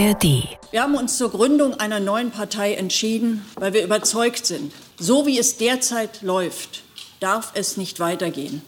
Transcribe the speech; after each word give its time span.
ARD. 0.00 0.48
Wir 0.70 0.82
haben 0.82 0.94
uns 0.94 1.18
zur 1.18 1.30
Gründung 1.30 1.74
einer 1.74 2.00
neuen 2.00 2.30
Partei 2.30 2.74
entschieden, 2.74 3.44
weil 3.56 3.74
wir 3.74 3.84
überzeugt 3.84 4.46
sind, 4.46 4.72
so 4.98 5.26
wie 5.26 5.38
es 5.38 5.58
derzeit 5.58 6.22
läuft, 6.22 6.84
darf 7.18 7.52
es 7.54 7.76
nicht 7.76 8.00
weitergehen. 8.00 8.62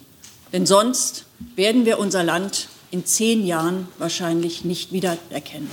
Denn 0.53 0.67
sonst 0.67 1.25
werden 1.57 1.87
wir 1.87 1.99
unser 1.99 2.23
Land 2.23 2.69
in 2.91 3.07
zehn 3.07 3.47
Jahren 3.47 3.89
wahrscheinlich 3.97 4.67
nicht 4.67 4.93
wiedererkennen. 4.93 5.71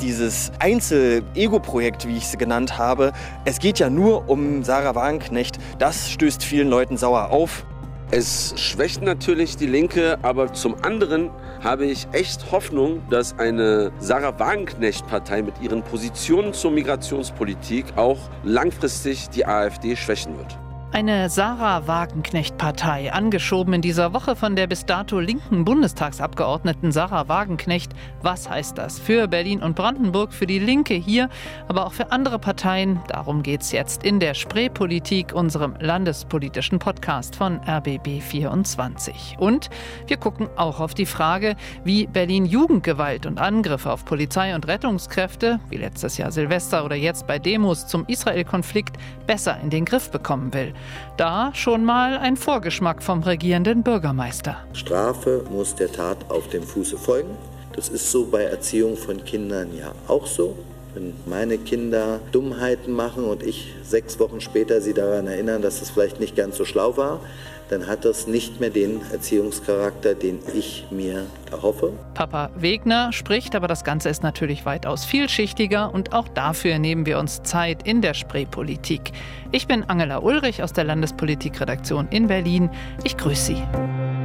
Dieses 0.00 0.52
Einzel-Ego-Projekt, 0.60 2.06
wie 2.06 2.16
ich 2.16 2.24
es 2.24 2.38
genannt 2.38 2.78
habe, 2.78 3.12
es 3.46 3.58
geht 3.58 3.80
ja 3.80 3.90
nur 3.90 4.28
um 4.28 4.62
Sarah 4.62 4.94
Wagenknecht. 4.94 5.56
Das 5.80 6.08
stößt 6.08 6.44
vielen 6.44 6.68
Leuten 6.68 6.96
sauer 6.96 7.30
auf. 7.30 7.64
Es 8.10 8.54
schwächt 8.56 9.02
natürlich 9.02 9.58
die 9.58 9.66
Linke, 9.66 10.18
aber 10.22 10.54
zum 10.54 10.82
anderen 10.82 11.28
habe 11.62 11.84
ich 11.84 12.08
echt 12.12 12.50
Hoffnung, 12.50 13.02
dass 13.10 13.38
eine 13.38 13.92
Sarah 13.98 14.38
Wagenknecht-Partei 14.38 15.42
mit 15.42 15.60
ihren 15.60 15.82
Positionen 15.82 16.54
zur 16.54 16.70
Migrationspolitik 16.70 17.84
auch 17.96 18.30
langfristig 18.44 19.28
die 19.28 19.44
AfD 19.44 19.94
schwächen 19.94 20.38
wird. 20.38 20.58
Eine 20.90 21.28
Sarah 21.28 21.86
Wagenknecht-Partei, 21.86 23.12
angeschoben 23.12 23.74
in 23.74 23.82
dieser 23.82 24.14
Woche 24.14 24.34
von 24.34 24.56
der 24.56 24.66
bis 24.66 24.86
dato 24.86 25.20
linken 25.20 25.66
Bundestagsabgeordneten 25.66 26.92
Sarah 26.92 27.28
Wagenknecht. 27.28 27.92
Was 28.22 28.48
heißt 28.48 28.78
das 28.78 28.98
für 28.98 29.28
Berlin 29.28 29.62
und 29.62 29.76
Brandenburg, 29.76 30.32
für 30.32 30.46
die 30.46 30.58
Linke 30.58 30.94
hier, 30.94 31.28
aber 31.68 31.86
auch 31.86 31.92
für 31.92 32.10
andere 32.10 32.38
Parteien? 32.38 33.00
Darum 33.08 33.42
geht 33.42 33.60
es 33.60 33.70
jetzt 33.70 34.02
in 34.02 34.18
der 34.18 34.32
Spreepolitik, 34.32 35.34
unserem 35.34 35.74
landespolitischen 35.78 36.78
Podcast 36.78 37.36
von 37.36 37.60
RBB 37.68 38.22
24. 38.22 39.36
Und 39.38 39.68
wir 40.06 40.16
gucken 40.16 40.48
auch 40.56 40.80
auf 40.80 40.94
die 40.94 41.06
Frage, 41.06 41.54
wie 41.84 42.06
Berlin 42.06 42.46
Jugendgewalt 42.46 43.26
und 43.26 43.38
Angriffe 43.38 43.92
auf 43.92 44.06
Polizei 44.06 44.54
und 44.54 44.66
Rettungskräfte, 44.66 45.60
wie 45.68 45.76
letztes 45.76 46.16
Jahr 46.16 46.32
Silvester 46.32 46.84
oder 46.86 46.96
jetzt 46.96 47.26
bei 47.26 47.38
Demos 47.38 47.86
zum 47.86 48.06
Israel-Konflikt, 48.06 48.96
besser 49.26 49.60
in 49.62 49.68
den 49.68 49.84
Griff 49.84 50.10
bekommen 50.10 50.54
will. 50.54 50.72
Da 51.16 51.50
schon 51.54 51.84
mal 51.84 52.18
ein 52.18 52.36
Vorgeschmack 52.36 53.02
vom 53.02 53.22
regierenden 53.22 53.82
Bürgermeister. 53.82 54.56
Strafe 54.72 55.44
muss 55.50 55.74
der 55.74 55.90
Tat 55.90 56.18
auf 56.28 56.48
dem 56.48 56.62
Fuße 56.62 56.96
folgen. 56.96 57.36
Das 57.74 57.88
ist 57.88 58.10
so 58.10 58.26
bei 58.26 58.42
Erziehung 58.42 58.96
von 58.96 59.24
Kindern 59.24 59.68
ja 59.76 59.92
auch 60.06 60.26
so. 60.26 60.56
Wenn 60.94 61.14
meine 61.26 61.58
Kinder 61.58 62.20
Dummheiten 62.32 62.92
machen 62.92 63.24
und 63.24 63.42
ich 63.42 63.74
sechs 63.82 64.18
Wochen 64.18 64.40
später 64.40 64.80
sie 64.80 64.94
daran 64.94 65.26
erinnern, 65.26 65.62
dass 65.62 65.82
es 65.82 65.90
vielleicht 65.90 66.18
nicht 66.18 66.34
ganz 66.34 66.56
so 66.56 66.64
schlau 66.64 66.96
war, 66.96 67.20
dann 67.68 67.86
hat 67.86 68.04
das 68.04 68.26
nicht 68.26 68.60
mehr 68.60 68.70
den 68.70 69.00
Erziehungscharakter, 69.12 70.14
den 70.14 70.40
ich 70.54 70.86
mir 70.90 71.26
erhoffe. 71.50 71.92
Papa 72.14 72.50
Wegner 72.56 73.12
spricht, 73.12 73.54
aber 73.54 73.68
das 73.68 73.84
Ganze 73.84 74.08
ist 74.08 74.22
natürlich 74.22 74.64
weitaus 74.66 75.04
vielschichtiger 75.04 75.92
und 75.92 76.12
auch 76.12 76.28
dafür 76.28 76.78
nehmen 76.78 77.06
wir 77.06 77.18
uns 77.18 77.42
Zeit 77.42 77.86
in 77.86 78.02
der 78.02 78.14
Spreepolitik. 78.14 79.12
Ich 79.52 79.66
bin 79.66 79.84
Angela 79.84 80.18
Ulrich 80.18 80.62
aus 80.62 80.72
der 80.72 80.84
Landespolitikredaktion 80.84 82.08
in 82.10 82.26
Berlin. 82.26 82.70
Ich 83.04 83.16
grüße 83.16 83.54
Sie. 83.54 84.17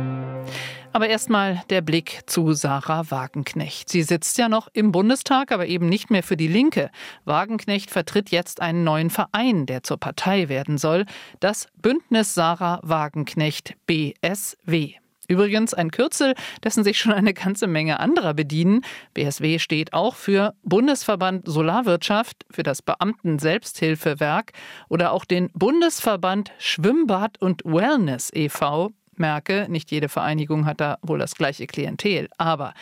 Aber 0.93 1.09
erstmal 1.09 1.63
der 1.71 1.81
Blick 1.81 2.21
zu 2.27 2.53
Sarah 2.53 3.09
Wagenknecht. 3.09 3.89
Sie 3.89 4.03
sitzt 4.03 4.37
ja 4.37 4.47
noch 4.47 4.67
im 4.73 4.91
Bundestag, 4.91 5.51
aber 5.51 5.65
eben 5.65 5.89
nicht 5.89 6.11
mehr 6.11 6.21
für 6.21 6.37
die 6.37 6.47
Linke. 6.47 6.91
Wagenknecht 7.25 7.89
vertritt 7.89 8.29
jetzt 8.29 8.61
einen 8.61 8.83
neuen 8.83 9.09
Verein, 9.09 9.65
der 9.65 9.81
zur 9.81 9.97
Partei 9.97 10.49
werden 10.49 10.77
soll, 10.77 11.07
das 11.39 11.67
Bündnis 11.81 12.35
Sarah 12.35 12.79
Wagenknecht 12.83 13.73
BSW. 13.87 14.93
Übrigens 15.27 15.73
ein 15.73 15.89
Kürzel, 15.89 16.35
dessen 16.63 16.83
sich 16.83 16.99
schon 16.99 17.13
eine 17.13 17.33
ganze 17.33 17.65
Menge 17.65 17.99
anderer 17.99 18.35
bedienen. 18.35 18.81
BSW 19.15 19.57
steht 19.57 19.93
auch 19.93 20.13
für 20.13 20.53
Bundesverband 20.61 21.47
Solarwirtschaft, 21.47 22.45
für 22.51 22.61
das 22.61 22.83
Beamten-Selbsthilfewerk 22.83 24.51
oder 24.89 25.11
auch 25.11 25.25
den 25.25 25.49
Bundesverband 25.53 26.51
Schwimmbad 26.59 27.41
und 27.41 27.63
Wellness 27.65 28.29
e.V 28.31 28.91
merke, 29.19 29.67
nicht 29.69 29.91
jede 29.91 30.09
Vereinigung 30.09 30.65
hat 30.65 30.81
da 30.81 30.97
wohl 31.01 31.19
das 31.19 31.35
gleiche 31.35 31.67
Klientel. 31.67 32.29
Aber 32.37 32.73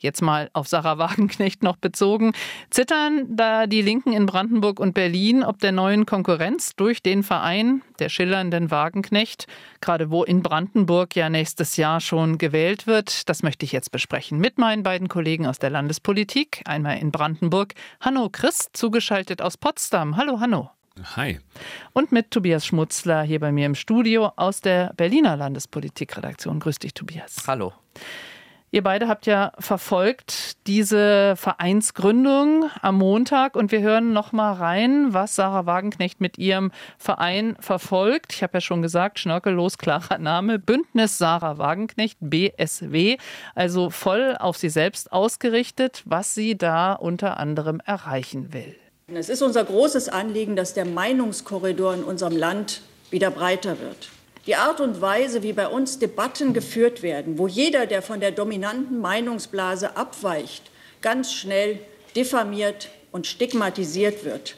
Jetzt 0.00 0.22
mal 0.22 0.48
auf 0.52 0.68
Sarah 0.68 0.98
Wagenknecht 0.98 1.62
noch 1.62 1.76
bezogen. 1.76 2.32
Zittern 2.70 3.26
da 3.36 3.66
die 3.66 3.82
Linken 3.82 4.12
in 4.12 4.26
Brandenburg 4.26 4.78
und 4.78 4.94
Berlin 4.94 5.42
ob 5.42 5.58
der 5.58 5.72
neuen 5.72 6.06
Konkurrenz 6.06 6.76
durch 6.76 7.02
den 7.02 7.22
Verein 7.24 7.82
der 7.98 8.08
schillernden 8.08 8.70
Wagenknecht, 8.70 9.46
gerade 9.80 10.10
wo 10.10 10.22
in 10.22 10.42
Brandenburg 10.42 11.16
ja 11.16 11.28
nächstes 11.28 11.76
Jahr 11.76 12.00
schon 12.00 12.38
gewählt 12.38 12.86
wird? 12.86 13.28
Das 13.28 13.42
möchte 13.42 13.64
ich 13.64 13.72
jetzt 13.72 13.90
besprechen 13.90 14.38
mit 14.38 14.56
meinen 14.58 14.84
beiden 14.84 15.08
Kollegen 15.08 15.46
aus 15.46 15.58
der 15.58 15.70
Landespolitik. 15.70 16.62
Einmal 16.64 16.98
in 16.98 17.10
Brandenburg 17.10 17.74
Hanno 18.00 18.28
Christ, 18.30 18.70
zugeschaltet 18.74 19.42
aus 19.42 19.56
Potsdam. 19.56 20.16
Hallo 20.16 20.38
Hanno. 20.38 20.77
Hi. 21.16 21.38
Und 21.92 22.12
mit 22.12 22.30
Tobias 22.30 22.66
Schmutzler 22.66 23.22
hier 23.22 23.40
bei 23.40 23.52
mir 23.52 23.66
im 23.66 23.74
Studio 23.74 24.32
aus 24.36 24.60
der 24.60 24.92
Berliner 24.96 25.36
Landespolitikredaktion. 25.36 26.60
Grüß 26.60 26.78
dich, 26.78 26.94
Tobias. 26.94 27.44
Hallo. 27.46 27.72
Ihr 28.70 28.82
beide 28.82 29.08
habt 29.08 29.24
ja 29.24 29.52
verfolgt 29.58 30.66
diese 30.66 31.36
Vereinsgründung 31.36 32.68
am 32.82 32.98
Montag 32.98 33.56
und 33.56 33.72
wir 33.72 33.80
hören 33.80 34.12
noch 34.12 34.32
mal 34.32 34.52
rein, 34.52 35.14
was 35.14 35.36
Sarah 35.36 35.64
Wagenknecht 35.64 36.20
mit 36.20 36.36
ihrem 36.36 36.70
Verein 36.98 37.56
verfolgt. 37.60 38.34
Ich 38.34 38.42
habe 38.42 38.58
ja 38.58 38.60
schon 38.60 38.82
gesagt, 38.82 39.20
schnörkellos 39.20 39.78
klarer 39.78 40.18
Name, 40.18 40.58
Bündnis 40.58 41.16
Sarah 41.16 41.56
Wagenknecht 41.56 42.18
BSW, 42.20 43.16
also 43.54 43.88
voll 43.88 44.36
auf 44.38 44.58
sie 44.58 44.68
selbst 44.68 45.12
ausgerichtet, 45.12 46.02
was 46.04 46.34
sie 46.34 46.58
da 46.58 46.92
unter 46.92 47.38
anderem 47.38 47.80
erreichen 47.86 48.52
will. 48.52 48.76
Es 49.10 49.30
ist 49.30 49.40
unser 49.40 49.64
großes 49.64 50.10
Anliegen, 50.10 50.54
dass 50.54 50.74
der 50.74 50.84
Meinungskorridor 50.84 51.94
in 51.94 52.04
unserem 52.04 52.36
Land 52.36 52.82
wieder 53.10 53.30
breiter 53.30 53.80
wird. 53.80 54.10
Die 54.46 54.54
Art 54.54 54.82
und 54.82 55.00
Weise, 55.00 55.42
wie 55.42 55.54
bei 55.54 55.66
uns 55.66 55.98
Debatten 55.98 56.52
geführt 56.52 57.02
werden, 57.02 57.38
wo 57.38 57.48
jeder, 57.48 57.86
der 57.86 58.02
von 58.02 58.20
der 58.20 58.32
dominanten 58.32 59.00
Meinungsblase 59.00 59.96
abweicht, 59.96 60.70
ganz 61.00 61.32
schnell 61.32 61.80
diffamiert 62.16 62.90
und 63.10 63.26
stigmatisiert 63.26 64.26
wird, 64.26 64.56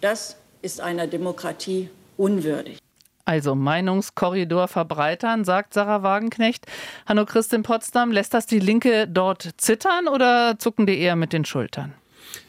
das 0.00 0.36
ist 0.62 0.80
einer 0.80 1.08
Demokratie 1.08 1.90
unwürdig. 2.16 2.78
Also 3.24 3.56
Meinungskorridor 3.56 4.68
verbreitern, 4.68 5.44
sagt 5.44 5.74
Sarah 5.74 6.04
Wagenknecht. 6.04 6.66
Hanno 7.04 7.26
Christin 7.26 7.64
Potsdam, 7.64 8.12
lässt 8.12 8.32
das 8.32 8.46
die 8.46 8.60
Linke 8.60 9.08
dort 9.08 9.50
zittern 9.56 10.06
oder 10.06 10.56
zucken 10.58 10.86
die 10.86 11.00
eher 11.00 11.16
mit 11.16 11.32
den 11.32 11.44
Schultern? 11.44 11.94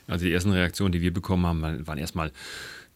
Also 0.09 0.25
die 0.25 0.33
ersten 0.33 0.51
Reaktionen, 0.51 0.91
die 0.91 1.01
wir 1.01 1.13
bekommen 1.13 1.45
haben, 1.45 1.87
waren 1.87 1.97
erstmal 1.97 2.31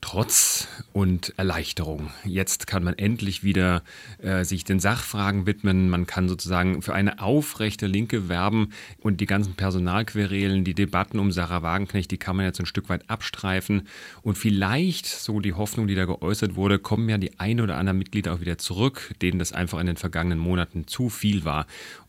Trotz 0.03 0.67
und 0.91 1.33
Erleichterung. 1.37 2.11
Jetzt 2.25 2.67
kann 2.67 2.83
man 2.83 2.97
endlich 2.97 3.41
wieder 3.41 3.83
äh, 4.17 4.43
sich 4.43 4.65
den 4.65 4.81
Sachfragen 4.81 5.45
widmen. 5.45 5.89
Man 5.89 6.05
kann 6.05 6.27
sozusagen 6.27 6.81
für 6.81 6.93
eine 6.93 7.21
aufrechte 7.21 7.87
Linke 7.87 8.27
werben 8.27 8.73
und 8.99 9.21
die 9.21 9.25
ganzen 9.25 9.53
Personalquerelen, 9.53 10.65
die 10.65 10.73
Debatten 10.73 11.19
um 11.19 11.31
Sarah 11.31 11.61
Wagenknecht, 11.61 12.11
die 12.11 12.17
kann 12.17 12.35
man 12.35 12.45
jetzt 12.45 12.59
ein 12.59 12.65
Stück 12.65 12.89
weit 12.89 13.09
abstreifen. 13.09 13.87
Und 14.23 14.37
vielleicht, 14.37 15.05
so 15.05 15.39
die 15.39 15.53
Hoffnung, 15.53 15.87
die 15.87 15.95
da 15.95 16.03
geäußert 16.03 16.57
wurde, 16.57 16.79
kommen 16.79 17.07
ja 17.07 17.17
die 17.17 17.39
ein 17.39 17.61
oder 17.61 17.77
anderen 17.77 17.97
Mitglieder 17.97 18.33
auch 18.33 18.41
wieder 18.41 18.57
zurück, 18.57 19.13
denen 19.21 19.39
das 19.39 19.53
einfach 19.53 19.79
in 19.79 19.87
den 19.87 19.97
vergangenen 19.97 20.39
Monaten 20.39 20.85
zu 20.85 21.07
viel 21.07 21.45
war. 21.45 21.65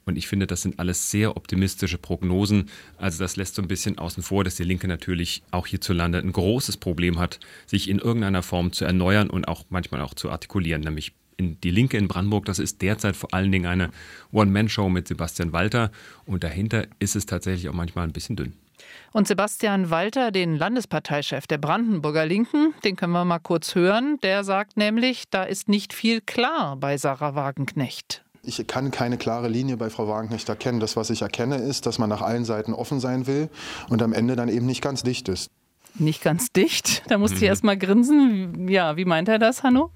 Und 0.06 0.16
ich 0.16 0.26
finde, 0.26 0.46
das 0.46 0.62
sind 0.62 0.78
alles 0.78 1.10
sehr 1.10 1.36
optimistische 1.36 1.98
Prognosen. 1.98 2.70
Also 2.96 3.22
das 3.22 3.36
lässt 3.36 3.54
so 3.54 3.62
ein 3.62 3.68
bisschen 3.68 3.98
außen 3.98 4.22
vor, 4.22 4.44
dass 4.44 4.56
die 4.56 4.64
Linke 4.64 4.88
natürlich 4.88 5.42
auch 5.50 5.66
hierzulande 5.66 6.18
ein 6.18 6.32
großes 6.32 6.76
Problem 6.76 7.18
hat, 7.18 7.40
sich 7.66 7.88
in 7.88 7.98
irgendeiner 7.98 8.42
Form 8.42 8.72
zu 8.72 8.84
erneuern 8.84 9.30
und 9.30 9.48
auch 9.48 9.64
manchmal 9.70 10.00
auch 10.02 10.14
zu 10.14 10.30
artikulieren, 10.30 10.82
nämlich 10.82 11.12
in 11.36 11.60
die 11.60 11.70
Linke 11.70 11.96
in 11.96 12.08
Brandenburg, 12.08 12.44
das 12.44 12.58
ist 12.58 12.80
derzeit 12.82 13.16
vor 13.16 13.34
allen 13.34 13.50
Dingen 13.50 13.66
eine 13.66 13.90
One-Man-Show 14.32 14.88
mit 14.88 15.08
Sebastian 15.08 15.52
Walter 15.52 15.90
und 16.26 16.44
dahinter 16.44 16.86
ist 17.00 17.16
es 17.16 17.26
tatsächlich 17.26 17.68
auch 17.68 17.74
manchmal 17.74 18.06
ein 18.06 18.12
bisschen 18.12 18.36
dünn. 18.36 18.54
Und 19.12 19.28
Sebastian 19.28 19.90
Walter, 19.90 20.30
den 20.30 20.56
Landesparteichef 20.56 21.46
der 21.46 21.58
Brandenburger 21.58 22.26
Linken, 22.26 22.74
den 22.84 22.96
können 22.96 23.12
wir 23.12 23.24
mal 23.24 23.38
kurz 23.38 23.74
hören. 23.74 24.18
Der 24.22 24.42
sagt 24.42 24.76
nämlich, 24.76 25.24
da 25.30 25.44
ist 25.44 25.68
nicht 25.68 25.92
viel 25.92 26.20
klar 26.20 26.76
bei 26.76 26.98
Sarah 26.98 27.34
Wagenknecht. 27.34 28.23
Ich 28.46 28.66
kann 28.66 28.90
keine 28.90 29.16
klare 29.16 29.48
Linie 29.48 29.76
bei 29.76 29.90
Frau 29.90 30.08
Wagenknecht 30.08 30.48
erkennen. 30.48 30.80
Das, 30.80 30.96
was 30.96 31.10
ich 31.10 31.22
erkenne, 31.22 31.56
ist, 31.56 31.86
dass 31.86 31.98
man 31.98 32.08
nach 32.08 32.22
allen 32.22 32.44
Seiten 32.44 32.72
offen 32.72 33.00
sein 33.00 33.26
will 33.26 33.48
und 33.88 34.02
am 34.02 34.12
Ende 34.12 34.36
dann 34.36 34.48
eben 34.48 34.66
nicht 34.66 34.82
ganz 34.82 35.02
dicht 35.02 35.28
ist. 35.28 35.50
Nicht 35.96 36.22
ganz 36.22 36.52
dicht? 36.52 37.02
Da 37.08 37.18
musste 37.18 37.36
mhm. 37.36 37.42
ich 37.42 37.48
erst 37.48 37.64
mal 37.64 37.78
grinsen. 37.78 38.68
Ja, 38.68 38.96
wie 38.96 39.04
meint 39.04 39.28
er 39.28 39.38
das, 39.38 39.62
Hanno? 39.62 39.90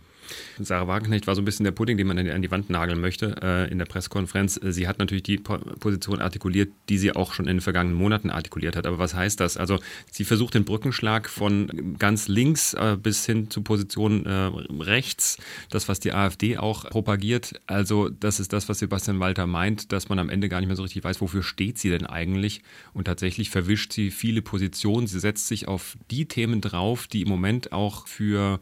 Sarah 0.59 0.87
Wagenknecht 0.87 1.27
war 1.27 1.35
so 1.35 1.43
ein 1.43 1.45
bisschen 1.45 1.65
der 1.65 1.73
Pudding, 1.73 1.97
den 1.97 2.07
man 2.07 2.19
an 2.19 2.43
die 2.43 2.51
Wand 2.51 2.71
nageln 2.71 3.01
möchte 3.01 3.37
äh, 3.43 3.71
in 3.71 3.79
der 3.79 3.87
Pressekonferenz. 3.87 4.61
Sie 4.63 4.89
hat 4.89 4.99
natürlich 4.99 5.23
die 5.23 5.39
Position 5.39 6.21
artikuliert, 6.21 6.71
die 6.89 6.99
sie 6.99 7.15
auch 7.15 7.33
schon 7.33 7.47
in 7.47 7.57
den 7.57 7.61
vergangenen 7.61 7.97
Monaten 7.97 8.31
artikuliert 8.31 8.77
hat. 8.77 8.87
Aber 8.87 8.99
was 8.99 9.15
heißt 9.15 9.41
das? 9.41 9.57
Also 9.57 9.79
sie 10.11 10.25
versucht 10.25 10.55
den 10.55 10.65
Brückenschlag 10.65 11.29
von 11.29 11.97
ganz 11.99 12.29
links 12.29 12.75
äh, 12.75 12.97
bis 13.01 13.25
hin 13.27 13.51
zu 13.51 13.63
Position 13.63 14.27
äh, 14.27 14.51
rechts, 14.81 15.39
das, 15.71 15.89
was 15.89 16.01
die 16.01 16.13
AfD 16.13 16.59
auch 16.59 16.89
propagiert. 16.91 17.61
Also 17.67 18.09
das 18.09 18.41
ist 18.41 18.53
das, 18.53 18.69
was 18.69 18.79
Sebastian 18.79 19.21
Walter 19.21 19.47
meint, 19.47 19.93
dass 19.93 20.09
man 20.09 20.19
am 20.19 20.31
Ende 20.31 20.49
gar 20.49 20.61
nicht 20.61 20.69
mehr 20.69 20.77
so 20.77 20.83
richtig 20.83 21.05
weiß, 21.05 21.21
wofür 21.21 21.43
steht 21.43 21.79
sie 21.79 21.91
denn 21.91 22.07
eigentlich. 22.07 22.63
Und 22.93 23.05
tatsächlich 23.05 23.51
verwischt 23.51 23.93
sie 23.93 24.11
viele 24.11 24.43
Positionen. 24.43 25.07
Sie 25.07 25.21
setzt 25.21 25.49
sich 25.49 25.69
auf 25.69 25.97
die 26.11 26.27
Themen 26.27 26.61
drauf, 26.61 27.07
die 27.07 27.23
im 27.23 27.29
Moment 27.29 27.73
auch 27.73 28.07
für 28.07 28.61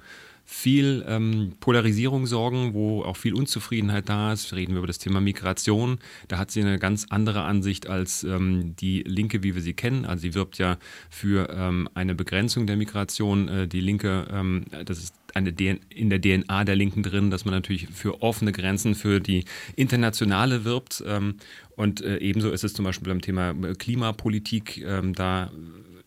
viel 0.49 1.05
ähm, 1.09 1.55
Polarisierung 1.59 2.27
sorgen, 2.27 2.73
wo 2.73 3.03
auch 3.03 3.17
viel 3.17 3.35
Unzufriedenheit 3.35 4.09
da 4.09 4.33
ist. 4.33 4.55
Reden 4.55 4.73
wir 4.73 4.79
über 4.79 4.87
das 4.87 4.99
Thema 4.99 5.21
Migration. 5.21 5.99
Da 6.29 6.39
hat 6.39 6.53
sie 6.53 6.61
eine 6.61 6.79
ganz 6.79 7.07
andere 7.11 7.43
Ansicht 7.43 7.89
als 7.89 8.23
ähm, 8.23 8.77
die 8.77 9.03
Linke, 9.03 9.43
wie 9.43 9.57
wir 9.57 9.63
sie 9.63 9.75
kennen. 9.75 10.05
Also 10.05 10.23
sie 10.23 10.35
wirbt 10.35 10.59
ja 10.59 10.79
für 11.11 11.51
ähm, 11.51 11.89
eine 11.95 12.15
Begrenzung 12.15 12.69
der 12.69 12.77
Migration. 12.77 13.49
Äh, 13.49 13.69
die 13.69 13.81
Linke, 13.81 14.29
ähm, 14.31 14.67
das 14.85 14.99
ist 14.99 15.15
eine 15.35 15.51
in 15.91 16.11
der 16.11 16.21
DNA 16.21 16.65
der 16.65 16.77
Linken 16.77 17.03
drin, 17.03 17.31
dass 17.33 17.45
man 17.45 17.53
natürlich 17.53 17.89
für 17.89 18.23
offene 18.23 18.53
Grenzen, 18.53 18.95
für 18.95 19.19
die 19.19 19.45
internationale 19.75 20.65
wirbt. 20.65 21.03
Ähm, 21.05 21.35
und 21.75 22.03
äh, 22.03 22.19
ebenso 22.19 22.51
ist 22.53 22.63
es 22.63 22.73
zum 22.73 22.85
Beispiel 22.85 23.09
beim 23.09 23.21
Thema 23.21 23.53
Klimapolitik. 23.75 24.79
Ähm, 24.87 25.13
da 25.13 25.51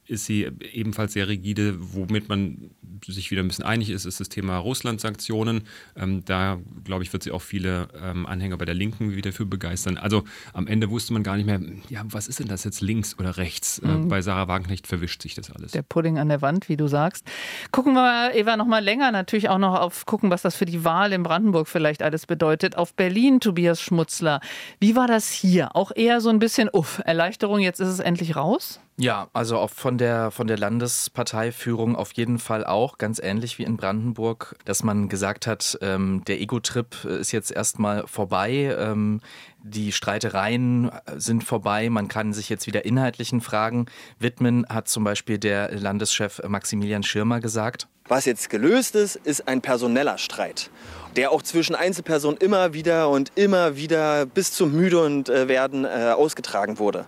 ist 0.10 0.26
sie 0.26 0.48
ebenfalls 0.74 1.14
sehr 1.14 1.28
rigide, 1.28 1.76
womit 1.78 2.30
man 2.30 2.72
sich 3.06 3.32
wieder 3.32 3.42
ein 3.42 3.48
bisschen 3.48 3.66
einig 3.66 3.90
ist, 3.90 4.06
ist 4.06 4.20
das 4.20 4.30
Thema 4.30 4.58
Russland-Sanktionen. 4.58 5.64
Ähm, 5.96 6.24
da, 6.26 6.60
glaube 6.84 7.04
ich, 7.04 7.14
wird 7.14 7.24
sie 7.24 7.32
auch 7.32 7.42
viele 7.42 7.88
ähm, 8.02 8.26
Anhänger 8.26 8.58
bei 8.58 8.66
der 8.66 8.76
Linken 8.76 9.16
wieder 9.16 9.32
für 9.32 9.46
begeistern. 9.46 9.98
Also 9.98 10.24
am 10.54 10.68
Ende 10.68 10.90
wusste 10.90 11.14
man 11.14 11.24
gar 11.24 11.38
nicht 11.38 11.46
mehr, 11.46 11.60
ja, 11.90 12.04
was 12.06 12.28
ist 12.28 12.40
denn 12.40 12.48
das 12.48 12.64
jetzt 12.64 12.82
links 12.82 13.18
oder 13.18 13.38
rechts? 13.38 13.80
Äh, 13.80 13.88
mhm. 13.88 14.04
Äh, 14.04 14.08
bei 14.08 14.22
Sarah 14.22 14.48
Wagenknecht 14.48 14.88
verwischt 14.88 15.22
sich 15.22 15.36
das 15.36 15.52
alles. 15.52 15.72
Der 15.72 15.82
Pudding 15.82 16.18
an 16.18 16.30
der 16.30 16.42
Wand, 16.42 16.70
wie 16.70 16.78
du 16.78 16.88
sagst. 16.88 17.26
Gucken 17.72 17.94
wir, 17.94 18.36
Eva, 18.36 18.58
noch 18.58 18.68
mal 18.68 18.84
länger 18.84 19.12
natürlich 19.12 19.50
auch 19.50 19.58
noch 19.58 19.80
auf 19.80 20.06
gucken, 20.06 20.30
was 20.30 20.42
das 20.42 20.56
für 20.56 20.66
die 20.66 20.84
Wahl 20.84 21.14
in 21.14 21.24
Brandenburg 21.24 21.68
vielleicht 21.68 22.02
alles 22.02 22.26
bedeutet. 22.26 22.76
Auf 22.78 22.94
Berlin, 22.94 23.40
Tobias 23.40 23.82
Schmutzler. 23.82 24.42
Wie 24.80 24.96
war 24.96 25.08
das 25.08 25.32
hier? 25.32 25.76
Auch 25.76 25.92
eher 25.96 26.22
so 26.22 26.30
ein 26.30 26.40
bisschen, 26.40 26.70
uff, 26.72 27.02
Erleichterung, 27.06 27.60
jetzt 27.60 27.80
ist 27.80 27.90
es 27.90 28.00
endlich 28.00 28.36
raus? 28.36 28.80
Ja, 29.02 29.30
also 29.32 29.58
auch 29.58 29.70
von 29.70 29.98
der, 29.98 30.30
von 30.30 30.48
der 30.48 30.58
Landesparteiführung 30.58 31.96
auf 31.96 32.12
jeden 32.12 32.38
Fall 32.38 32.66
auch, 32.66 32.98
ganz 32.98 33.18
ähnlich 33.20 33.58
wie 33.58 33.64
in 33.64 33.78
Brandenburg, 33.78 34.58
dass 34.66 34.84
man 34.84 35.08
gesagt 35.08 35.48
hat, 35.48 35.78
ähm, 35.82 36.24
der 36.28 36.42
Ego-Trip 36.42 37.06
ist 37.06 37.32
jetzt 37.32 37.50
erstmal 37.50 38.06
vorbei, 38.08 38.76
ähm, 38.78 39.22
die 39.64 39.94
Streitereien 39.94 40.92
sind 41.16 41.46
vorbei, 41.46 41.90
man 41.90 42.10
kann 42.10 42.34
sich 42.34 42.50
jetzt 42.50 42.68
wieder 42.68 42.84
inhaltlichen 42.84 43.40
Fragen 43.40 43.86
widmen, 44.20 44.66
hat 44.68 44.90
zum 44.90 45.06
Beispiel 45.06 45.38
der 45.38 45.72
Landeschef 45.72 46.42
Maximilian 46.46 47.04
Schirmer 47.04 47.40
gesagt. 47.40 47.88
Was 48.10 48.26
jetzt 48.26 48.50
gelöst 48.50 48.96
ist, 48.96 49.16
ist 49.16 49.48
ein 49.48 49.62
personeller 49.62 50.18
Streit 50.18 50.70
der 51.16 51.32
auch 51.32 51.42
zwischen 51.42 51.76
Einzelpersonen 51.76 52.38
immer 52.38 52.74
wieder 52.74 53.10
und 53.10 53.32
immer 53.36 53.76
wieder 53.76 54.28
bis 54.28 54.54
zum 54.54 54.72
Müde 54.74 55.04
und 55.04 55.28
äh, 55.28 55.48
werden 55.48 55.84
äh, 55.84 56.14
ausgetragen 56.16 56.78
wurde. 56.78 57.08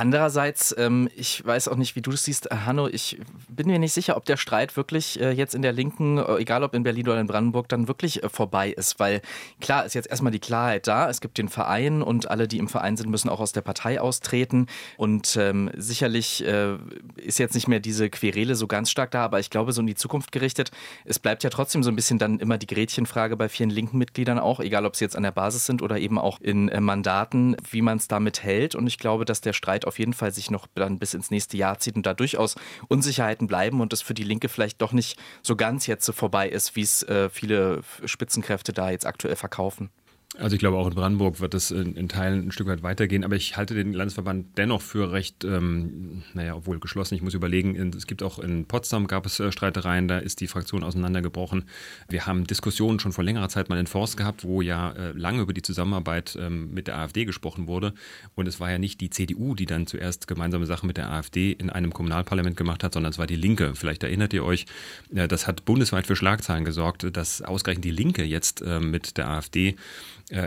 Andererseits, 0.00 0.74
ähm, 0.78 1.10
ich 1.14 1.44
weiß 1.44 1.68
auch 1.68 1.76
nicht, 1.76 1.94
wie 1.94 2.00
du 2.00 2.10
das 2.10 2.24
siehst, 2.24 2.50
äh, 2.50 2.56
Hanno, 2.64 2.88
ich 2.88 3.18
bin 3.48 3.66
mir 3.66 3.78
nicht 3.78 3.92
sicher, 3.92 4.16
ob 4.16 4.24
der 4.24 4.38
Streit 4.38 4.78
wirklich 4.78 5.20
äh, 5.20 5.32
jetzt 5.32 5.54
in 5.54 5.60
der 5.60 5.72
Linken, 5.72 6.16
äh, 6.16 6.36
egal 6.36 6.64
ob 6.64 6.74
in 6.74 6.84
Berlin 6.84 7.06
oder 7.06 7.20
in 7.20 7.26
Brandenburg, 7.26 7.68
dann 7.68 7.86
wirklich 7.86 8.22
äh, 8.22 8.30
vorbei 8.30 8.70
ist. 8.70 8.98
Weil 8.98 9.20
klar 9.60 9.84
ist 9.84 9.94
jetzt 9.94 10.08
erstmal 10.08 10.32
die 10.32 10.38
Klarheit 10.38 10.86
da, 10.86 11.10
es 11.10 11.20
gibt 11.20 11.36
den 11.36 11.50
Verein 11.50 12.00
und 12.00 12.30
alle, 12.30 12.48
die 12.48 12.56
im 12.56 12.68
Verein 12.68 12.96
sind, 12.96 13.10
müssen 13.10 13.28
auch 13.28 13.40
aus 13.40 13.52
der 13.52 13.60
Partei 13.60 14.00
austreten. 14.00 14.68
Und 14.96 15.36
ähm, 15.36 15.70
sicherlich 15.76 16.46
äh, 16.46 16.76
ist 17.16 17.38
jetzt 17.38 17.54
nicht 17.54 17.68
mehr 17.68 17.80
diese 17.80 18.08
Querele 18.08 18.54
so 18.54 18.66
ganz 18.66 18.90
stark 18.90 19.10
da, 19.10 19.22
aber 19.22 19.38
ich 19.38 19.50
glaube, 19.50 19.72
so 19.72 19.82
in 19.82 19.86
die 19.86 19.96
Zukunft 19.96 20.32
gerichtet, 20.32 20.70
es 21.04 21.18
bleibt 21.18 21.44
ja 21.44 21.50
trotzdem 21.50 21.82
so 21.82 21.90
ein 21.90 21.96
bisschen 21.96 22.18
dann 22.18 22.38
immer 22.38 22.56
die 22.56 22.66
Gretchenfrage 22.66 23.36
bei 23.36 23.50
vielen 23.50 23.68
linken 23.68 23.98
Mitgliedern 23.98 24.38
auch, 24.38 24.60
egal 24.60 24.86
ob 24.86 24.96
sie 24.96 25.04
jetzt 25.04 25.16
an 25.16 25.24
der 25.24 25.32
Basis 25.32 25.66
sind 25.66 25.82
oder 25.82 25.98
eben 25.98 26.18
auch 26.18 26.40
in 26.40 26.70
äh, 26.70 26.80
Mandaten, 26.80 27.54
wie 27.70 27.82
man 27.82 27.98
es 27.98 28.08
damit 28.08 28.42
hält. 28.42 28.74
Und 28.74 28.86
ich 28.86 28.96
glaube, 28.96 29.26
dass 29.26 29.42
der 29.42 29.52
Streit 29.52 29.80
Streit 29.80 29.89
auf 29.90 29.98
jeden 29.98 30.14
Fall 30.14 30.32
sich 30.32 30.50
noch 30.50 30.68
dann 30.74 31.00
bis 31.00 31.14
ins 31.14 31.32
nächste 31.32 31.56
Jahr 31.56 31.78
zieht 31.80 31.96
und 31.96 32.06
da 32.06 32.14
durchaus 32.14 32.54
Unsicherheiten 32.86 33.48
bleiben 33.48 33.80
und 33.80 33.92
es 33.92 34.02
für 34.02 34.14
die 34.14 34.22
Linke 34.22 34.48
vielleicht 34.48 34.80
doch 34.80 34.92
nicht 34.92 35.18
so 35.42 35.56
ganz 35.56 35.88
jetzt 35.88 36.06
so 36.06 36.12
vorbei 36.12 36.48
ist, 36.48 36.76
wie 36.76 36.82
es 36.82 37.02
äh, 37.02 37.28
viele 37.28 37.82
Spitzenkräfte 38.04 38.72
da 38.72 38.90
jetzt 38.90 39.04
aktuell 39.04 39.34
verkaufen. 39.34 39.90
Also 40.38 40.54
ich 40.54 40.60
glaube, 40.60 40.76
auch 40.76 40.86
in 40.86 40.94
Brandenburg 40.94 41.40
wird 41.40 41.54
es 41.54 41.72
in, 41.72 41.96
in, 41.96 42.08
Teilen 42.08 42.46
ein 42.46 42.52
Stück 42.52 42.68
weit 42.68 42.84
weitergehen, 42.84 43.24
aber 43.24 43.34
ich 43.34 43.56
halte 43.56 43.74
den 43.74 43.92
Landesverband 43.92 44.56
dennoch 44.56 44.80
für 44.80 45.10
recht, 45.10 45.42
ähm, 45.42 46.22
naja, 46.34 46.54
obwohl 46.54 46.78
geschlossen. 46.78 47.16
Ich 47.16 47.22
muss 47.22 47.34
überlegen, 47.34 47.74
es 47.96 48.06
gibt 48.06 48.22
auch 48.22 48.38
in 48.38 48.64
Potsdam 48.64 49.08
gab 49.08 49.26
es 49.26 49.40
äh, 49.40 49.50
Streitereien, 49.50 50.06
da 50.06 50.18
ist 50.18 50.40
die 50.40 50.46
Fraktion 50.46 50.84
auseinandergebrochen. 50.84 51.64
Wir 52.08 52.26
haben 52.26 52.46
Diskussionen 52.46 53.00
schon 53.00 53.10
vor 53.10 53.24
längerer 53.24 53.48
Zeit 53.48 53.68
mal 53.68 53.78
in 53.80 53.88
Forst 53.88 54.16
gehabt, 54.16 54.44
wo 54.44 54.62
ja 54.62 54.92
äh, 54.92 55.10
lange 55.12 55.42
über 55.42 55.52
die 55.52 55.62
Zusammenarbeit 55.62 56.38
ähm, 56.40 56.72
mit 56.72 56.86
der 56.86 56.98
AfD 56.98 57.24
gesprochen 57.24 57.66
wurde. 57.66 57.92
Und 58.36 58.46
es 58.46 58.60
war 58.60 58.70
ja 58.70 58.78
nicht 58.78 59.00
die 59.00 59.10
CDU, 59.10 59.56
die 59.56 59.66
dann 59.66 59.88
zuerst 59.88 60.28
gemeinsame 60.28 60.66
Sachen 60.66 60.86
mit 60.86 60.96
der 60.96 61.10
AfD 61.10 61.50
in 61.50 61.70
einem 61.70 61.92
Kommunalparlament 61.92 62.56
gemacht 62.56 62.84
hat, 62.84 62.94
sondern 62.94 63.10
es 63.10 63.18
war 63.18 63.26
die 63.26 63.34
Linke. 63.34 63.74
Vielleicht 63.74 64.04
erinnert 64.04 64.32
ihr 64.32 64.44
euch, 64.44 64.66
äh, 65.12 65.26
das 65.26 65.48
hat 65.48 65.64
bundesweit 65.64 66.06
für 66.06 66.14
Schlagzeilen 66.14 66.64
gesorgt, 66.64 67.04
dass 67.16 67.42
ausgerechnet 67.42 67.84
die 67.84 67.90
Linke 67.90 68.22
jetzt 68.22 68.62
äh, 68.62 68.78
mit 68.78 69.16
der 69.16 69.28
AfD 69.28 69.74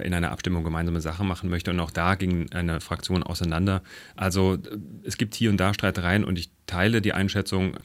in 0.06 0.13
einer 0.13 0.31
Abstimmung 0.31 0.63
gemeinsame 0.63 1.01
Sache 1.01 1.24
machen 1.24 1.50
möchte. 1.50 1.71
Und 1.71 1.80
auch 1.80 1.91
da 1.91 2.15
ging 2.15 2.51
eine 2.51 2.81
Fraktion 2.81 3.24
auseinander. 3.24 3.81
Also 4.15 4.56
äh, 4.56 4.77
es 5.03 5.18
gibt 5.18 5.35
hier 5.35 5.50
und 5.50 5.57
da 5.57 5.74
Streitereien 5.74 6.24
und 6.24 6.38
ich 6.39 6.50
teile 6.65 7.01
die 7.01 7.13
Einschätzung, 7.13 7.77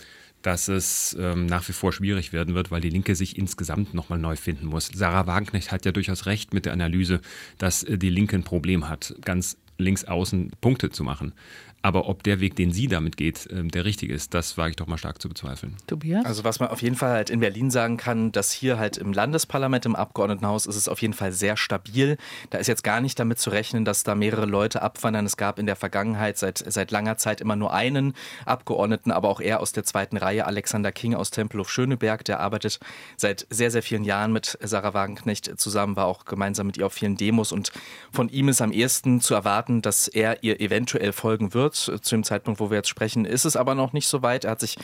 dass 0.43 0.69
es 0.69 1.17
ähm, 1.19 1.47
nach 1.47 1.69
wie 1.69 1.73
vor 1.73 1.93
schwierig 1.93 2.33
werden 2.33 2.55
wird, 2.55 2.71
weil 2.71 2.81
die 2.81 2.91
Linke 2.91 3.15
sich 3.17 3.37
insgesamt 3.37 3.93
nochmal 3.93 4.19
neu 4.19 4.37
finden 4.37 4.67
muss. 4.67 4.89
Sarah 4.95 5.27
Wagenknecht 5.27 5.73
hat 5.73 5.85
ja 5.85 5.93
durchaus 5.93 6.27
recht 6.27 6.55
mit 6.55 6.65
der 6.65 6.73
Analyse, 6.73 7.21
dass 7.59 7.83
äh, 7.83 7.99
die 7.99 8.11
Linke 8.11 8.37
ein 8.37 8.45
Problem 8.45 8.89
hat, 8.89 9.15
ganz 9.25 9.57
links 9.79 10.05
außen 10.05 10.53
Punkte 10.61 10.91
zu 10.91 11.05
machen. 11.05 11.33
Aber 11.81 12.09
ob 12.09 12.25
der 12.25 12.41
Weg, 12.41 12.57
den 12.57 12.73
sie 12.73 12.89
damit 12.89 13.17
geht, 13.17 13.49
ähm, 13.53 13.71
der 13.71 13.85
richtige 13.85 14.13
ist, 14.13 14.35
das 14.35 14.59
wage 14.59 14.71
ich 14.71 14.77
doch 14.77 14.89
mal 14.89 14.99
stark 14.99 15.23
zu 15.23 15.29
bezweifeln. 15.29 15.77
Tobias? 15.87 16.25
Also 16.25 16.43
was 16.43 16.59
man 16.59 16.71
auf 16.71 16.83
jeden 16.83 16.97
Fall 16.97 17.13
halt 17.13 17.31
in 17.31 17.39
Berlin 17.39 17.71
sagen 17.71 17.97
kann, 17.97 18.33
dass 18.33 18.51
hier 18.51 18.79
halt 18.79 18.97
im 18.97 19.13
Landesparlament, 19.13 19.87
im 19.87 19.95
Abgeordnetenhaus 19.95 20.67
ist 20.67 20.75
es 20.75 20.89
auf 20.89 21.01
jeden 21.01 21.15
Fall 21.15 21.31
sehr 21.31 21.57
stabil. 21.57 22.17
Da 22.51 22.59
ist 22.59 22.67
jetzt 22.67 22.83
gar 22.83 23.01
nicht 23.01 23.19
damit 23.21 23.39
zu 23.39 23.51
rechnen, 23.51 23.85
dass 23.85 24.03
da 24.03 24.17
mehrere 24.17 24.47
Leute 24.47 24.83
abwandern. 24.83 25.25
Es 25.25 25.37
gab 25.37 25.61
in 25.61 25.67
der 25.67 25.77
Vergangenheit 25.77 26.37
seit, 26.37 26.59
seit 26.59 26.91
langer 26.91 27.17
Zeit 27.17 27.41
immer 27.41 27.55
nur 27.55 27.73
einen 27.73 28.15
Abgeordneten, 28.45 29.13
aber 29.13 29.29
auch 29.29 29.41
er 29.41 29.61
aus 29.61 29.71
der 29.71 29.85
zweiten 29.85 30.17
Reihe, 30.17 30.47
Alexander 30.47 30.91
King 30.91 31.15
aus 31.15 31.31
Tempelhof 31.31 31.71
Schöneberg, 31.71 32.25
der 32.25 32.41
arbeitet 32.41 32.81
seit 33.17 33.47
sehr, 33.51 33.71
sehr 33.71 33.85
vielen 33.85 34.03
Jahren 34.03 34.33
mit 34.33 34.59
Sarah 34.61 34.95
Wagenknecht 34.95 35.61
zusammen, 35.61 35.95
war 35.95 36.07
auch 36.07 36.25
gemeinsam 36.25 36.67
mit 36.67 36.77
ihr 36.77 36.87
auf 36.87 36.93
vielen 36.93 37.17
Demos 37.17 37.53
und 37.53 37.71
von 38.11 38.29
ihm 38.31 38.49
ist 38.49 38.61
am 38.61 38.73
ehesten 38.73 39.21
zu 39.21 39.35
erwarten, 39.35 39.68
dass 39.83 40.09
er 40.09 40.43
ihr 40.43 40.61
eventuell 40.61 41.13
folgen 41.13 41.55
wird. 41.55 41.75
Zu 41.75 41.99
dem 42.15 42.25
Zeitpunkt, 42.25 42.61
wo 42.61 42.71
wir 42.71 42.79
jetzt 42.79 42.89
sprechen, 42.89 43.25
ist 43.25 43.45
es 43.45 43.57
aber 43.57 43.75
noch 43.75 43.93
nicht 43.93 44.09
so 44.09 44.23
weit. 44.23 44.45
Er 44.45 44.53
hat 44.53 44.61
sich 44.61 44.77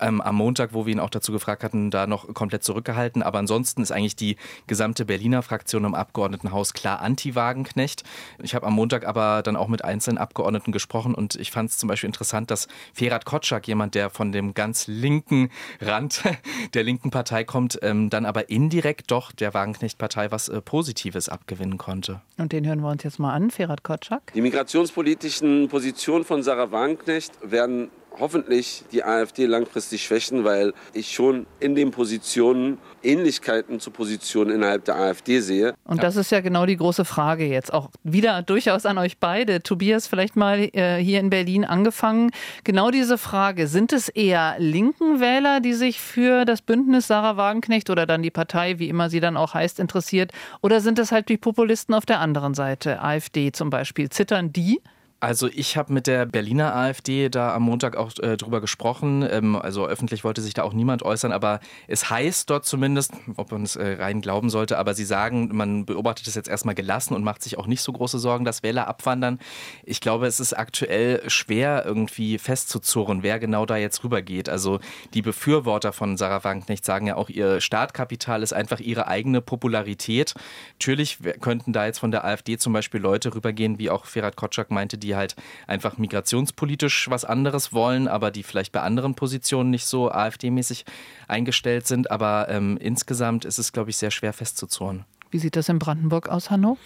ähm, 0.00 0.20
am 0.20 0.34
Montag, 0.36 0.74
wo 0.74 0.86
wir 0.86 0.92
ihn 0.92 1.00
auch 1.00 1.10
dazu 1.10 1.32
gefragt 1.32 1.64
hatten, 1.64 1.90
da 1.90 2.06
noch 2.06 2.32
komplett 2.34 2.64
zurückgehalten. 2.64 3.22
Aber 3.22 3.38
ansonsten 3.38 3.82
ist 3.82 3.92
eigentlich 3.92 4.16
die 4.16 4.36
gesamte 4.66 5.04
Berliner 5.04 5.42
Fraktion 5.42 5.84
im 5.84 5.94
Abgeordnetenhaus 5.94 6.74
klar 6.74 7.00
anti-Wagenknecht. 7.00 8.02
Ich 8.42 8.54
habe 8.54 8.66
am 8.66 8.74
Montag 8.74 9.06
aber 9.06 9.42
dann 9.42 9.56
auch 9.56 9.68
mit 9.68 9.84
einzelnen 9.84 10.18
Abgeordneten 10.18 10.72
gesprochen 10.72 11.14
und 11.14 11.36
ich 11.36 11.50
fand 11.50 11.70
es 11.70 11.78
zum 11.78 11.88
Beispiel 11.88 12.08
interessant, 12.08 12.50
dass 12.50 12.68
Ferhat 12.92 13.24
Kotschak, 13.24 13.66
jemand, 13.68 13.94
der 13.94 14.10
von 14.10 14.32
dem 14.32 14.54
ganz 14.54 14.86
linken 14.86 15.50
Rand 15.80 16.22
der 16.74 16.84
linken 16.84 17.10
Partei 17.10 17.44
kommt, 17.44 17.78
ähm, 17.82 18.10
dann 18.10 18.26
aber 18.26 18.50
indirekt 18.50 19.10
doch 19.10 19.32
der 19.32 19.54
Wagenknecht-Partei 19.54 20.30
was 20.30 20.48
äh, 20.48 20.60
Positives 20.60 21.28
abgewinnen 21.28 21.78
konnte. 21.78 22.20
Und 22.38 22.52
den 22.52 22.66
hören 22.66 22.80
wir 22.80 22.90
uns 22.90 23.02
jetzt 23.02 23.18
mal 23.18 23.32
an, 23.32 23.50
Ferhat 23.50 23.82
Kotschak. 23.82 24.31
Die 24.34 24.40
migrationspolitischen 24.40 25.68
Positionen 25.68 26.24
von 26.24 26.42
Sarah 26.42 26.70
Wagenknecht 26.72 27.32
werden 27.42 27.90
hoffentlich 28.18 28.84
die 28.92 29.04
AfD 29.04 29.46
langfristig 29.46 30.02
schwächen, 30.04 30.44
weil 30.44 30.72
ich 30.92 31.12
schon 31.12 31.46
in 31.60 31.74
den 31.74 31.90
Positionen 31.90 32.78
Ähnlichkeiten 33.02 33.80
zu 33.80 33.90
Positionen 33.90 34.50
innerhalb 34.50 34.84
der 34.84 34.96
AfD 34.96 35.40
sehe. 35.40 35.74
Und 35.84 36.02
das 36.02 36.16
ist 36.16 36.30
ja 36.30 36.40
genau 36.40 36.66
die 36.66 36.76
große 36.76 37.04
Frage 37.04 37.46
jetzt. 37.46 37.72
Auch 37.72 37.90
wieder 38.02 38.42
durchaus 38.42 38.86
an 38.86 38.98
euch 38.98 39.18
beide. 39.18 39.62
Tobias, 39.62 40.06
vielleicht 40.06 40.36
mal 40.36 40.68
äh, 40.72 40.98
hier 40.98 41.20
in 41.20 41.30
Berlin 41.30 41.64
angefangen. 41.64 42.30
Genau 42.64 42.90
diese 42.90 43.18
Frage. 43.18 43.66
Sind 43.66 43.92
es 43.92 44.08
eher 44.08 44.54
linken 44.58 45.20
Wähler, 45.20 45.60
die 45.60 45.74
sich 45.74 46.00
für 46.00 46.44
das 46.44 46.62
Bündnis 46.62 47.06
Sarah 47.06 47.36
Wagenknecht 47.36 47.90
oder 47.90 48.06
dann 48.06 48.22
die 48.22 48.30
Partei, 48.30 48.78
wie 48.78 48.88
immer 48.88 49.10
sie 49.10 49.20
dann 49.20 49.36
auch 49.36 49.54
heißt, 49.54 49.80
interessiert? 49.80 50.32
Oder 50.60 50.80
sind 50.80 50.98
es 50.98 51.12
halt 51.12 51.28
die 51.28 51.36
Populisten 51.36 51.94
auf 51.94 52.06
der 52.06 52.20
anderen 52.20 52.54
Seite, 52.54 53.02
AfD 53.02 53.52
zum 53.52 53.70
Beispiel? 53.70 54.10
Zittern 54.10 54.52
die? 54.52 54.80
Also 55.22 55.48
ich 55.54 55.76
habe 55.76 55.92
mit 55.92 56.08
der 56.08 56.26
Berliner 56.26 56.74
AfD 56.74 57.28
da 57.28 57.54
am 57.54 57.62
Montag 57.62 57.96
auch 57.96 58.10
äh, 58.18 58.36
drüber 58.36 58.60
gesprochen. 58.60 59.24
Ähm, 59.30 59.54
also 59.54 59.86
öffentlich 59.86 60.24
wollte 60.24 60.42
sich 60.42 60.52
da 60.52 60.64
auch 60.64 60.72
niemand 60.72 61.04
äußern, 61.04 61.30
aber 61.30 61.60
es 61.86 62.10
heißt 62.10 62.50
dort 62.50 62.66
zumindest, 62.66 63.12
ob 63.36 63.52
man 63.52 63.62
es 63.62 63.76
äh, 63.76 63.98
rein 64.00 64.20
glauben 64.20 64.50
sollte, 64.50 64.78
aber 64.78 64.94
sie 64.94 65.04
sagen, 65.04 65.50
man 65.52 65.86
beobachtet 65.86 66.26
es 66.26 66.34
jetzt 66.34 66.48
erstmal 66.48 66.74
gelassen 66.74 67.14
und 67.14 67.22
macht 67.22 67.44
sich 67.44 67.56
auch 67.56 67.68
nicht 67.68 67.82
so 67.82 67.92
große 67.92 68.18
Sorgen, 68.18 68.44
dass 68.44 68.64
Wähler 68.64 68.88
abwandern. 68.88 69.38
Ich 69.84 70.00
glaube, 70.00 70.26
es 70.26 70.40
ist 70.40 70.54
aktuell 70.54 71.22
schwer 71.30 71.84
irgendwie 71.86 72.36
festzuzurren, 72.38 73.22
wer 73.22 73.38
genau 73.38 73.64
da 73.64 73.76
jetzt 73.76 74.02
rübergeht. 74.02 74.48
Also 74.48 74.80
die 75.14 75.22
Befürworter 75.22 75.92
von 75.92 76.16
Sarah 76.16 76.42
Wagenknecht 76.42 76.84
sagen 76.84 77.06
ja 77.06 77.14
auch, 77.14 77.28
ihr 77.28 77.60
Startkapital 77.60 78.42
ist 78.42 78.54
einfach 78.54 78.80
ihre 78.80 79.06
eigene 79.06 79.40
Popularität. 79.40 80.34
Natürlich 80.80 81.20
könnten 81.40 81.72
da 81.72 81.86
jetzt 81.86 82.00
von 82.00 82.10
der 82.10 82.24
AfD 82.24 82.58
zum 82.58 82.72
Beispiel 82.72 83.00
Leute 83.00 83.32
rübergehen, 83.36 83.78
wie 83.78 83.88
auch 83.88 84.06
Ferhat 84.06 84.34
Kotschak 84.34 84.72
meinte, 84.72 84.98
die 84.98 85.11
die 85.12 85.16
halt 85.16 85.36
einfach 85.66 85.98
migrationspolitisch 85.98 87.10
was 87.10 87.24
anderes 87.24 87.72
wollen, 87.72 88.08
aber 88.08 88.30
die 88.30 88.42
vielleicht 88.42 88.72
bei 88.72 88.80
anderen 88.80 89.14
Positionen 89.14 89.70
nicht 89.70 89.84
so 89.84 90.10
AfD-mäßig 90.10 90.84
eingestellt 91.28 91.86
sind. 91.86 92.10
Aber 92.10 92.48
ähm, 92.48 92.78
insgesamt 92.80 93.44
ist 93.44 93.58
es, 93.58 93.72
glaube 93.72 93.90
ich, 93.90 93.96
sehr 93.98 94.10
schwer 94.10 94.32
festzuzurren. 94.32 95.04
Wie 95.30 95.38
sieht 95.38 95.56
das 95.56 95.68
in 95.68 95.78
Brandenburg 95.78 96.28
aus, 96.28 96.50
Hanno? 96.50 96.78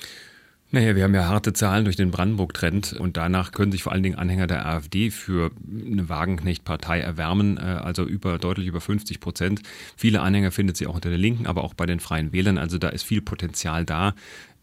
Naja, 0.72 0.96
wir 0.96 1.04
haben 1.04 1.14
ja 1.14 1.28
harte 1.28 1.52
Zahlen 1.52 1.84
durch 1.84 1.94
den 1.94 2.10
Brandenburg-Trend 2.10 2.94
und 2.94 3.16
danach 3.16 3.52
können 3.52 3.70
sich 3.70 3.84
vor 3.84 3.92
allen 3.92 4.02
Dingen 4.02 4.18
Anhänger 4.18 4.48
der 4.48 4.66
AfD 4.66 5.12
für 5.12 5.52
eine 5.64 6.08
Wagenknecht-Partei 6.08 7.00
erwärmen, 7.00 7.56
äh, 7.56 7.60
also 7.60 8.04
über 8.04 8.38
deutlich 8.38 8.66
über 8.66 8.80
50 8.80 9.20
Prozent. 9.20 9.62
Viele 9.96 10.22
Anhänger 10.22 10.50
findet 10.50 10.76
sie 10.76 10.88
auch 10.88 10.96
unter 10.96 11.08
der 11.08 11.18
Linken, 11.18 11.46
aber 11.46 11.62
auch 11.62 11.74
bei 11.74 11.86
den 11.86 12.00
Freien 12.00 12.32
Wählern. 12.32 12.58
Also 12.58 12.78
da 12.78 12.88
ist 12.88 13.04
viel 13.04 13.22
Potenzial 13.22 13.84
da. 13.84 14.14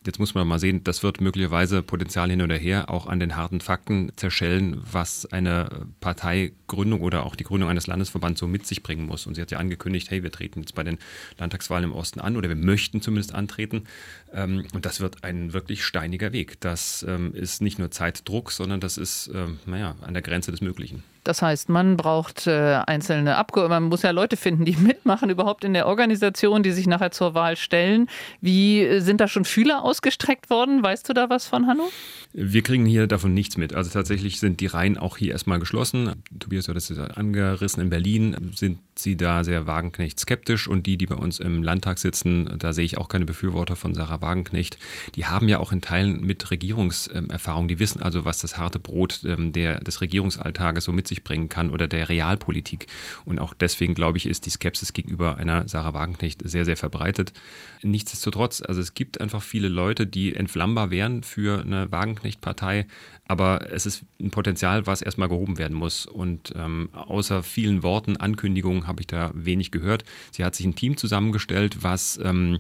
Jetzt 0.06 0.20
muss 0.20 0.34
man 0.34 0.46
mal 0.48 0.60
sehen, 0.60 0.84
das 0.84 1.02
wird 1.02 1.22
möglicherweise 1.22 1.82
Potenzial 1.82 2.30
hin 2.30 2.42
oder 2.42 2.58
her 2.58 2.90
auch 2.90 3.08
an 3.08 3.20
den 3.20 3.38
harten 3.38 3.62
Fakten 3.62 4.12
zerschellen, 4.18 4.82
was 4.92 5.26
eine 5.26 5.88
Parteigründung 6.02 7.02
oder 7.02 7.26
auch 7.26 7.36
die 7.36 7.46
Gründung 7.46 7.70
eines 7.70 7.88
Landesverbands 7.88 8.40
so 8.40 8.48
mit 8.48 8.66
sich 8.66 8.84
bringen 8.84 9.06
muss. 9.06 9.26
Und 9.26 9.36
sie 9.36 9.42
hat 9.42 9.52
ja 9.52 9.60
angekündigt, 9.60 10.12
hey, 10.12 10.22
wir 10.22 10.32
treten 10.32 10.60
jetzt 10.60 10.76
bei 10.76 10.84
den 10.84 10.98
Landtagswahlen 11.38 11.86
im 11.86 11.94
Osten 11.94 12.20
an 12.20 12.36
oder 12.36 12.50
wir 12.50 12.56
möchten 12.58 13.02
zumindest 13.02 13.34
antreten. 13.34 13.86
Ähm, 14.34 14.66
und 14.74 14.86
das 14.86 15.00
wird 15.00 15.24
ein 15.24 15.54
wirklich 15.54 15.86
steiniger 15.86 16.34
Weg. 16.34 16.60
Das 16.60 17.06
ähm, 17.08 17.34
ist 17.34 17.62
nicht 17.62 17.80
nur 17.80 17.92
Zeitdruck, 17.92 18.52
sondern 18.52 18.82
das 18.82 18.98
ist, 18.98 19.32
ähm, 19.34 19.60
naja, 19.66 19.96
an 20.02 20.14
der 20.14 20.24
Grenze 20.24 20.52
des 20.52 20.60
Möglichen. 20.60 21.04
Das 21.24 21.42
heißt, 21.42 21.70
man 21.70 21.98
braucht 21.98 22.48
äh, 22.48 22.82
einzelne 22.86 23.38
Abgeordnete, 23.38 23.82
man 23.82 23.90
muss 23.90 24.02
ja 24.02 24.12
Leute 24.12 24.38
finden, 24.38 24.66
die 24.66 24.76
mitmachen, 24.78 25.30
überhaupt 25.30 25.64
in 25.64 25.74
der 25.74 25.88
Organisation, 25.88 26.64
die 26.64 26.72
sich 26.72 26.88
nachher 26.88 27.12
zur 27.12 27.34
Wahl 27.34 27.56
stellen. 27.56 28.08
Wie 28.42 28.82
äh, 28.82 29.00
sind 29.00 29.22
da 29.22 29.28
schon 29.28 29.46
Fühler 29.46 29.84
ausgestreckt 29.84 30.50
worden? 30.50 30.84
Weißt 30.84 31.08
du 31.08 31.14
da 31.14 31.30
was 31.30 31.48
von, 31.48 31.68
Hanno? 31.68 31.90
Wir 32.34 32.64
kriegen 32.64 32.86
hier 32.86 33.08
davon 33.08 33.34
nichts 33.34 33.58
mit. 33.58 33.74
Also 33.74 33.92
tatsächlich 33.92 34.40
sind 34.40 34.60
die 34.60 34.68
Reihen 34.68 34.98
auch 34.98 35.18
hier 35.18 35.32
erstmal 35.32 35.60
geschlossen. 35.60 36.24
Tobias 36.40 36.68
hat 36.68 36.76
das 36.76 36.92
angerissen. 36.92 37.82
In 37.82 37.90
Berlin 37.90 38.52
sind 38.56 38.80
sie 38.96 39.18
da 39.18 39.44
sehr 39.44 39.68
Wagenknecht 39.68 40.20
skeptisch 40.20 40.68
und 40.68 40.86
die, 40.86 40.98
die 40.98 41.06
bei 41.06 41.16
uns 41.16 41.40
im 41.40 41.64
Landtag 41.64 42.00
sitzen, 42.00 42.58
da 42.58 42.74
sehe 42.74 42.86
ich 42.86 42.98
auch 42.98 43.08
keine 43.08 43.26
Befürworter 43.26 43.76
von 43.76 43.94
Sarah 43.94 44.22
Wagenknecht. 44.22 44.78
Die 45.16 45.26
haben 45.26 45.48
ja 45.48 45.60
auch 45.60 45.72
in 45.72 45.82
Teilen 45.82 46.22
mit 46.22 46.52
Regierungserfahrung. 46.52 47.68
Die 47.68 47.80
wissen 47.80 48.02
also, 48.02 48.26
was 48.26 48.40
das 48.40 48.58
harte 48.58 48.80
Brot 48.80 49.22
ähm, 49.26 49.54
der, 49.54 49.80
des 49.80 50.02
Regierungsalltages 50.02 50.84
so 50.84 50.92
mit 50.92 51.08
sich 51.08 51.24
bringen 51.24 51.50
kann 51.50 51.70
oder 51.70 51.88
der 51.88 52.10
Realpolitik. 52.10 52.88
Und 53.26 53.40
auch 53.40 53.54
deswegen, 53.54 53.94
glaube 53.94 54.18
ich, 54.18 54.26
ist 54.26 54.46
die 54.46 54.52
Skepsis 54.52 54.94
gegenüber 54.94 55.38
einer 55.38 55.68
Sarah 55.68 55.94
Wagenknecht 55.94 56.42
sehr, 56.48 56.66
sehr 56.66 56.78
verbreitet. 56.78 57.34
Nichtsdestotrotz, 57.82 58.62
also 58.62 58.82
es 58.82 58.94
gibt 58.94 59.20
einfach 59.20 59.42
viele 59.42 59.68
Leute, 59.68 60.08
die 60.08 60.36
entflammbar 60.36 60.92
wären 60.92 61.24
für 61.24 61.62
eine 61.62 61.92
Wagenknecht-Partei, 61.92 62.88
aber 63.34 63.72
es 63.72 63.88
ist 63.88 64.06
ein 64.22 64.30
Potenzial, 64.30 64.86
was 64.86 65.02
erstmal 65.02 65.28
gehoben 65.28 65.58
werden 65.58 65.76
muss. 65.76 66.06
Und 66.06 66.54
ähm, 66.56 66.90
außer 66.94 67.42
vielen 67.42 67.82
Worten, 67.82 68.16
Ankündigungen 68.16 68.86
habe 68.86 69.02
ich 69.02 69.08
da 69.08 69.32
wenig 69.34 69.72
gehört. 69.72 70.04
Sie 70.32 70.46
hat 70.46 70.54
sich 70.54 70.68
ein 70.68 70.76
Team 70.76 70.98
zusammengestellt, 70.98 71.82
was 71.82 72.20
ähm, 72.24 72.60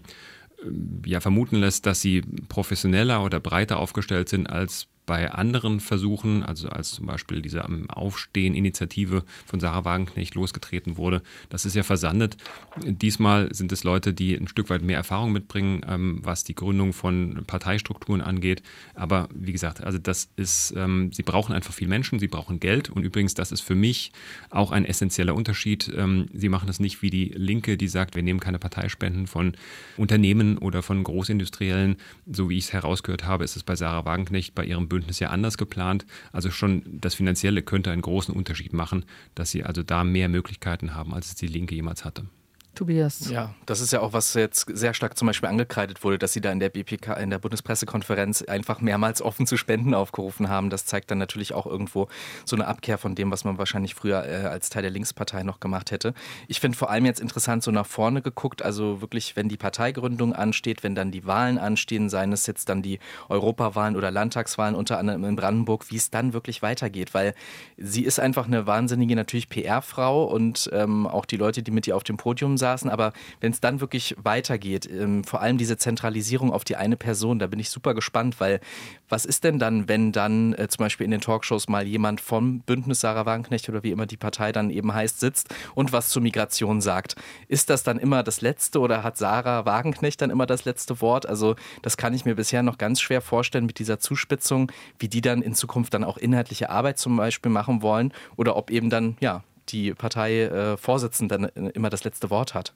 ja 1.05 1.19
vermuten 1.19 1.57
lässt, 1.57 1.85
dass 1.85 2.01
sie 2.01 2.21
professioneller 2.49 3.23
oder 3.23 3.39
breiter 3.39 3.77
aufgestellt 3.77 4.29
sind 4.29 4.49
als 4.49 4.87
bei 5.05 5.31
anderen 5.31 5.79
Versuchen, 5.79 6.43
also 6.43 6.69
als 6.69 6.91
zum 6.91 7.05
Beispiel 7.05 7.41
diese 7.41 7.63
Aufstehen-Initiative 7.89 9.24
von 9.45 9.60
Sarah 9.60 9.86
Wagenknecht 9.86 10.36
losgetreten 10.36 10.98
wurde, 10.98 11.22
das 11.50 11.65
ist 11.65 11.75
ja 11.75 11.83
versandet. 11.83 12.38
Diesmal 12.83 13.53
sind 13.53 13.72
es 13.72 13.83
Leute, 13.83 14.13
die 14.13 14.36
ein 14.36 14.48
Stück 14.48 14.69
weit 14.69 14.81
mehr 14.81 14.98
Erfahrung 14.98 15.31
mitbringen, 15.31 15.81
ähm, 15.88 16.19
was 16.24 16.43
die 16.43 16.55
Gründung 16.55 16.93
von 16.93 17.43
Parteistrukturen 17.45 18.22
angeht. 18.22 18.63
Aber 18.95 19.29
wie 19.33 19.51
gesagt, 19.51 19.83
also 19.83 19.98
das 19.98 20.29
ist, 20.36 20.74
ähm, 20.77 21.12
sie 21.12 21.24
brauchen 21.24 21.53
einfach 21.53 21.74
viel 21.74 21.88
Menschen, 21.88 22.19
sie 22.19 22.27
brauchen 22.27 22.60
Geld. 22.60 22.89
Und 22.89 23.03
übrigens, 23.03 23.33
das 23.33 23.51
ist 23.51 23.62
für 23.62 23.75
mich 23.75 24.12
auch 24.50 24.72
ein 24.72 24.86
essentieller 24.86 25.36
Unterschied. 25.36 25.91
Ähm, 25.95 26.27
sie 26.33 26.50
machen 26.50 26.67
das 26.67 26.79
nicht 26.79 27.01
wie 27.01 27.10
die 27.10 27.33
Linke, 27.36 27.77
die 27.77 27.88
sagt, 27.88 28.15
wir 28.15 28.24
nehmen 28.24 28.39
keine 28.39 28.60
Parteispenden 28.60 29.27
von 29.27 29.53
Unternehmen 29.98 30.57
oder 30.57 30.81
von 30.81 31.03
Großindustriellen. 31.03 31.98
So 32.31 32.50
wie 32.50 32.57
ich 32.57 32.65
es 32.65 32.74
herausgehört 32.74 33.25
habe, 33.25 33.43
ist 33.43 33.55
es 33.55 33.63
bei 33.63 33.75
Sarah 33.75 34.05
Wagenknecht 34.05 34.55
bei 34.55 34.65
ihrem 34.65 34.88
Bündnis 34.93 35.19
ja 35.19 35.29
anders 35.29 35.57
geplant. 35.57 36.05
Also 36.31 36.51
schon 36.51 36.83
das 36.85 37.15
Finanzielle 37.15 37.63
könnte 37.63 37.91
einen 37.91 38.01
großen 38.01 38.33
Unterschied 38.33 38.73
machen, 38.73 39.05
dass 39.35 39.51
sie 39.51 39.63
also 39.63 39.83
da 39.83 40.03
mehr 40.03 40.29
Möglichkeiten 40.29 40.93
haben, 40.93 41.13
als 41.13 41.27
es 41.27 41.35
die 41.35 41.47
Linke 41.47 41.75
jemals 41.75 42.05
hatte. 42.05 42.25
Tobias. 42.75 43.29
Ja, 43.29 43.53
das 43.67 43.81
ist 43.81 43.93
ja 43.93 44.01
auch, 44.01 44.13
was 44.13 44.33
jetzt 44.33 44.65
sehr 44.73 44.95
stark 44.95 45.15
zum 45.15 45.27
Beispiel 45.27 45.47
angekreidet 45.47 46.03
wurde, 46.03 46.17
dass 46.17 46.33
sie 46.33 46.41
da 46.41 46.51
in 46.51 46.59
der 46.59 46.69
BPK, 46.69 47.13
in 47.13 47.29
der 47.29 47.37
Bundespressekonferenz 47.37 48.41
einfach 48.41 48.81
mehrmals 48.81 49.21
offen 49.21 49.45
zu 49.45 49.57
Spenden 49.57 49.93
aufgerufen 49.93 50.49
haben. 50.49 50.69
Das 50.71 50.85
zeigt 50.85 51.11
dann 51.11 51.19
natürlich 51.19 51.53
auch 51.53 51.67
irgendwo 51.67 52.07
so 52.45 52.55
eine 52.55 52.65
Abkehr 52.65 52.97
von 52.97 53.13
dem, 53.13 53.29
was 53.29 53.43
man 53.43 53.59
wahrscheinlich 53.59 53.93
früher 53.93 54.25
äh, 54.25 54.47
als 54.47 54.69
Teil 54.69 54.81
der 54.81 54.91
Linkspartei 54.91 55.43
noch 55.43 55.59
gemacht 55.59 55.91
hätte. 55.91 56.15
Ich 56.47 56.59
finde 56.59 56.77
vor 56.77 56.89
allem 56.89 57.05
jetzt 57.05 57.19
interessant 57.19 57.61
so 57.61 57.69
nach 57.69 57.85
vorne 57.85 58.23
geguckt, 58.23 58.63
also 58.63 59.01
wirklich, 59.01 59.35
wenn 59.35 59.49
die 59.49 59.57
Parteigründung 59.57 60.33
ansteht, 60.33 60.83
wenn 60.83 60.95
dann 60.95 61.11
die 61.11 61.27
Wahlen 61.27 61.59
anstehen, 61.59 62.09
seien 62.09 62.33
es 62.33 62.47
jetzt 62.47 62.69
dann 62.69 62.81
die 62.81 62.97
Europawahlen 63.29 63.95
oder 63.95 64.09
Landtagswahlen 64.09 64.73
unter 64.73 64.97
anderem 64.97 65.23
in 65.25 65.35
Brandenburg, 65.35 65.91
wie 65.91 65.97
es 65.97 66.09
dann 66.09 66.33
wirklich 66.33 66.63
weitergeht, 66.63 67.13
weil 67.13 67.35
sie 67.77 68.03
ist 68.03 68.19
einfach 68.19 68.47
eine 68.47 68.65
wahnsinnige 68.65 69.15
natürlich 69.15 69.47
PR-Frau 69.49 70.23
und 70.23 70.71
ähm, 70.73 71.05
auch 71.05 71.25
die 71.25 71.37
Leute, 71.37 71.61
die 71.61 71.71
mit 71.71 71.85
ihr 71.85 71.95
auf 71.95 72.03
dem 72.03 72.17
Podium 72.17 72.57
saßen. 72.63 72.89
Aber 72.89 73.12
wenn 73.41 73.51
es 73.51 73.60
dann 73.60 73.82
wirklich 73.82 74.15
weitergeht, 74.24 74.89
ähm, 74.89 75.25
vor 75.25 75.41
allem 75.41 75.58
diese 75.58 75.77
Zentralisierung 75.77 76.53
auf 76.53 76.63
die 76.63 76.77
eine 76.77 76.96
Person, 76.96 77.39
da 77.39 77.48
bin 77.48 77.60
ich 77.60 77.70
super 77.70 77.93
gespannt, 77.93 78.39
weil 78.39 78.62
was 79.10 79.25
ist 79.25 79.43
denn 79.43 79.60
dann, 79.60 79.89
wenn 79.89 80.13
dann 80.13 80.53
äh, 80.53 80.70
zum 80.70 80.86
Beispiel 80.86 81.03
in 81.03 81.12
den 81.12 81.20
Talkshows 81.20 81.67
mal 81.67 81.86
jemand 81.86 82.22
vom 82.22 82.62
Bündnis 82.62 83.01
Sarah 83.01 83.25
Wagenknecht 83.25 83.67
oder 83.67 83.84
wie 83.84 83.91
immer 83.91 84.05
die 84.05 84.17
Partei 84.17 84.53
dann 84.53 84.70
eben 84.70 84.93
heißt, 84.93 85.20
sitzt 85.20 85.53
und 85.75 85.91
was 85.91 86.10
zur 86.10 86.22
Migration 86.22 86.79
sagt? 86.79 87.15
Ist 87.50 87.70
das 87.70 87.84
dann 87.84 88.00
immer 88.00 88.24
das 88.24 88.39
Letzte 88.39 88.79
oder 88.79 89.03
hat 89.03 89.17
Sarah 89.17 89.65
Wagenknecht 89.65 90.22
dann 90.22 90.29
immer 90.29 90.46
das 90.46 90.63
letzte 90.63 91.01
Wort? 91.01 91.27
Also 91.27 91.55
das 91.82 91.98
kann 91.98 92.13
ich 92.13 92.24
mir 92.24 92.36
bisher 92.36 92.63
noch 92.63 92.77
ganz 92.77 93.01
schwer 93.01 93.22
vorstellen 93.22 93.65
mit 93.65 93.77
dieser 93.79 94.00
Zuspitzung, 94.00 94.72
wie 95.00 95.10
die 95.10 95.22
dann 95.22 95.41
in 95.41 95.53
Zukunft 95.53 95.93
dann 95.93 96.05
auch 96.05 96.17
inhaltliche 96.17 96.70
Arbeit 96.70 96.98
zum 96.98 97.17
Beispiel 97.17 97.51
machen 97.51 97.82
wollen 97.82 98.13
oder 98.38 98.55
ob 98.55 98.72
eben 98.72 98.89
dann, 98.89 99.17
ja, 99.20 99.43
die 99.70 99.93
Parteivorsitzende 99.93 101.51
äh, 101.55 101.70
immer 101.74 101.89
das 101.89 102.03
letzte 102.03 102.29
Wort 102.29 102.53
hat. 102.53 102.74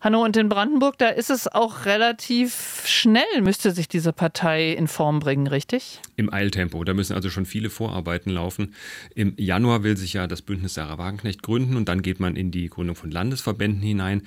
Hanno, 0.00 0.22
und 0.22 0.36
in 0.36 0.48
Brandenburg, 0.48 0.98
da 0.98 1.08
ist 1.08 1.30
es 1.30 1.48
auch 1.48 1.86
relativ 1.86 2.84
schnell, 2.86 3.40
müsste 3.40 3.70
sich 3.70 3.88
diese 3.88 4.12
Partei 4.12 4.72
in 4.72 4.88
Form 4.88 5.20
bringen, 5.20 5.46
richtig? 5.46 6.00
Im 6.16 6.32
Eiltempo. 6.32 6.84
Da 6.84 6.92
müssen 6.92 7.14
also 7.14 7.30
schon 7.30 7.46
viele 7.46 7.70
Vorarbeiten 7.70 8.30
laufen. 8.30 8.74
Im 9.14 9.34
Januar 9.36 9.82
will 9.82 9.96
sich 9.96 10.12
ja 10.12 10.26
das 10.26 10.42
Bündnis 10.42 10.74
Sarah 10.74 10.98
Wagenknecht 10.98 11.42
gründen 11.42 11.76
und 11.76 11.88
dann 11.88 12.02
geht 12.02 12.20
man 12.20 12.36
in 12.36 12.50
die 12.50 12.68
Gründung 12.68 12.94
von 12.94 13.10
Landesverbänden 13.10 13.82
hinein. 13.82 14.22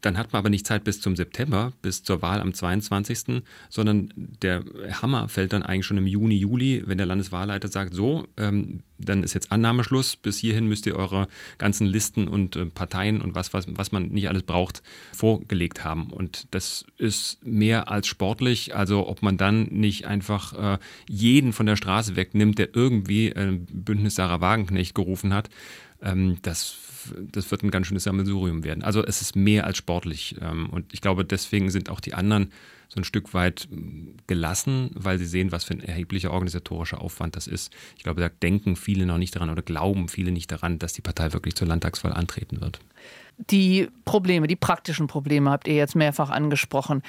Dann 0.00 0.16
hat 0.16 0.32
man 0.32 0.40
aber 0.40 0.50
nicht 0.50 0.66
Zeit 0.66 0.84
bis 0.84 1.00
zum 1.00 1.16
September, 1.16 1.72
bis 1.82 2.02
zur 2.02 2.22
Wahl 2.22 2.40
am 2.40 2.54
22., 2.54 3.42
sondern 3.68 4.12
der 4.16 4.64
Hammer 5.02 5.28
fällt 5.28 5.52
dann 5.52 5.62
eigentlich 5.62 5.86
schon 5.86 5.98
im 5.98 6.06
Juni, 6.06 6.36
Juli, 6.36 6.82
wenn 6.86 6.98
der 6.98 7.06
Landeswahlleiter 7.06 7.68
sagt, 7.68 7.94
so, 7.94 8.26
ähm, 8.36 8.80
dann 8.98 9.22
ist 9.22 9.34
jetzt 9.34 9.52
Annahmeschluss, 9.52 10.16
bis 10.16 10.38
hierhin 10.38 10.66
müsst 10.66 10.86
ihr 10.86 10.96
eure 10.96 11.28
ganzen 11.56 11.86
Listen 11.86 12.28
und 12.28 12.56
äh, 12.56 12.66
Parteien 12.66 13.20
und 13.20 13.34
was, 13.34 13.52
was, 13.52 13.66
was 13.68 13.92
man 13.92 14.08
nicht 14.08 14.28
alles 14.28 14.42
braucht, 14.42 14.82
vorgelegt 15.12 15.84
haben. 15.84 16.10
Und 16.10 16.46
das 16.52 16.84
ist 16.96 17.44
mehr 17.44 17.90
als 17.90 18.06
sportlich, 18.06 18.74
also 18.74 19.08
ob 19.08 19.22
man 19.22 19.36
dann 19.36 19.64
nicht 19.64 20.06
einfach 20.06 20.74
äh, 20.74 20.78
jeden 21.08 21.52
von 21.52 21.66
der 21.66 21.76
Straße 21.76 22.16
wegnimmt, 22.16 22.58
der 22.58 22.74
irgendwie 22.74 23.28
äh, 23.28 23.58
Bündnis 23.70 24.16
Sarah 24.16 24.40
Wagenknecht 24.40 24.94
gerufen 24.94 25.32
hat, 25.32 25.48
ähm, 26.02 26.38
das 26.42 26.76
das 27.20 27.50
wird 27.50 27.62
ein 27.62 27.70
ganz 27.70 27.86
schönes 27.86 28.04
Sammelsurium 28.04 28.64
werden. 28.64 28.82
Also 28.82 29.04
es 29.04 29.20
ist 29.20 29.36
mehr 29.36 29.64
als 29.64 29.78
sportlich. 29.78 30.36
Ähm, 30.40 30.70
und 30.70 30.92
ich 30.92 31.00
glaube, 31.00 31.24
deswegen 31.24 31.70
sind 31.70 31.90
auch 31.90 32.00
die 32.00 32.14
anderen 32.14 32.52
so 32.88 33.00
ein 33.00 33.04
Stück 33.04 33.34
weit 33.34 33.68
hm, 33.70 34.16
gelassen, 34.26 34.90
weil 34.94 35.18
sie 35.18 35.26
sehen, 35.26 35.52
was 35.52 35.64
für 35.64 35.74
ein 35.74 35.80
erheblicher 35.80 36.32
organisatorischer 36.32 37.00
Aufwand 37.00 37.36
das 37.36 37.46
ist. 37.46 37.72
Ich 37.96 38.02
glaube, 38.02 38.20
da 38.20 38.28
denken 38.28 38.76
viele 38.76 39.06
noch 39.06 39.18
nicht 39.18 39.34
daran 39.36 39.50
oder 39.50 39.62
glauben 39.62 40.08
viele 40.08 40.32
nicht 40.32 40.50
daran, 40.50 40.78
dass 40.78 40.92
die 40.92 41.02
Partei 41.02 41.32
wirklich 41.32 41.54
zur 41.54 41.68
Landtagswahl 41.68 42.12
antreten 42.12 42.60
wird. 42.60 42.80
Die 43.38 43.88
Probleme, 44.04 44.48
die 44.48 44.56
praktischen 44.56 45.06
Probleme 45.06 45.50
habt 45.50 45.68
ihr 45.68 45.76
jetzt 45.76 45.94
mehrfach 45.94 46.30
angesprochen. 46.30 47.02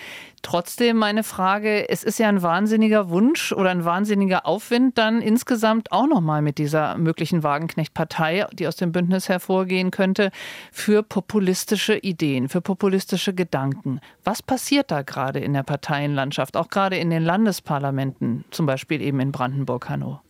Trotzdem 0.43 0.97
meine 0.97 1.23
Frage, 1.23 1.89
es 1.89 2.03
ist 2.03 2.19
ja 2.19 2.29
ein 2.29 2.43
wahnsinniger 2.43 3.09
Wunsch 3.09 3.51
oder 3.51 3.71
ein 3.71 3.83
wahnsinniger 3.83 4.45
Aufwind 4.45 4.99
dann 4.99 5.23
insgesamt 5.23 5.91
auch 5.91 6.05
nochmal 6.05 6.43
mit 6.43 6.59
dieser 6.59 6.97
möglichen 6.99 7.41
Wagenknecht-Partei, 7.41 8.45
die 8.53 8.67
aus 8.67 8.75
dem 8.75 8.91
Bündnis 8.91 9.27
hervorgehen 9.27 9.89
könnte, 9.89 10.29
für 10.71 11.01
populistische 11.01 11.97
Ideen, 11.97 12.47
für 12.47 12.61
populistische 12.61 13.33
Gedanken. 13.33 13.99
Was 14.23 14.43
passiert 14.43 14.91
da 14.91 15.01
gerade 15.01 15.39
in 15.39 15.53
der 15.53 15.63
Parteienlandschaft, 15.69 16.57
auch 16.57 16.69
gerade 16.69 16.97
in 16.97 17.11
den 17.11 17.23
Landesparlamenten, 17.23 18.43
zum 18.49 18.65
Beispiel 18.65 19.03
eben 19.03 19.19
in 19.19 19.31
Brandenburg-Hannover? 19.31 20.23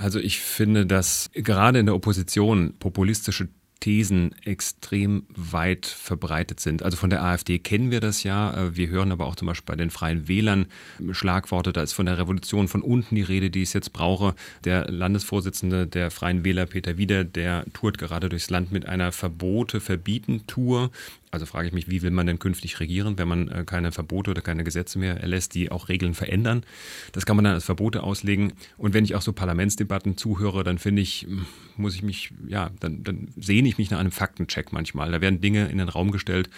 Also 0.00 0.20
ich 0.20 0.38
finde, 0.38 0.86
dass 0.86 1.30
gerade 1.34 1.80
in 1.80 1.86
der 1.86 1.96
Opposition 1.96 2.74
populistische 2.78 3.48
Thesen 3.80 4.34
extrem 4.44 5.24
weit 5.28 5.86
verbreitet 5.86 6.60
sind. 6.60 6.82
Also 6.82 6.96
von 6.96 7.10
der 7.10 7.22
AfD 7.22 7.58
kennen 7.58 7.90
wir 7.90 8.00
das 8.00 8.22
ja. 8.22 8.52
Äh, 8.54 8.76
wir 8.76 8.88
hören 8.88 9.12
aber 9.12 9.26
auch 9.26 9.36
zum 9.36 9.46
Beispiel 9.46 9.66
bei 9.66 9.76
den 9.76 9.90
Freien 9.90 10.28
Wählern 10.28 10.66
Schlagworte. 11.12 11.72
Da 11.72 11.82
ist 11.82 11.92
von 11.92 12.06
der 12.06 12.18
Revolution 12.18 12.68
von 12.68 12.82
unten 12.82 13.14
die 13.14 13.22
Rede, 13.22 13.50
die 13.50 13.62
ich 13.62 13.74
jetzt 13.74 13.92
brauche. 13.92 14.34
Der 14.64 14.90
Landesvorsitzende 14.90 15.86
der 15.86 16.10
Freien 16.10 16.44
Wähler, 16.44 16.66
Peter 16.66 16.96
Wieder, 16.96 17.24
der 17.24 17.64
tourt 17.72 17.98
gerade 17.98 18.28
durchs 18.28 18.50
Land 18.50 18.72
mit 18.72 18.86
einer 18.86 19.12
Verbote-Verbieten-Tour. 19.12 20.90
Also 21.30 21.44
frage 21.44 21.68
ich 21.68 21.74
mich, 21.74 21.90
wie 21.90 22.00
will 22.02 22.12
man 22.12 22.26
denn 22.26 22.38
künftig 22.38 22.80
regieren, 22.80 23.18
wenn 23.18 23.28
man 23.28 23.48
äh, 23.48 23.64
keine 23.66 23.92
Verbote 23.92 24.30
oder 24.30 24.40
keine 24.40 24.64
Gesetze 24.64 24.98
mehr 24.98 25.20
erlässt, 25.20 25.54
die 25.54 25.70
auch 25.70 25.90
Regeln 25.90 26.14
verändern? 26.14 26.64
Das 27.12 27.26
kann 27.26 27.36
man 27.36 27.44
dann 27.44 27.54
als 27.54 27.64
Verbote 27.64 28.02
auslegen. 28.02 28.54
Und 28.78 28.94
wenn 28.94 29.04
ich 29.04 29.14
auch 29.14 29.22
so 29.22 29.32
Parlamentsdebatten 29.32 30.16
zuhöre, 30.16 30.64
dann 30.64 30.78
finde 30.78 31.02
ich, 31.02 31.26
hm, 31.28 31.44
muss 31.76 31.94
ich 31.94 32.02
mich, 32.02 32.32
ja, 32.48 32.70
dann, 32.80 33.04
dann 33.04 33.28
sehne 33.66 33.72
ich 33.72 33.78
mich 33.78 33.90
nach 33.90 33.98
einem 33.98 34.12
Faktencheck 34.12 34.72
manchmal. 34.72 35.10
Da 35.10 35.20
werden 35.20 35.40
Dinge 35.40 35.66
in 35.66 35.78
den 35.78 35.88
Raum 35.88 36.12
gestellt, 36.12 36.48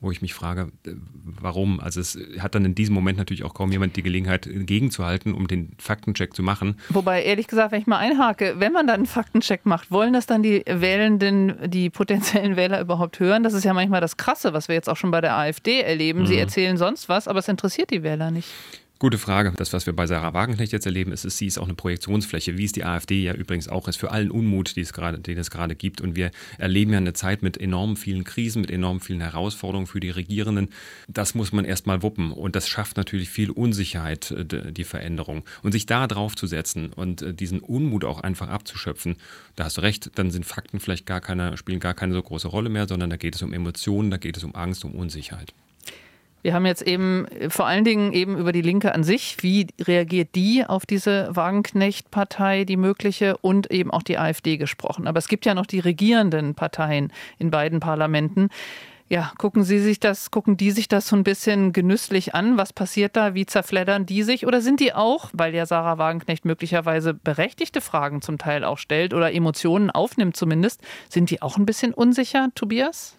wo 0.00 0.10
ich 0.10 0.22
mich 0.22 0.32
frage, 0.32 0.72
äh, 0.86 0.92
warum? 1.24 1.78
Also 1.78 2.00
es 2.00 2.18
hat 2.38 2.54
dann 2.54 2.64
in 2.64 2.74
diesem 2.74 2.94
Moment 2.94 3.18
natürlich 3.18 3.44
auch 3.44 3.52
kaum 3.52 3.70
jemand 3.70 3.96
die 3.96 4.02
Gelegenheit, 4.02 4.48
gegenzuhalten, 4.50 5.34
um 5.34 5.46
den 5.46 5.72
Faktencheck 5.78 6.34
zu 6.34 6.42
machen. 6.42 6.76
Wobei, 6.88 7.22
ehrlich 7.22 7.48
gesagt, 7.48 7.72
wenn 7.72 7.80
ich 7.80 7.86
mal 7.86 7.98
einhake, 7.98 8.54
wenn 8.58 8.72
man 8.72 8.86
dann 8.86 8.96
einen 8.96 9.06
Faktencheck 9.06 9.66
macht, 9.66 9.90
wollen 9.90 10.14
das 10.14 10.26
dann 10.26 10.42
die 10.42 10.62
Wählenden, 10.66 11.70
die 11.70 11.90
potenziellen 11.90 12.56
Wähler 12.56 12.80
überhaupt 12.80 13.20
hören? 13.20 13.42
Das 13.42 13.52
ist 13.52 13.64
ja 13.64 13.74
manchmal 13.74 14.00
das 14.00 14.16
Krasse, 14.16 14.54
was 14.54 14.68
wir 14.68 14.74
jetzt 14.74 14.88
auch 14.88 14.96
schon 14.96 15.10
bei 15.10 15.20
der 15.20 15.36
AfD 15.36 15.80
erleben. 15.80 16.20
Mhm. 16.20 16.26
Sie 16.26 16.38
erzählen 16.38 16.78
sonst 16.78 17.10
was, 17.10 17.28
aber 17.28 17.40
es 17.40 17.48
interessiert 17.48 17.90
die 17.90 18.02
Wähler 18.02 18.30
nicht. 18.30 18.48
Gute 19.04 19.18
Frage. 19.18 19.52
Das, 19.54 19.74
was 19.74 19.84
wir 19.84 19.92
bei 19.92 20.06
Sarah 20.06 20.32
Wagenknecht 20.32 20.72
jetzt 20.72 20.86
erleben, 20.86 21.12
ist, 21.12 21.26
ist 21.26 21.36
sie 21.36 21.44
ist 21.44 21.58
auch 21.58 21.66
eine 21.66 21.74
Projektionsfläche, 21.74 22.56
wie 22.56 22.64
es 22.64 22.72
die 22.72 22.84
AfD 22.84 23.22
ja 23.22 23.34
übrigens 23.34 23.68
auch 23.68 23.86
ist, 23.86 23.98
für 23.98 24.10
allen 24.10 24.30
Unmut, 24.30 24.78
es 24.78 24.94
grade, 24.94 25.18
den 25.18 25.36
es 25.36 25.50
gerade 25.50 25.74
gibt. 25.74 26.00
Und 26.00 26.16
wir 26.16 26.30
erleben 26.56 26.92
ja 26.92 26.96
eine 26.96 27.12
Zeit 27.12 27.42
mit 27.42 27.58
enorm 27.58 27.96
vielen 27.98 28.24
Krisen, 28.24 28.62
mit 28.62 28.70
enorm 28.70 29.02
vielen 29.02 29.20
Herausforderungen 29.20 29.86
für 29.86 30.00
die 30.00 30.08
Regierenden. 30.08 30.70
Das 31.06 31.34
muss 31.34 31.52
man 31.52 31.66
erstmal 31.66 32.02
wuppen. 32.02 32.32
Und 32.32 32.56
das 32.56 32.66
schafft 32.66 32.96
natürlich 32.96 33.28
viel 33.28 33.50
Unsicherheit, 33.50 34.30
äh, 34.30 34.72
die 34.72 34.84
Veränderung. 34.84 35.44
Und 35.62 35.72
sich 35.72 35.84
da 35.84 36.06
drauf 36.06 36.34
zu 36.34 36.46
setzen 36.46 36.90
und 36.94 37.20
äh, 37.20 37.34
diesen 37.34 37.60
Unmut 37.60 38.06
auch 38.06 38.22
einfach 38.22 38.48
abzuschöpfen, 38.48 39.16
da 39.54 39.64
hast 39.64 39.76
du 39.76 39.82
recht, 39.82 40.12
dann 40.14 40.30
sind 40.30 40.46
Fakten 40.46 40.80
vielleicht 40.80 41.04
gar 41.04 41.20
keine, 41.20 41.58
spielen 41.58 41.78
gar 41.78 41.92
keine 41.92 42.14
so 42.14 42.22
große 42.22 42.48
Rolle 42.48 42.70
mehr, 42.70 42.88
sondern 42.88 43.10
da 43.10 43.18
geht 43.18 43.34
es 43.34 43.42
um 43.42 43.52
Emotionen, 43.52 44.10
da 44.10 44.16
geht 44.16 44.38
es 44.38 44.44
um 44.44 44.54
Angst, 44.54 44.82
um 44.82 44.94
Unsicherheit. 44.94 45.52
Wir 46.44 46.52
haben 46.52 46.66
jetzt 46.66 46.82
eben 46.82 47.26
vor 47.48 47.66
allen 47.66 47.84
Dingen 47.84 48.12
eben 48.12 48.36
über 48.36 48.52
die 48.52 48.60
Linke 48.60 48.94
an 48.94 49.02
sich, 49.02 49.38
wie 49.40 49.66
reagiert 49.80 50.34
die 50.34 50.62
auf 50.62 50.84
diese 50.84 51.34
Wagenknecht-Partei, 51.34 52.64
die 52.64 52.76
mögliche, 52.76 53.38
und 53.38 53.70
eben 53.70 53.90
auch 53.90 54.02
die 54.02 54.18
AfD 54.18 54.58
gesprochen. 54.58 55.06
Aber 55.06 55.18
es 55.18 55.28
gibt 55.28 55.46
ja 55.46 55.54
noch 55.54 55.64
die 55.64 55.80
regierenden 55.80 56.54
Parteien 56.54 57.14
in 57.38 57.50
beiden 57.50 57.80
Parlamenten. 57.80 58.50
Ja, 59.08 59.32
gucken 59.38 59.64
Sie 59.64 59.78
sich 59.78 60.00
das, 60.00 60.30
gucken 60.30 60.58
die 60.58 60.70
sich 60.70 60.86
das 60.86 61.08
so 61.08 61.16
ein 61.16 61.24
bisschen 61.24 61.72
genüsslich 61.72 62.34
an? 62.34 62.58
Was 62.58 62.74
passiert 62.74 63.16
da? 63.16 63.32
Wie 63.32 63.46
zerfleddern 63.46 64.04
die 64.04 64.22
sich? 64.22 64.46
Oder 64.46 64.60
sind 64.60 64.80
die 64.80 64.92
auch, 64.92 65.30
weil 65.32 65.54
ja 65.54 65.64
Sarah 65.64 65.96
Wagenknecht 65.96 66.44
möglicherweise 66.44 67.14
berechtigte 67.14 67.80
Fragen 67.80 68.20
zum 68.20 68.36
Teil 68.36 68.64
auch 68.64 68.76
stellt 68.76 69.14
oder 69.14 69.32
Emotionen 69.32 69.90
aufnimmt 69.90 70.36
zumindest, 70.36 70.82
sind 71.08 71.30
die 71.30 71.40
auch 71.40 71.56
ein 71.56 71.64
bisschen 71.64 71.94
unsicher, 71.94 72.48
Tobias? 72.54 73.16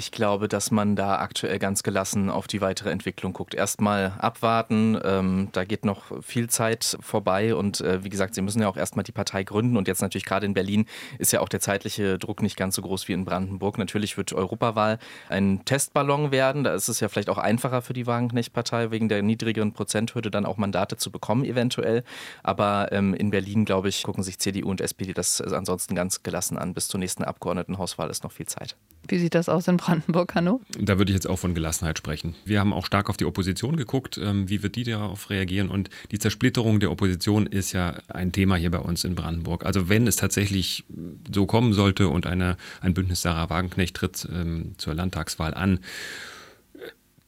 Ich 0.00 0.12
glaube, 0.12 0.48
dass 0.48 0.70
man 0.70 0.96
da 0.96 1.16
aktuell 1.16 1.58
ganz 1.58 1.82
gelassen 1.82 2.30
auf 2.30 2.46
die 2.46 2.62
weitere 2.62 2.88
Entwicklung 2.88 3.34
guckt. 3.34 3.54
Erstmal 3.54 4.14
abwarten, 4.16 4.98
ähm, 5.04 5.50
da 5.52 5.64
geht 5.64 5.84
noch 5.84 6.22
viel 6.22 6.48
Zeit 6.48 6.96
vorbei 7.02 7.54
und 7.54 7.82
äh, 7.82 8.02
wie 8.02 8.08
gesagt, 8.08 8.34
sie 8.34 8.40
müssen 8.40 8.62
ja 8.62 8.68
auch 8.70 8.78
erstmal 8.78 9.02
die 9.02 9.12
Partei 9.12 9.42
gründen 9.42 9.76
und 9.76 9.88
jetzt 9.88 10.00
natürlich 10.00 10.24
gerade 10.24 10.46
in 10.46 10.54
Berlin 10.54 10.86
ist 11.18 11.34
ja 11.34 11.40
auch 11.40 11.50
der 11.50 11.60
zeitliche 11.60 12.18
Druck 12.18 12.40
nicht 12.40 12.56
ganz 12.56 12.76
so 12.76 12.80
groß 12.80 13.08
wie 13.08 13.12
in 13.12 13.26
Brandenburg. 13.26 13.76
Natürlich 13.76 14.16
wird 14.16 14.32
Europawahl 14.32 14.98
ein 15.28 15.66
Testballon 15.66 16.30
werden, 16.30 16.64
da 16.64 16.72
ist 16.72 16.88
es 16.88 17.00
ja 17.00 17.10
vielleicht 17.10 17.28
auch 17.28 17.36
einfacher 17.36 17.82
für 17.82 17.92
die 17.92 18.06
Wagenknecht-Partei 18.06 18.90
wegen 18.90 19.10
der 19.10 19.20
niedrigeren 19.20 19.74
Prozenthürde 19.74 20.30
dann 20.30 20.46
auch 20.46 20.56
Mandate 20.56 20.96
zu 20.96 21.10
bekommen 21.10 21.44
eventuell, 21.44 22.04
aber 22.42 22.88
ähm, 22.92 23.12
in 23.12 23.30
Berlin, 23.30 23.66
glaube 23.66 23.90
ich, 23.90 24.02
gucken 24.02 24.22
sich 24.22 24.38
CDU 24.38 24.70
und 24.70 24.80
SPD 24.80 25.12
das 25.12 25.42
ansonsten 25.42 25.94
ganz 25.94 26.22
gelassen 26.22 26.56
an. 26.56 26.72
Bis 26.72 26.88
zur 26.88 27.00
nächsten 27.00 27.22
Abgeordnetenhauswahl 27.22 28.08
ist 28.08 28.24
noch 28.24 28.32
viel 28.32 28.46
Zeit. 28.46 28.76
Wie 29.08 29.18
sieht 29.18 29.34
das 29.34 29.48
aus 29.48 29.66
in 29.66 29.76
Brandenburg, 29.76 30.34
Hanno? 30.34 30.60
Da 30.78 30.98
würde 30.98 31.10
ich 31.10 31.14
jetzt 31.14 31.26
auch 31.26 31.38
von 31.38 31.54
Gelassenheit 31.54 31.98
sprechen. 31.98 32.34
Wir 32.44 32.60
haben 32.60 32.72
auch 32.72 32.86
stark 32.86 33.08
auf 33.08 33.16
die 33.16 33.24
Opposition 33.24 33.76
geguckt. 33.76 34.18
Ähm, 34.18 34.48
wie 34.48 34.62
wird 34.62 34.76
die 34.76 34.84
darauf 34.84 35.30
reagieren? 35.30 35.68
Und 35.68 35.90
die 36.10 36.18
Zersplitterung 36.18 36.80
der 36.80 36.90
Opposition 36.90 37.46
ist 37.46 37.72
ja 37.72 37.94
ein 38.08 38.32
Thema 38.32 38.56
hier 38.56 38.70
bei 38.70 38.78
uns 38.78 39.04
in 39.04 39.14
Brandenburg. 39.14 39.64
Also 39.64 39.88
wenn 39.88 40.06
es 40.06 40.16
tatsächlich 40.16 40.84
so 41.32 41.46
kommen 41.46 41.72
sollte 41.72 42.08
und 42.08 42.26
eine, 42.26 42.56
ein 42.80 42.94
Bündnis 42.94 43.22
Sarah 43.22 43.50
Wagenknecht 43.50 43.96
tritt 43.96 44.28
ähm, 44.32 44.74
zur 44.78 44.94
Landtagswahl 44.94 45.54
an, 45.54 45.80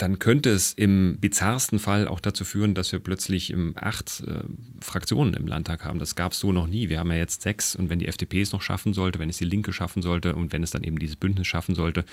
dann 0.02 0.18
könnte 0.18 0.50
es 0.50 0.72
im 0.72 1.18
bizarrsten 1.20 1.78
Fall 1.78 2.08
auch 2.08 2.18
dazu 2.18 2.44
führen, 2.44 2.74
dass 2.74 2.90
wir 2.90 2.98
plötzlich 2.98 3.54
acht 3.76 4.24
äh, 4.26 4.42
Fraktionen 4.80 5.34
im 5.34 5.46
Landtag 5.46 5.84
haben. 5.84 6.00
Das 6.00 6.16
gab 6.16 6.32
es 6.32 6.40
so 6.40 6.50
noch 6.50 6.66
nie. 6.66 6.88
Wir 6.88 6.98
haben 6.98 7.12
ja 7.12 7.18
jetzt 7.18 7.42
sechs 7.42 7.76
und 7.76 7.88
wenn 7.88 8.00
die 8.00 8.08
FDP 8.08 8.40
es 8.40 8.50
noch 8.50 8.62
schaffen 8.62 8.94
sollte, 8.94 9.20
wenn 9.20 9.30
es 9.30 9.36
die 9.36 9.44
Linke 9.44 9.72
schaffen 9.72 10.02
sollte 10.02 10.34
und 10.34 10.52
wenn 10.52 10.64
es 10.64 10.72
dann 10.72 10.82
eben 10.82 10.98
dieses 10.98 11.14
Bündnis 11.14 11.46
schaffen 11.46 11.76
sollte, 11.76 12.04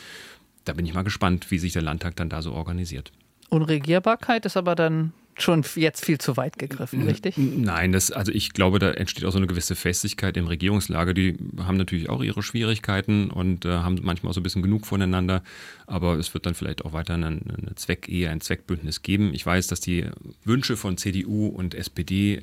da 0.65 0.73
bin 0.73 0.86
ich 0.86 0.93
mal 0.93 1.02
gespannt, 1.02 1.49
wie 1.49 1.58
sich 1.58 1.73
der 1.73 1.82
Landtag 1.82 2.15
dann 2.15 2.30
da 2.30 2.43
so 2.43 2.52
organisiert. 2.54 3.12
Unregierbarkeit 3.49 4.45
ist 4.45 4.56
aber 4.56 4.75
dann 4.75 5.12
schon 5.41 5.63
jetzt 5.75 6.06
viel 6.06 6.17
zu 6.17 6.38
weit 6.38 6.58
gegriffen, 6.58 7.04
richtig? 7.04 7.36
Nein, 7.38 7.91
das, 7.91 8.12
also 8.12 8.32
ich 8.32 8.54
glaube, 8.54 8.80
da 8.80 8.91
entsteht 8.91 9.25
auch 9.25 9.32
so 9.32 9.38
eine 9.38 9.47
gewisse 9.47 9.75
Festigkeit 9.75 10.38
im 10.38 10.47
Regierungslager. 10.47 11.13
Die 11.13 11.38
haben 11.58 11.78
natürlich 11.78 12.10
auch 12.10 12.23
ihre 12.23 12.43
Schwierigkeiten 12.43 13.30
und 13.32 13.65
äh, 13.65 13.69
haben 13.69 13.99
manchmal 14.02 14.32
auch 14.32 14.34
so 14.34 14.39
ein 14.39 14.43
bisschen 14.43 14.62
genug 14.62 14.86
voneinander. 14.86 15.43
Aber 15.88 16.17
es 16.17 16.34
wird 16.34 16.45
dann 16.45 16.56
vielleicht 16.56 16.86
auch 16.86 16.93
weiter 16.93 17.15
eine, 17.15 17.28
eine 17.28 17.75
Zweckehe, 17.75 18.30
ein 18.30 18.41
Zweckbündnis 18.41 19.02
geben. 19.02 19.34
Ich 19.34 19.45
weiß, 19.45 19.67
dass 19.67 19.80
die 19.80 20.06
Wünsche 20.43 20.78
von 20.78 20.97
CDU 20.97 21.47
und 21.47 21.75
SPD 21.75 22.36
äh, 22.36 22.41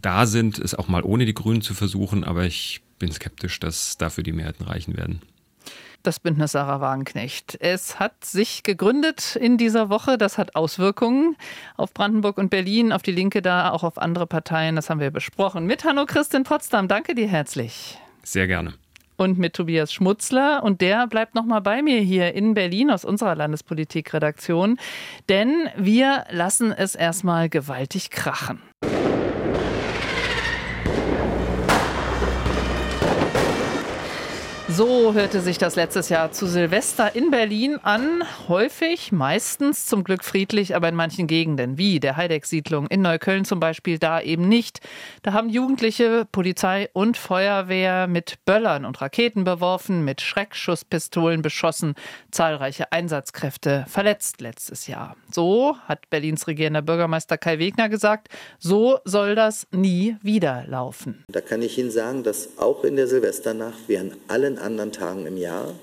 da 0.00 0.26
sind, 0.26 0.58
es 0.58 0.74
auch 0.74 0.88
mal 0.88 1.02
ohne 1.02 1.26
die 1.26 1.34
Grünen 1.34 1.62
zu 1.62 1.74
versuchen. 1.74 2.24
Aber 2.24 2.44
ich 2.44 2.80
bin 2.98 3.12
skeptisch, 3.12 3.60
dass 3.60 3.96
dafür 3.98 4.24
die 4.24 4.32
Mehrheiten 4.32 4.64
reichen 4.64 4.96
werden 4.96 5.20
das 6.02 6.20
Bündnis 6.20 6.52
Sarah 6.52 6.80
Wagenknecht. 6.80 7.56
Es 7.60 7.98
hat 7.98 8.24
sich 8.24 8.62
gegründet 8.62 9.36
in 9.36 9.56
dieser 9.56 9.88
Woche. 9.88 10.18
Das 10.18 10.38
hat 10.38 10.54
Auswirkungen 10.56 11.36
auf 11.76 11.92
Brandenburg 11.92 12.38
und 12.38 12.50
Berlin, 12.50 12.92
auf 12.92 13.02
die 13.02 13.12
Linke 13.12 13.42
da, 13.42 13.70
auch 13.70 13.82
auf 13.82 13.98
andere 13.98 14.26
Parteien. 14.26 14.76
Das 14.76 14.90
haben 14.90 15.00
wir 15.00 15.10
besprochen. 15.10 15.66
Mit 15.66 15.84
Hanno 15.84 16.06
Christin 16.06 16.44
Potsdam. 16.44 16.88
Danke 16.88 17.14
dir 17.14 17.28
herzlich. 17.28 17.98
Sehr 18.22 18.46
gerne. 18.46 18.74
Und 19.16 19.38
mit 19.38 19.54
Tobias 19.54 19.92
Schmutzler. 19.92 20.62
Und 20.62 20.80
der 20.80 21.06
bleibt 21.06 21.34
noch 21.34 21.44
mal 21.44 21.60
bei 21.60 21.82
mir 21.82 22.00
hier 22.00 22.34
in 22.34 22.54
Berlin 22.54 22.90
aus 22.90 23.04
unserer 23.04 23.34
Landespolitikredaktion. 23.34 24.78
Denn 25.28 25.68
wir 25.76 26.24
lassen 26.30 26.72
es 26.72 26.94
erstmal 26.94 27.48
gewaltig 27.48 28.10
krachen. 28.10 28.62
So 34.72 35.14
hörte 35.14 35.40
sich 35.40 35.58
das 35.58 35.74
letztes 35.74 36.10
Jahr 36.10 36.30
zu 36.30 36.46
Silvester 36.46 37.16
in 37.16 37.32
Berlin 37.32 37.78
an. 37.82 38.22
Häufig, 38.46 39.10
meistens 39.10 39.86
zum 39.86 40.04
Glück 40.04 40.22
friedlich, 40.22 40.76
aber 40.76 40.88
in 40.88 40.94
manchen 40.94 41.26
Gegenden, 41.26 41.76
wie 41.76 41.98
der 41.98 42.16
Heideck-Siedlung 42.16 42.86
in 42.86 43.02
Neukölln 43.02 43.44
zum 43.44 43.58
Beispiel, 43.58 43.98
da 43.98 44.20
eben 44.20 44.48
nicht. 44.48 44.78
Da 45.22 45.32
haben 45.32 45.48
Jugendliche 45.48 46.24
Polizei 46.30 46.88
und 46.92 47.16
Feuerwehr 47.16 48.06
mit 48.06 48.36
Böllern 48.44 48.84
und 48.84 49.00
Raketen 49.00 49.42
beworfen, 49.42 50.04
mit 50.04 50.20
Schreckschusspistolen 50.20 51.42
beschossen, 51.42 51.94
zahlreiche 52.30 52.92
Einsatzkräfte 52.92 53.86
verletzt 53.88 54.40
letztes 54.40 54.86
Jahr. 54.86 55.16
So 55.32 55.76
hat 55.88 56.08
Berlins 56.10 56.46
regierender 56.46 56.82
Bürgermeister 56.82 57.38
Kai 57.38 57.58
Wegner 57.58 57.88
gesagt, 57.88 58.28
so 58.60 59.00
soll 59.04 59.34
das 59.34 59.66
nie 59.72 60.16
wieder 60.22 60.64
laufen. 60.68 61.24
Da 61.28 61.40
kann 61.40 61.60
ich 61.60 61.76
Ihnen 61.76 61.90
sagen, 61.90 62.22
dass 62.22 62.56
auch 62.56 62.84
in 62.84 62.94
der 62.94 63.08
Silvesternacht 63.08 63.90
an 63.90 64.12
allen 64.28 64.60
anderen 64.60 64.69
Tagen 64.92 65.26
im 65.26 65.36
Jahr 65.36 65.74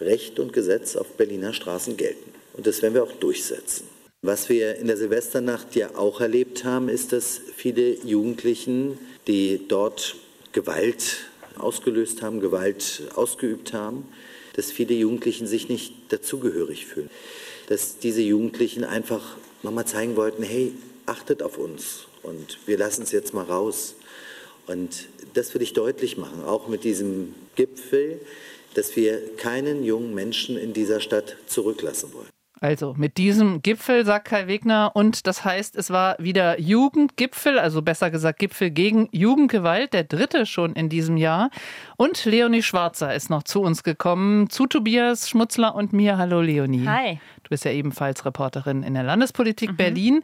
Recht 0.00 0.38
und 0.38 0.52
Gesetz 0.52 0.96
auf 0.96 1.12
Berliner 1.16 1.52
Straßen 1.52 1.96
gelten. 1.96 2.32
Und 2.54 2.66
das 2.66 2.82
werden 2.82 2.94
wir 2.94 3.02
auch 3.02 3.12
durchsetzen. 3.12 3.88
Was 4.22 4.48
wir 4.48 4.76
in 4.76 4.86
der 4.86 4.96
Silvesternacht 4.96 5.76
ja 5.76 5.94
auch 5.96 6.20
erlebt 6.20 6.64
haben, 6.64 6.88
ist, 6.88 7.12
dass 7.12 7.40
viele 7.54 7.94
Jugendlichen, 8.04 8.98
die 9.26 9.60
dort 9.68 10.16
Gewalt 10.52 11.26
ausgelöst 11.58 12.22
haben, 12.22 12.40
Gewalt 12.40 13.02
ausgeübt 13.14 13.72
haben, 13.72 14.08
dass 14.54 14.72
viele 14.72 14.94
Jugendlichen 14.94 15.46
sich 15.46 15.68
nicht 15.68 15.94
dazugehörig 16.08 16.86
fühlen. 16.86 17.10
Dass 17.68 17.98
diese 17.98 18.22
Jugendlichen 18.22 18.84
einfach 18.84 19.36
nochmal 19.62 19.86
zeigen 19.86 20.16
wollten, 20.16 20.42
hey, 20.42 20.72
achtet 21.04 21.42
auf 21.42 21.58
uns 21.58 22.06
und 22.22 22.58
wir 22.66 22.78
lassen 22.78 23.02
es 23.02 23.12
jetzt 23.12 23.34
mal 23.34 23.44
raus. 23.44 23.94
Und 24.66 25.06
das 25.36 25.54
will 25.54 25.62
ich 25.62 25.72
deutlich 25.72 26.16
machen, 26.16 26.44
auch 26.44 26.68
mit 26.68 26.84
diesem 26.84 27.34
Gipfel, 27.54 28.20
dass 28.74 28.96
wir 28.96 29.36
keinen 29.36 29.84
jungen 29.84 30.14
Menschen 30.14 30.56
in 30.56 30.72
dieser 30.72 31.00
Stadt 31.00 31.36
zurücklassen 31.46 32.12
wollen. 32.12 32.35
Also 32.60 32.94
mit 32.96 33.18
diesem 33.18 33.60
Gipfel, 33.60 34.06
sagt 34.06 34.28
Kai 34.28 34.46
Wegner, 34.46 34.92
und 34.94 35.26
das 35.26 35.44
heißt, 35.44 35.76
es 35.76 35.90
war 35.90 36.16
wieder 36.18 36.58
Jugendgipfel, 36.58 37.58
also 37.58 37.82
besser 37.82 38.10
gesagt 38.10 38.38
Gipfel 38.38 38.70
gegen 38.70 39.10
Jugendgewalt, 39.12 39.92
der 39.92 40.04
dritte 40.04 40.46
schon 40.46 40.72
in 40.72 40.88
diesem 40.88 41.18
Jahr. 41.18 41.50
Und 41.98 42.24
Leonie 42.24 42.62
Schwarzer 42.62 43.14
ist 43.14 43.28
noch 43.28 43.42
zu 43.42 43.60
uns 43.60 43.82
gekommen, 43.82 44.48
zu 44.48 44.66
Tobias 44.66 45.28
Schmutzler 45.28 45.74
und 45.74 45.92
mir. 45.92 46.16
Hallo 46.16 46.40
Leonie. 46.40 46.86
Hi. 46.86 47.20
Du 47.42 47.50
bist 47.50 47.66
ja 47.66 47.72
ebenfalls 47.72 48.24
Reporterin 48.24 48.82
in 48.82 48.94
der 48.94 49.02
Landespolitik 49.02 49.72
mhm. 49.72 49.76
Berlin. 49.76 50.22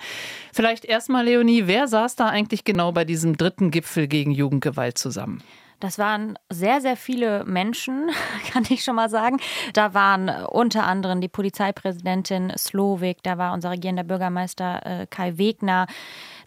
Vielleicht 0.55 0.87
erstmal, 0.87 1.27
Leonie, 1.27 1.67
wer 1.67 1.87
saß 1.87 2.17
da 2.17 2.29
eigentlich 2.29 2.65
genau 2.65 2.93
bei 2.93 3.05
diesem 3.05 3.37
dritten 3.37 3.71
Gipfel 3.71 4.09
gegen 4.09 4.31
Jugendgewalt 4.31 4.97
zusammen? 4.97 5.43
Das 5.83 5.99
waren 5.99 6.39
sehr, 6.49 6.81
sehr 6.81 6.97
viele 6.97 7.45
Menschen, 7.45 8.13
kann 8.53 8.65
ich 8.69 8.85
schon 8.85 8.95
mal 8.95 9.11
sagen. 9.11 9.39
Da 9.73 9.95
waren 9.95 10.29
unter 10.29 10.85
anderem 10.85 11.21
die 11.21 11.29
Polizeipräsidentin 11.29 12.53
Slowik, 12.57 13.25
da 13.25 13.37
war 13.37 13.53
unser 13.53 13.71
regierender 13.71 14.05
Bürgermeister 14.05 14.87
äh, 14.87 15.07
Kai 15.09 15.39
Wegner, 15.39 15.89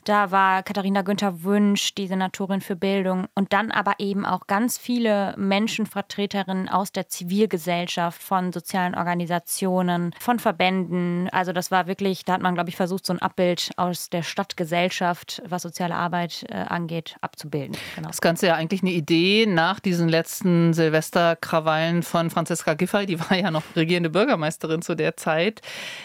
da 0.06 0.32
war 0.32 0.64
Katharina 0.64 1.02
Günther 1.02 1.44
Wünsch, 1.44 1.96
die 1.96 2.08
Senatorin 2.08 2.62
für 2.62 2.76
Bildung 2.76 3.26
und 3.36 3.54
dann 3.54 3.72
aber 3.72 3.96
eben 4.00 4.26
auch 4.26 4.48
ganz 4.48 4.78
viele 4.78 5.34
Menschenvertreterinnen 5.38 6.70
aus 6.70 6.92
der 6.92 7.10
Zivilgesellschaft, 7.10 8.22
von 8.22 8.54
sozialen 8.54 8.96
Organisationen, 8.96 10.12
von 10.20 10.40
Verbänden. 10.40 11.28
Also 11.32 11.52
das 11.52 11.72
war 11.72 11.88
wirklich, 11.88 12.24
da 12.24 12.34
hat 12.34 12.42
man, 12.42 12.54
glaube 12.54 12.70
ich, 12.70 12.76
versucht, 12.76 13.06
so 13.06 13.14
ein 13.14 13.20
Abbild 13.20 13.72
aus 13.78 14.10
der 14.10 14.24
Stadtgesellschaft, 14.24 15.42
was 15.48 15.64
soziale 15.64 15.96
Arbeit 15.96 16.46
äh, 16.50 16.56
angeht, 16.56 17.16
abzubilden. 17.22 17.76
Genau. 17.96 18.08
Das 18.08 18.22
Ganze 18.22 18.48
ja 18.48 18.56
eigentlich 18.56 18.84
eine 18.84 18.92
Idee 18.92 19.46
nach 19.48 19.80
diesen 19.80 20.08
letzten 20.08 20.74
Silvesterkrawallen 20.74 22.04
von 22.04 22.30
Franziska 22.30 22.76
Giffey, 22.76 23.08
die 23.08 23.20
war 23.20 23.36
ja 23.36 23.50
noch 23.50 23.64
regierende 23.76 24.12
Bürgermeisterin 24.12 24.84
zu 24.84 24.96
der 24.96 25.18
Zeit. 25.18 25.62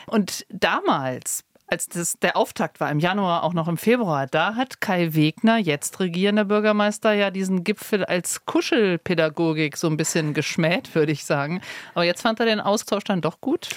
Und 0.07 0.47
damals 0.49 1.45
als 1.71 1.89
das 1.89 2.19
der 2.19 2.37
Auftakt 2.37 2.81
war, 2.81 2.91
im 2.91 2.99
Januar, 2.99 3.45
auch 3.45 3.53
noch 3.53 3.69
im 3.69 3.77
Februar, 3.77 4.27
da 4.27 4.57
hat 4.57 4.81
Kai 4.81 5.15
Wegner, 5.15 5.59
jetzt 5.59 6.01
regierender 6.01 6.45
Bürgermeister, 6.45 7.13
ja 7.13 7.31
diesen 7.31 7.65
Gipfel 7.65 8.05
als 8.05 8.45
Kuschelpädagogik 8.45 9.77
so 9.77 9.87
ein 9.87 9.97
bisschen 9.97 10.35
geschmäht, 10.35 10.95
würde 10.95 11.13
ich 11.13 11.25
sagen. 11.25 11.61
Aber 11.95 12.05
jetzt 12.05 12.23
fand 12.23 12.41
er 12.41 12.47
den 12.47 12.61
Austausch 12.61 13.05
dann 13.05 13.21
doch 13.21 13.41
gut. 13.41 13.69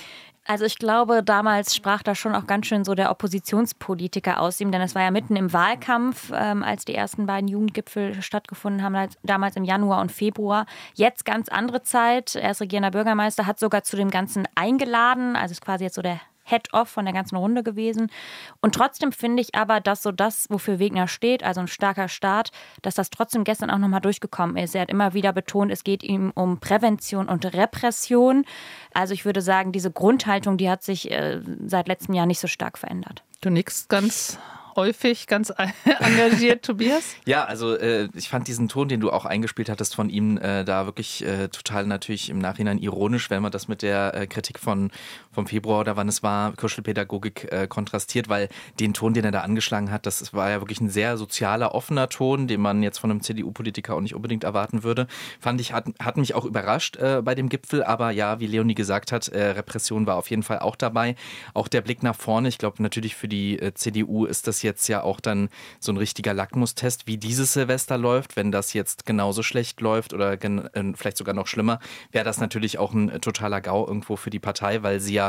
Also 0.46 0.66
ich 0.66 0.78
glaube, 0.78 1.24
damals 1.24 1.74
sprach 1.74 2.04
da 2.04 2.16
schon 2.16 2.36
auch 2.36 2.48
ganz 2.48 2.66
schön 2.66 2.84
so 2.84 2.96
der 2.96 3.12
Oppositionspolitiker 3.12 4.42
aus 4.42 4.60
ihm, 4.60 4.74
denn 4.74 4.82
es 4.82 4.94
war 4.94 5.02
ja 5.02 5.12
mitten 5.12 5.38
im 5.38 5.54
Wahlkampf, 5.54 6.34
ähm, 6.36 6.64
als 6.64 6.84
die 6.84 6.94
ersten 6.94 7.26
beiden 7.26 7.48
Jugendgipfel 7.48 8.22
stattgefunden 8.22 8.84
haben, 8.84 9.10
damals 9.24 9.56
im 9.56 9.64
Januar 9.64 10.02
und 10.02 10.12
Februar. 10.12 10.66
Jetzt 10.96 11.24
ganz 11.24 11.48
andere 11.48 11.84
Zeit. 11.84 12.36
Er 12.36 12.52
ist 12.52 12.60
regierender 12.60 12.92
Bürgermeister, 12.92 13.46
hat 13.46 13.58
sogar 13.58 13.84
zu 13.84 13.96
dem 13.96 14.10
Ganzen 14.10 14.46
eingeladen, 14.56 15.38
also 15.38 15.54
ist 15.54 15.62
quasi 15.62 15.86
jetzt 15.86 15.96
so 15.96 16.02
der 16.02 16.20
Head-Off 16.44 16.90
von 16.90 17.06
der 17.06 17.14
ganzen 17.14 17.36
Runde 17.36 17.64
gewesen. 17.64 18.12
Und 18.62 18.76
trotzdem 18.76 19.12
finde 19.12 19.42
ich 19.42 19.56
aber, 19.56 19.80
dass 19.80 20.04
so 20.04 20.12
das, 20.12 20.50
wofür 20.50 20.80
Wegner 20.80 21.08
steht, 21.08 21.44
also 21.44 21.62
ein 21.62 21.68
starker 21.68 22.08
Staat, 22.08 22.52
dass 22.82 22.96
das 22.96 23.10
trotzdem 23.10 23.44
gestern 23.44 23.70
auch 23.70 23.78
nochmal 23.78 24.02
durchgekommen 24.02 24.58
ist. 24.58 24.76
Er 24.76 24.82
hat 24.82 24.90
immer 24.90 25.14
wieder 25.14 25.34
betont, 25.34 25.72
es 25.72 25.84
geht 25.84 26.04
ihm 26.04 26.32
um 26.36 26.60
Prävention 26.60 27.28
und 27.28 27.46
Repression. 27.54 28.46
Also 28.94 29.14
ich 29.14 29.26
würde 29.26 29.42
sagen, 29.42 29.72
diese 29.72 29.92
Grundhaltung, 29.92 30.58
die 30.58 30.70
hat 30.70 30.84
sich 30.84 31.12
äh, 31.12 31.42
seit 31.66 31.88
letztem 31.88 32.14
Jahr 32.14 32.26
nicht 32.26 32.40
so 32.40 32.48
stark 32.48 32.78
verändert. 32.78 33.24
Du 33.42 33.50
nix 33.50 33.88
ganz 33.88 34.38
häufig 34.76 35.28
ganz 35.28 35.54
engagiert, 36.00 36.66
Tobias? 36.66 37.16
Ja, 37.26 37.46
also 37.46 37.76
äh, 37.76 38.10
ich 38.16 38.30
fand 38.30 38.48
diesen 38.48 38.70
Ton, 38.70 38.88
den 38.88 39.00
du 39.00 39.12
auch 39.12 39.26
eingespielt 39.26 39.70
hattest 39.70 39.96
von 39.96 40.10
ihm, 40.10 40.38
äh, 40.38 40.64
da 40.64 40.86
wirklich 40.86 41.26
äh, 41.26 41.48
total 41.50 41.86
natürlich 41.86 42.30
im 42.30 42.40
Nachhinein 42.40 42.78
ironisch, 42.78 43.30
wenn 43.30 43.42
man 43.42 43.52
das 43.52 43.68
mit 43.68 43.82
der 43.82 44.14
äh, 44.14 44.28
Kritik 44.28 44.60
von 44.60 44.92
vom 45.34 45.48
Februar 45.48 45.82
oder 45.82 45.98
wann 45.98 46.08
es 46.08 46.24
war, 46.24 46.54
Kuschelpädagogik 46.56 47.52
äh, 47.52 47.68
kontrastiert, 47.68 48.30
weil 48.30 48.50
den 48.80 48.94
Ton, 48.94 49.14
den 49.14 49.26
er 49.26 49.32
da 49.32 49.42
angeschlagen 49.42 49.92
hat, 49.92 50.06
das 50.06 50.34
war 50.34 50.50
ja 50.50 50.62
wirklich 50.62 50.80
ein 50.80 50.90
sehr 50.90 51.18
sozialer, 51.18 51.74
offener 51.74 52.08
Ton, 52.08 52.48
den 52.48 52.62
man 52.62 52.84
jetzt 52.84 53.00
von 53.00 53.12
einem 53.12 53.22
CDU-Politiker 53.22 53.96
auch 53.96 54.02
nicht 54.02 54.16
unbedingt 54.16 54.44
erwarten 54.44 54.84
würde. 54.84 55.08
Fand 55.40 55.60
ich, 55.60 55.74
hat, 55.74 55.86
hat 56.00 56.18
mich 56.18 56.36
auch 56.36 56.46
überrascht 56.46 56.98
äh, 56.98 57.22
bei 57.24 57.36
dem 57.36 57.50
Gipfel, 57.50 57.84
aber 57.84 58.12
ja, 58.12 58.40
wie 58.40 58.48
Leonie 58.48 58.76
gesagt 58.76 59.12
hat, 59.12 59.28
äh, 59.30 59.52
Repression 59.52 60.06
war 60.06 60.16
auf 60.16 60.30
jeden 60.30 60.44
Fall 60.44 60.60
auch 60.60 60.76
dabei. 60.76 61.16
Auch 61.54 61.68
der 61.68 61.82
Blick 61.82 62.04
nach 62.04 62.16
vorne, 62.16 62.48
ich 62.48 62.58
glaube 62.58 62.82
natürlich 62.84 63.16
für 63.16 63.28
die 63.28 63.60
äh, 63.60 63.74
CDU 63.74 64.26
ist 64.26 64.48
das 64.48 64.62
jetzt 64.62 64.88
ja 64.88 65.02
auch 65.02 65.20
dann 65.20 65.50
so 65.80 65.92
ein 65.92 65.98
richtiger 65.98 66.34
Lackmustest, 66.34 67.08
wie 67.08 67.18
dieses 67.18 67.54
Silvester 67.54 67.98
läuft. 67.98 68.36
Wenn 68.36 68.52
das 68.52 68.74
jetzt 68.74 69.06
genauso 69.06 69.42
schlecht 69.42 69.82
läuft 69.82 70.14
oder 70.14 70.34
äh, 70.34 70.94
vielleicht 70.96 71.18
sogar 71.18 71.34
noch 71.34 71.48
schlimmer, 71.48 71.80
wäre 72.12 72.26
das 72.26 72.40
natürlich 72.40 72.78
auch 72.78 72.94
ein 72.94 73.20
totaler 73.22 73.62
GAU 73.62 73.88
irgendwo 73.88 74.16
für 74.16 74.30
die 74.30 74.40
Partei, 74.40 74.84
weil 74.84 75.00
sie 75.00 75.14
ja 75.14 75.23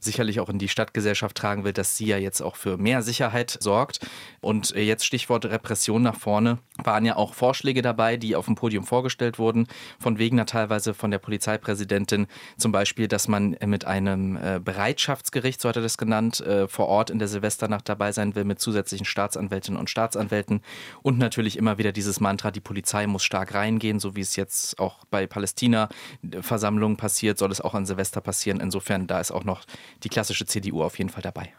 sicherlich 0.00 0.38
auch 0.38 0.48
in 0.48 0.58
die 0.58 0.68
Stadtgesellschaft 0.68 1.36
tragen 1.36 1.64
will, 1.64 1.72
dass 1.72 1.96
sie 1.96 2.06
ja 2.06 2.18
jetzt 2.18 2.40
auch 2.40 2.54
für 2.54 2.76
mehr 2.76 3.02
Sicherheit 3.02 3.58
sorgt. 3.60 3.98
Und 4.40 4.74
äh, 4.76 4.82
jetzt 4.82 5.04
Stichwort 5.04 5.46
Repression 5.46 6.02
nach 6.02 6.14
vorne 6.14 6.58
waren 6.82 7.04
ja 7.04 7.16
auch 7.16 7.34
Vorschläge 7.34 7.82
dabei, 7.82 8.16
die 8.16 8.36
auf 8.36 8.46
dem 8.46 8.54
Podium 8.54 8.84
vorgestellt 8.84 9.40
wurden, 9.40 9.66
von 9.98 10.18
Wegner 10.18 10.46
teilweise 10.46 10.94
von 10.94 11.10
der 11.10 11.18
Polizeipräsidentin, 11.18 12.28
zum 12.56 12.70
Beispiel, 12.70 13.08
dass 13.08 13.26
man 13.26 13.56
mit 13.66 13.84
einem 13.86 14.38
Bereitschaftsgericht, 14.64 15.60
so 15.60 15.68
hat 15.68 15.76
er 15.76 15.82
das 15.82 15.98
genannt, 15.98 16.44
vor 16.68 16.86
Ort 16.86 17.10
in 17.10 17.18
der 17.18 17.26
Silvesternacht 17.26 17.88
dabei 17.88 18.12
sein 18.12 18.36
will 18.36 18.44
mit 18.44 18.60
zusätzlichen 18.60 19.04
Staatsanwältinnen 19.04 19.78
und 19.78 19.90
Staatsanwälten 19.90 20.62
und 21.02 21.18
natürlich 21.18 21.56
immer 21.56 21.78
wieder 21.78 21.90
dieses 21.90 22.20
Mantra, 22.20 22.52
die 22.52 22.60
Polizei 22.60 23.06
muss 23.08 23.24
stark 23.24 23.54
reingehen, 23.54 23.98
so 23.98 24.14
wie 24.14 24.20
es 24.20 24.36
jetzt 24.36 24.78
auch 24.78 25.04
bei 25.10 25.26
Palästina-Versammlungen 25.26 26.96
passiert, 26.96 27.38
soll 27.38 27.50
es 27.50 27.60
auch 27.60 27.74
an 27.74 27.86
Silvester 27.86 28.20
passieren. 28.20 28.60
Insofern, 28.60 29.08
da 29.08 29.20
ist 29.20 29.32
auch 29.32 29.37
noch 29.44 29.64
die 30.02 30.08
klassische 30.08 30.46
CDU 30.46 30.82
auf 30.82 30.98
jeden 30.98 31.10
Fall 31.10 31.22
dabei. 31.22 31.52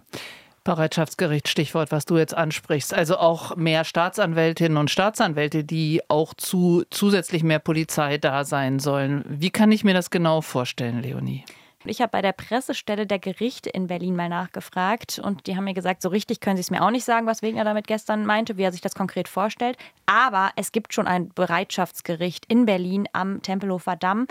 Bereitschaftsgericht, 0.63 1.47
Stichwort, 1.47 1.91
was 1.91 2.05
du 2.05 2.17
jetzt 2.17 2.35
ansprichst. 2.35 2.93
Also 2.93 3.17
auch 3.17 3.55
mehr 3.55 3.83
Staatsanwältinnen 3.85 4.77
und 4.77 4.91
Staatsanwälte, 4.91 5.63
die 5.63 6.01
auch 6.09 6.33
zu 6.33 6.83
zusätzlich 6.89 7.43
mehr 7.43 7.59
Polizei 7.59 8.17
da 8.17 8.43
sein 8.43 8.79
sollen. 8.79 9.23
Wie 9.27 9.49
kann 9.49 9.71
ich 9.71 9.83
mir 9.83 9.93
das 9.93 10.09
genau 10.09 10.41
vorstellen, 10.41 11.01
Leonie? 11.01 11.43
Ich 11.85 12.01
habe 12.01 12.11
bei 12.11 12.21
der 12.21 12.33
Pressestelle 12.33 13.07
der 13.07 13.19
Gerichte 13.19 13.69
in 13.69 13.87
Berlin 13.87 14.13
mal 14.13 14.27
nachgefragt 14.27 15.17
und 15.23 15.47
die 15.47 15.55
haben 15.55 15.63
mir 15.63 15.73
gesagt, 15.73 16.01
so 16.01 16.09
richtig 16.09 16.41
können 16.41 16.57
sie 16.57 16.61
es 16.61 16.71
mir 16.71 16.83
auch 16.83 16.91
nicht 16.91 17.05
sagen, 17.05 17.25
was 17.25 17.41
Wegner 17.41 17.63
damit 17.63 17.87
gestern 17.87 18.25
meinte, 18.25 18.57
wie 18.57 18.63
er 18.63 18.73
sich 18.73 18.81
das 18.81 18.95
konkret 18.95 19.29
vorstellt. 19.29 19.77
Aber 20.05 20.51
es 20.57 20.73
gibt 20.73 20.93
schon 20.93 21.07
ein 21.07 21.29
Bereitschaftsgericht 21.29 22.45
in 22.47 22.65
Berlin 22.65 23.07
am 23.13 23.41
Tempelhofer 23.41 23.95
Damm 23.95 24.27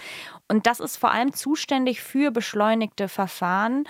und 0.48 0.66
das 0.66 0.78
ist 0.78 0.98
vor 0.98 1.10
allem 1.10 1.32
zuständig 1.32 2.02
für 2.02 2.30
beschleunigte 2.30 3.08
Verfahren 3.08 3.84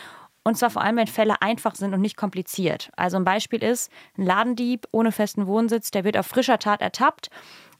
und 0.45 0.57
zwar 0.57 0.71
vor 0.71 0.83
allem, 0.83 0.97
wenn 0.97 1.09
Fälle 1.09 1.43
einfach 1.43 1.75
sind 1.75 1.93
und 1.95 2.01
nicht 2.01 2.17
kompliziert. 2.17 2.91
Also 2.97 3.17
ein 3.17 3.25
Beispiel 3.25 3.63
ist, 3.63 3.91
ein 4.17 4.25
Ladendieb 4.25 4.87
ohne 4.93 5.11
festen 5.11 5.49
Wohnsitz, 5.49 5.91
der 5.91 6.05
wird 6.05 6.17
auf 6.17 6.27
frischer 6.27 6.61
Tat 6.61 6.81
ertappt 6.81 7.29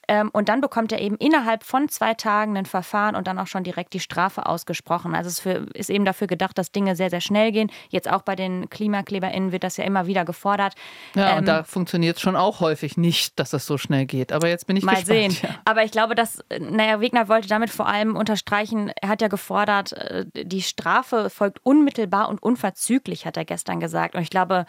ähm, 0.09 0.31
und 0.33 0.49
dann 0.49 0.63
bekommt 0.63 0.91
er 0.91 1.01
eben 1.01 1.17
innerhalb 1.17 1.63
von 1.63 1.89
zwei 1.89 2.15
Tagen 2.15 2.57
ein 2.57 2.65
Verfahren 2.65 3.15
und 3.15 3.27
dann 3.27 3.39
auch 3.39 3.47
schon 3.47 3.63
direkt 3.63 3.93
die 3.93 4.01
Strafe 4.01 4.47
ausgesprochen. 4.47 5.15
Also 5.15 5.29
es 5.29 5.41
für, 5.41 5.67
ist 5.75 5.91
eben 5.91 6.07
dafür 6.07 6.27
gedacht, 6.27 6.57
dass 6.57 6.73
Dinge 6.73 6.97
sehr, 6.97 7.11
sehr 7.11 7.21
schnell 7.21 7.53
gehen. 7.53 7.71
Jetzt 7.91 8.11
auch 8.11 8.23
bei 8.23 8.35
den 8.35 8.71
KlimakleberInnen 8.71 9.53
wird 9.53 9.65
das 9.65 9.77
ja 9.77 9.85
immer 9.85 10.07
wieder 10.07 10.25
gefordert. 10.25 10.75
Ja, 11.15 11.33
ähm, 11.33 11.39
und 11.39 11.49
da 11.49 11.63
funktioniert 11.63 12.17
es 12.17 12.23
schon 12.23 12.37
auch 12.37 12.61
häufig 12.61 12.97
nicht, 12.97 13.39
dass 13.39 13.51
das 13.51 13.67
so 13.67 13.77
schnell 13.77 14.07
geht. 14.07 14.33
Aber 14.33 14.49
jetzt 14.49 14.67
bin 14.67 14.77
ich 14.77 14.85
mal 14.85 14.97
gespannt. 14.97 15.33
sehen. 15.33 15.37
Ja. 15.43 15.51
Aber 15.67 15.85
ich 15.85 15.91
glaube, 15.91 16.15
dass, 16.15 16.43
naja, 16.59 17.01
Wegner 17.01 17.29
wollte 17.29 17.49
damit 17.49 17.69
vor 17.69 17.87
allem 17.87 18.17
unterstreichen, 18.17 18.91
er 19.01 19.11
hat 19.11 19.21
ja 19.21 19.29
gefordert, 19.29 19.93
äh, 19.93 20.25
die 20.35 20.63
Strafe 20.63 21.29
folgt 21.29 21.61
unmittelbar 21.65 22.31
und 22.31 22.43
unverzüglich, 22.43 23.27
hat 23.27 23.37
er 23.37 23.45
gestern 23.45 23.79
gesagt. 23.79 24.15
Und 24.15 24.23
ich 24.23 24.31
glaube, 24.31 24.65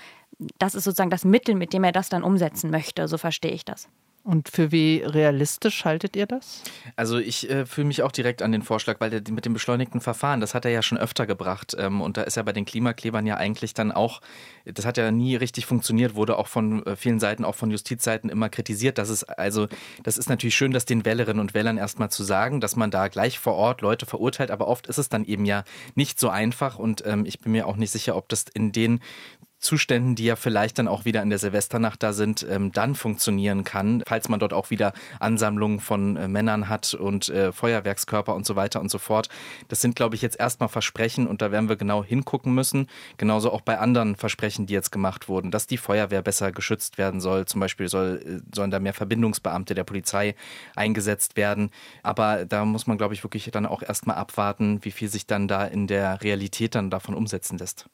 das 0.58 0.76
ist 0.76 0.84
sozusagen 0.84 1.10
das 1.10 1.24
Mittel, 1.24 1.56
mit 1.56 1.72
dem 1.72 1.84
er 1.86 1.94
das 1.94 2.10
dann 2.10 2.24
umsetzen 2.24 2.72
möchte. 2.72 3.08
So 3.08 3.18
verstehe 3.18 3.52
ich 3.52 3.64
das. 3.64 3.88
Und 4.24 4.50
für 4.50 4.72
wie 4.72 5.02
realistisch 5.04 5.86
haltet 5.86 6.16
ihr 6.16 6.28
das? 6.28 6.62
Also 6.96 7.18
ich 7.18 7.50
äh, 7.50 7.66
fühle 7.66 7.88
mich 7.88 8.04
auch 8.04 8.12
direkt 8.12 8.42
an 8.42 8.52
den 8.52 8.62
Vorschlag, 8.62 9.00
weil 9.00 9.10
der 9.10 9.22
mit 9.34 9.46
dem 9.46 9.54
beschleunigten 9.54 10.02
Verfahren, 10.02 10.42
das 10.42 10.54
hat 10.54 10.66
er 10.66 10.72
ja 10.72 10.82
schon 10.82 10.98
öfter 10.98 11.26
gebracht. 11.26 11.76
Ähm, 11.80 12.02
und 12.02 12.18
da 12.18 12.24
ist 12.24 12.36
ja 12.36 12.44
bei 12.44 12.52
den 12.52 12.66
Klimaklebern 12.66 13.26
ja 13.26 13.38
eigentlich 13.38 13.74
dann 13.74 13.92
auch, 13.92 14.22
das 14.66 14.86
hat 14.86 14.98
ja 14.98 15.10
nie 15.12 15.36
richtig 15.36 15.66
funktioniert, 15.66 16.16
wurde 16.16 16.38
auch 16.38 16.48
von 16.48 16.86
äh, 16.86 16.96
vielen 16.96 17.20
Seiten, 17.20 17.46
auch 17.46 17.56
von 17.56 17.72
Justizseiten 17.72 18.30
immer 18.30 18.50
kritisiert. 18.50 18.98
Das 18.98 19.10
ist 19.10 19.24
also, 19.24 19.68
das 20.04 20.18
ist 20.18 20.30
natürlich 20.30 20.56
schön, 20.56 20.74
das 20.74 20.86
den 20.86 21.06
Wählerinnen 21.06 21.40
und 21.40 21.54
Wählern 21.54 21.78
erstmal 21.78 22.12
zu 22.12 22.24
sagen, 22.24 22.60
dass 22.60 22.76
man 22.76 22.92
da 22.92 23.08
gleich 23.08 23.40
vor 23.40 23.54
Ort 23.54 23.82
Leute 23.82 24.06
verurteilt, 24.06 24.52
aber 24.52 24.68
oft 24.68 24.88
ist 24.88 24.98
es 24.98 25.10
dann 25.10 25.24
eben 25.24 25.46
ja 25.46 25.64
nicht 25.96 26.20
so 26.20 26.30
einfach 26.30 26.78
und 26.78 27.04
ähm, 27.06 27.26
ich 27.26 27.40
bin 27.40 27.54
mir 27.54 27.66
auch 27.66 27.78
nicht 27.78 27.92
sicher, 27.92 28.16
ob 28.16 28.28
das 28.30 28.46
in 28.54 28.74
den 28.74 29.00
Zuständen, 29.60 30.16
die 30.16 30.24
ja 30.24 30.36
vielleicht 30.36 30.80
dann 30.80 30.88
auch 30.88 31.06
wieder 31.06 31.22
in 31.22 31.30
der 31.30 31.40
Silvesternacht 31.40 32.02
da 32.02 32.14
sind, 32.14 32.46
ähm, 32.50 32.72
dann 32.72 32.96
funktionieren 32.96 33.64
kann, 33.64 34.04
falls 34.08 34.30
man 34.30 34.40
dort 34.40 34.54
auch 34.54 34.70
wieder 34.70 34.94
Ansammlungen 35.20 35.80
von 35.80 36.16
äh, 36.16 36.28
Männern 36.28 36.70
hat 36.70 36.94
und 36.94 37.30
äh, 37.30 37.52
Feuerwerkskörper 37.52 38.34
und 38.34 38.46
so 38.46 38.56
weiter 38.56 38.80
und 38.80 38.90
so 38.90 38.98
fort. 38.98 39.28
Das 39.68 39.82
sind, 39.82 39.96
glaube 39.96 40.16
ich, 40.16 40.22
jetzt 40.22 40.40
erstmal 40.40 40.70
Versprechen 40.70 41.28
und 41.28 41.42
da 41.42 41.52
werden 41.52 41.68
wir 41.68 41.76
genau 41.76 42.04
hingucken 42.04 42.54
müssen. 42.54 42.88
Genauso 43.18 43.52
auch 43.52 43.62
bei 43.62 43.80
anderen 43.80 44.16
Versprechen, 44.16 44.66
die 44.66 44.74
jetzt 44.74 44.92
gemacht 44.92 45.28
wurden, 45.28 45.52
dass 45.52 45.68
die 45.68 45.78
Feuerwehr 45.78 46.22
besser 46.22 46.52
geschützt 46.52 46.98
werden 46.98 47.20
soll. 47.20 47.46
Zum 47.46 47.60
Beispiel 47.60 47.90
soll, 47.90 48.22
äh, 48.26 48.56
sollen 48.56 48.72
da 48.72 48.80
mehr 48.80 48.94
Verbindungsbeamte 48.94 49.76
der 49.76 49.84
Polizei 49.84 50.36
eingesetzt 50.76 51.36
werden. 51.36 51.70
Aber 52.02 52.46
da 52.46 52.64
muss 52.64 52.88
man, 52.88 52.98
glaube 52.98 53.14
ich, 53.14 53.24
wirklich 53.24 53.50
dann 53.52 53.66
auch 53.66 53.82
erstmal 53.82 54.16
abwarten, 54.16 54.80
wie 54.84 54.92
viel 54.92 55.10
sich 55.10 55.28
dann 55.28 55.48
da 55.50 55.66
in 55.66 55.88
der 55.88 56.22
Realität 56.24 56.76
dann 56.76 56.90
davon 56.90 57.14
umsetzen 57.16 57.58
lässt. 57.58 57.88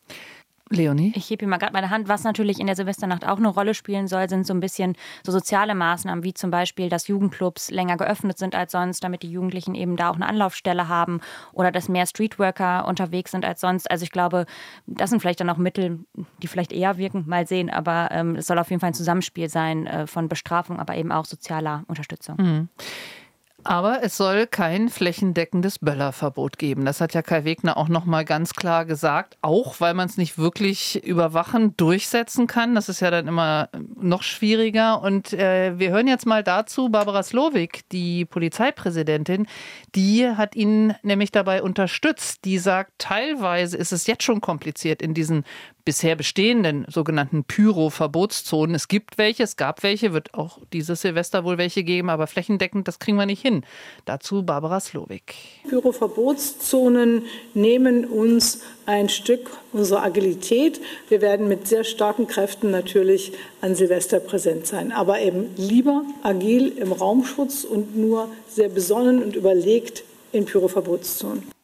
Leonie? 0.70 1.14
Ich 1.16 1.30
hebe 1.30 1.42
hier 1.42 1.48
mal 1.48 1.58
gerade 1.58 1.74
meine 1.74 1.92
Hand. 1.92 2.08
Was 2.08 2.24
natürlich 2.24 2.60
in 2.60 2.66
der 2.66 2.76
Silvesternacht 2.76 3.26
auch 3.26 3.38
eine 3.38 3.50
Rolle 3.50 3.76
spielen 3.76 4.08
soll, 4.08 4.28
sind 4.28 4.48
so 4.48 4.54
ein 4.54 4.60
bisschen 4.60 4.96
so 5.24 5.32
soziale 5.32 5.76
Maßnahmen, 5.76 6.24
wie 6.24 6.34
zum 6.34 6.50
Beispiel, 6.50 6.90
dass 6.90 7.08
Jugendclubs 7.08 7.70
länger 7.70 7.98
geöffnet 7.98 8.40
sind 8.40 8.56
als 8.56 8.72
sonst, 8.72 9.04
damit 9.04 9.22
die 9.22 9.32
Jugendlichen 9.32 9.76
eben 9.76 9.96
da 9.96 10.10
auch 10.10 10.16
eine 10.16 10.28
Anlaufstelle 10.28 10.88
haben 10.88 11.22
oder 11.54 11.72
dass 11.72 11.88
mehr 11.88 12.08
Streetworker 12.08 12.88
unterwegs 12.88 13.32
sind 13.32 13.46
als 13.46 13.62
sonst. 13.62 13.90
Also 13.92 14.04
ich 14.04 14.12
glaube, 14.12 14.46
das 14.88 15.12
sind 15.12 15.20
vielleicht 15.20 15.40
dann 15.40 15.50
auch 15.50 15.58
Mittel, 15.58 16.00
die 16.42 16.48
vielleicht 16.48 16.74
eher 16.74 16.98
wirken, 16.98 17.26
mal 17.28 17.46
sehen. 17.46 17.70
Aber 17.70 18.10
ähm, 18.12 18.36
es 18.36 18.48
soll 18.48 18.58
auf 18.58 18.70
jeden 18.72 18.80
Fall 18.80 18.90
ein 18.90 18.96
Zusammenspiel 18.96 19.50
sein 19.50 19.86
äh, 19.86 20.08
von 20.08 20.28
Bestrafung, 20.30 20.80
aber 20.80 20.96
eben 20.96 21.12
auch 21.12 21.26
sozialer 21.26 21.84
Unterstützung. 21.88 22.38
Mhm. 22.38 22.70
Aber 23.68 24.04
es 24.04 24.16
soll 24.16 24.46
kein 24.46 24.90
flächendeckendes 24.90 25.80
Böllerverbot 25.80 26.60
geben. 26.60 26.86
Das 26.86 27.02
hat 27.02 27.16
ja 27.16 27.24
Kai 27.24 27.46
Wegner 27.46 27.78
auch 27.78 27.88
noch 27.88 28.06
mal 28.06 28.24
ganz 28.24 28.54
klar 28.54 28.86
gesagt, 28.86 29.40
auch 29.42 29.80
weil 29.80 29.96
man 29.96 30.08
es 30.08 30.18
nicht 30.18 30.38
wirklich 30.38 31.04
überwachen 31.04 31.76
durchsetzen 31.76 32.46
kann. 32.46 32.76
Das 32.76 32.90
ist 32.90 33.00
ja 33.00 33.10
dann 33.10 33.28
immer 33.28 33.70
noch 34.00 34.22
schwieriger. 34.22 35.02
Und 35.02 35.34
äh, 35.34 35.80
wir 35.80 35.90
hören 35.90 36.08
jetzt 36.08 36.28
mal 36.28 36.44
dazu 36.44 36.90
Barbara 36.90 37.24
Slowik, 37.24 37.90
die 37.90 38.26
Polizeipräsidentin, 38.26 39.48
die 39.96 40.30
hat 40.30 40.56
ihn 40.56 40.94
nämlich 41.02 41.32
dabei 41.32 41.64
unterstützt. 41.64 42.46
Die 42.46 42.60
sagt, 42.60 42.92
teilweise 43.00 43.78
ist 43.78 43.92
es 43.92 44.06
jetzt 44.06 44.22
schon 44.22 44.42
kompliziert 44.42 45.02
in 45.02 45.16
diesen 45.16 45.44
bisher 45.86 46.16
bestehenden 46.16 46.86
sogenannten 46.90 47.44
Pyro-Verbotszonen. 47.44 48.76
Es 48.76 48.88
gibt 48.88 49.20
welche, 49.20 49.44
es 49.44 49.56
gab 49.56 49.84
welche, 49.84 50.14
wird 50.14 50.34
auch 50.34 50.58
dieses 50.74 51.02
Silvester 51.02 51.44
wohl 51.44 51.60
welche 51.60 51.84
geben, 51.84 52.10
aber 52.10 52.26
flächendeckend, 52.26 52.88
das 52.88 52.98
kriegen 52.98 53.18
wir 53.18 53.28
nicht 53.28 53.42
hin. 53.42 53.64
Dazu 54.06 54.44
Barbara 54.44 54.80
Slowik. 54.80 55.36
Pyro-Verbotszonen 55.70 57.24
nehmen 57.54 58.06
uns 58.06 58.62
ein 58.88 59.10
Stück 59.10 59.52
unserer 59.72 60.04
Agilität. 60.04 60.82
Wir 61.08 61.22
werden 61.22 61.48
mit 61.48 61.68
sehr 61.68 61.84
starken 61.84 62.28
Kräften 62.28 62.72
natürlich 62.72 63.34
an 63.62 63.76
Silvester 63.76 64.20
präsent 64.20 64.66
sein, 64.66 64.92
aber 64.92 65.20
eben 65.20 65.56
lieber 65.56 66.04
agil 66.24 66.74
im 66.78 66.92
Raumschutz 66.92 67.64
und 67.64 67.96
nur 67.96 68.30
sehr 68.50 68.70
besonnen 68.70 69.24
und 69.24 69.36
überlegt 69.36 70.04
in 70.32 70.46
Pyro-Verbotszonen. 70.46 71.55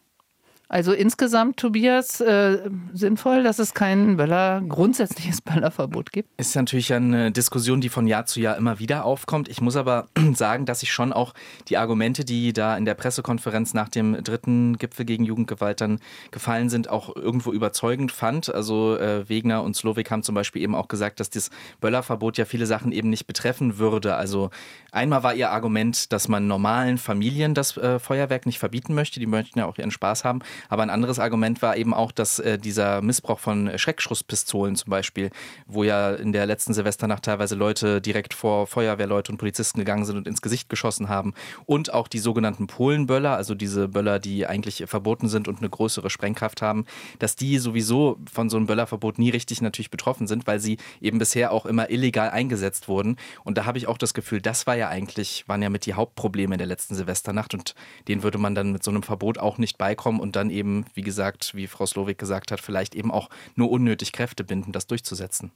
Also 0.72 0.94
insgesamt, 0.94 1.58
Tobias, 1.58 2.22
äh, 2.22 2.60
sinnvoll, 2.94 3.44
dass 3.44 3.60
es 3.60 3.74
kein 3.74 4.16
Böller, 4.16 4.62
grundsätzliches 4.62 5.42
Böllerverbot 5.42 6.14
gibt? 6.14 6.30
Ist 6.40 6.56
natürlich 6.56 6.94
eine 6.94 7.30
Diskussion, 7.30 7.82
die 7.82 7.90
von 7.90 8.08
Jahr 8.08 8.26
zu 8.26 8.40
Jahr 8.40 8.56
immer 8.56 8.80
wieder 8.80 9.04
aufkommt. 9.04 9.50
Ich 9.50 9.60
muss 9.60 9.76
aber 9.76 10.08
sagen, 10.34 10.66
dass 10.66 10.82
ich 10.82 10.94
schon 10.94 11.12
auch 11.12 11.34
die 11.68 11.76
Argumente, 11.76 12.24
die 12.24 12.54
da 12.54 12.78
in 12.78 12.86
der 12.86 12.94
Pressekonferenz 12.94 13.74
nach 13.74 13.90
dem 13.90 14.24
dritten 14.24 14.78
Gipfel 14.78 15.04
gegen 15.04 15.26
Jugendgewalt 15.26 15.82
dann 15.82 16.00
gefallen 16.32 16.70
sind, 16.70 16.90
auch 16.90 17.14
irgendwo 17.18 17.52
überzeugend 17.52 18.14
fand. 18.14 18.56
Also 18.56 18.98
äh, 18.98 19.28
Wegner 19.28 19.64
und 19.64 19.76
Slowik 19.76 20.10
haben 20.10 20.24
zum 20.24 20.36
Beispiel 20.36 20.62
eben 20.62 20.76
auch 20.76 20.88
gesagt, 20.88 21.20
dass 21.20 21.30
das 21.30 21.50
Böllerverbot 21.82 22.38
ja 22.38 22.46
viele 22.46 22.66
Sachen 22.66 22.94
eben 22.94 23.10
nicht 23.10 23.28
betreffen 23.28 23.78
würde. 23.78 24.16
Also 24.16 24.52
einmal 24.94 25.22
war 25.22 25.34
ihr 25.34 25.52
Argument, 25.52 26.14
dass 26.14 26.30
man 26.30 26.48
normalen 26.48 26.98
Familien 26.98 27.56
das 27.56 27.76
äh, 27.76 28.00
Feuerwerk 28.00 28.46
nicht 28.46 28.60
verbieten 28.60 28.94
möchte. 28.94 29.20
Die 29.20 29.26
möchten 29.26 29.60
ja 29.60 29.66
auch 29.66 29.78
ihren 29.78 29.92
Spaß 29.92 30.24
haben. 30.24 30.40
Aber 30.70 30.84
ein 30.84 30.90
anderes 30.90 31.20
Argument 31.20 31.62
war 31.62 31.78
eben 31.78 31.94
auch, 31.94 32.12
dass 32.12 32.40
äh, 32.40 32.58
dieser 32.58 33.02
Missbrauch 33.02 33.40
von 33.40 33.78
Schreckschusspistolen 33.78 34.76
zum 34.76 34.90
Beispiel, 34.90 35.30
wo 35.66 35.84
ja 35.84 36.12
in 36.12 36.32
der 36.32 36.46
letzten 36.46 36.74
Silvesternacht 36.74 37.24
teilweise 37.24 37.56
Leute 37.56 38.02
direkt 38.02 38.34
vor 38.34 38.68
Feuerwehrleute 38.68 39.32
und 39.32 39.38
Polizisten 39.38 39.80
gegangen 39.80 40.06
sind 40.06 40.18
und 40.18 40.28
ins 40.28 40.42
Gesicht 40.42 40.70
geschossen 40.70 41.10
haben. 41.10 41.34
Und 41.66 41.94
auch 41.94 42.08
die 42.08 42.20
sogenannten 42.20 42.68
Polenböller, 42.68 43.36
also 43.36 43.56
diese 43.56 43.88
Böller, 43.88 44.20
die 44.20 44.46
eigentlich 44.46 44.84
verboten 44.88 45.28
sind 45.28 45.48
und 45.48 45.60
eine 45.60 45.70
größere 45.70 46.10
Sprengkraft 46.10 46.62
haben, 46.62 46.86
dass 47.20 47.36
die 47.36 47.58
sowieso 47.58 48.18
von 48.32 48.50
so 48.50 48.58
einem 48.58 48.68
Böllerverbot 48.68 49.20
nie 49.20 49.30
richtig 49.30 49.62
natürlich 49.62 49.90
betroffen 49.90 50.28
sind, 50.28 50.48
weil 50.48 50.60
sie 50.60 50.78
eben 51.02 51.20
bisher 51.20 51.52
auch 51.52 51.66
immer 51.66 51.90
illegal 51.90 52.30
eingesetzt 52.30 52.88
wurden. 52.88 53.18
Und 53.44 53.58
da 53.58 53.66
habe 53.66 53.78
ich 53.78 53.88
auch 53.88 53.98
das 53.98 54.14
Gefühl, 54.14 54.42
das 54.42 54.68
war 54.68 54.76
ja 54.76 54.90
eigentlich, 54.90 55.48
waren 55.48 55.62
ja 55.62 55.70
mit 55.70 55.86
die 55.86 55.94
Hauptprobleme 55.94 56.54
in 56.56 56.60
der 56.60 56.68
letzten 56.68 56.96
Silvesternacht 56.96 57.54
und 57.54 57.76
denen 58.08 58.24
würde 58.24 58.38
man 58.38 58.56
dann 58.56 58.72
mit 58.72 58.84
so 58.84 58.92
einem 58.92 59.04
Verbot 59.04 59.38
auch 59.38 59.58
nicht 59.58 59.78
beikommen 59.78 60.20
und 60.20 60.36
dann 60.36 60.50
eben, 60.52 60.86
wie 60.94 61.02
gesagt, 61.02 61.56
wie 61.56 61.68
Frau 61.68 61.86
Slowik 61.86 62.18
gesagt 62.18 62.52
hat, 62.52 62.62
vielleicht 62.62 62.96
eben 62.96 63.12
auch 63.12 63.30
nur 63.56 63.72
unnötig 63.72 64.12
Kräfte 64.12 64.44
binden, 64.44 64.72
das 64.72 64.88
durchzusetzen. 64.88 65.52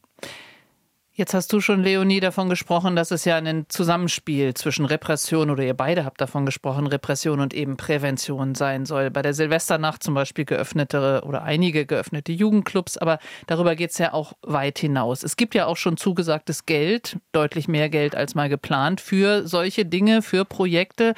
Jetzt 1.17 1.33
hast 1.33 1.53
du 1.53 1.61
schon, 1.61 1.81
Leonie, 1.81 2.19
davon 2.19 2.49
gesprochen, 2.49 2.97
dass 2.97 3.09
es 3.09 3.23
ja 3.23 3.37
ein 3.37 3.67
Zusammenspiel 3.69 4.53
zwischen 4.53 4.83
Repression 4.83 5.49
oder 5.49 5.63
ihr 5.63 5.73
beide 5.73 6.03
habt 6.03 6.19
davon 6.19 6.45
gesprochen, 6.45 6.87
Repression 6.87 7.39
und 7.39 7.53
eben 7.53 7.77
Prävention 7.77 8.53
sein 8.53 8.85
soll. 8.85 9.11
Bei 9.11 9.21
der 9.21 9.33
Silvesternacht 9.33 10.03
zum 10.03 10.13
Beispiel 10.13 10.43
geöffnete 10.43 11.21
oder 11.25 11.43
einige 11.43 11.85
geöffnete 11.85 12.33
Jugendclubs, 12.33 12.97
aber 12.97 13.19
darüber 13.47 13.77
geht 13.77 13.91
es 13.91 13.97
ja 13.97 14.11
auch 14.11 14.33
weit 14.41 14.77
hinaus. 14.77 15.23
Es 15.23 15.37
gibt 15.37 15.55
ja 15.55 15.67
auch 15.67 15.77
schon 15.77 15.95
zugesagtes 15.95 16.65
Geld, 16.65 17.15
deutlich 17.31 17.69
mehr 17.69 17.87
Geld 17.87 18.13
als 18.13 18.35
mal 18.35 18.49
geplant, 18.49 18.99
für 18.99 19.47
solche 19.47 19.85
Dinge, 19.85 20.21
für 20.21 20.43
Projekte. 20.43 21.13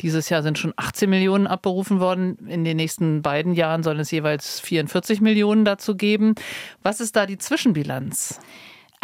Dieses 0.00 0.30
Jahr 0.30 0.42
sind 0.42 0.56
schon 0.56 0.72
18 0.76 1.10
Millionen 1.10 1.46
abberufen 1.46 2.00
worden. 2.00 2.38
In 2.48 2.64
den 2.64 2.78
nächsten 2.78 3.20
beiden 3.20 3.52
Jahren 3.52 3.82
sollen 3.82 4.00
es 4.00 4.10
jeweils 4.12 4.60
44 4.60 5.20
Millionen 5.20 5.66
dazu 5.66 5.94
geben. 5.94 6.36
Was 6.82 7.02
ist 7.02 7.16
da 7.16 7.26
die 7.26 7.36
Zwischenbilanz? 7.36 8.40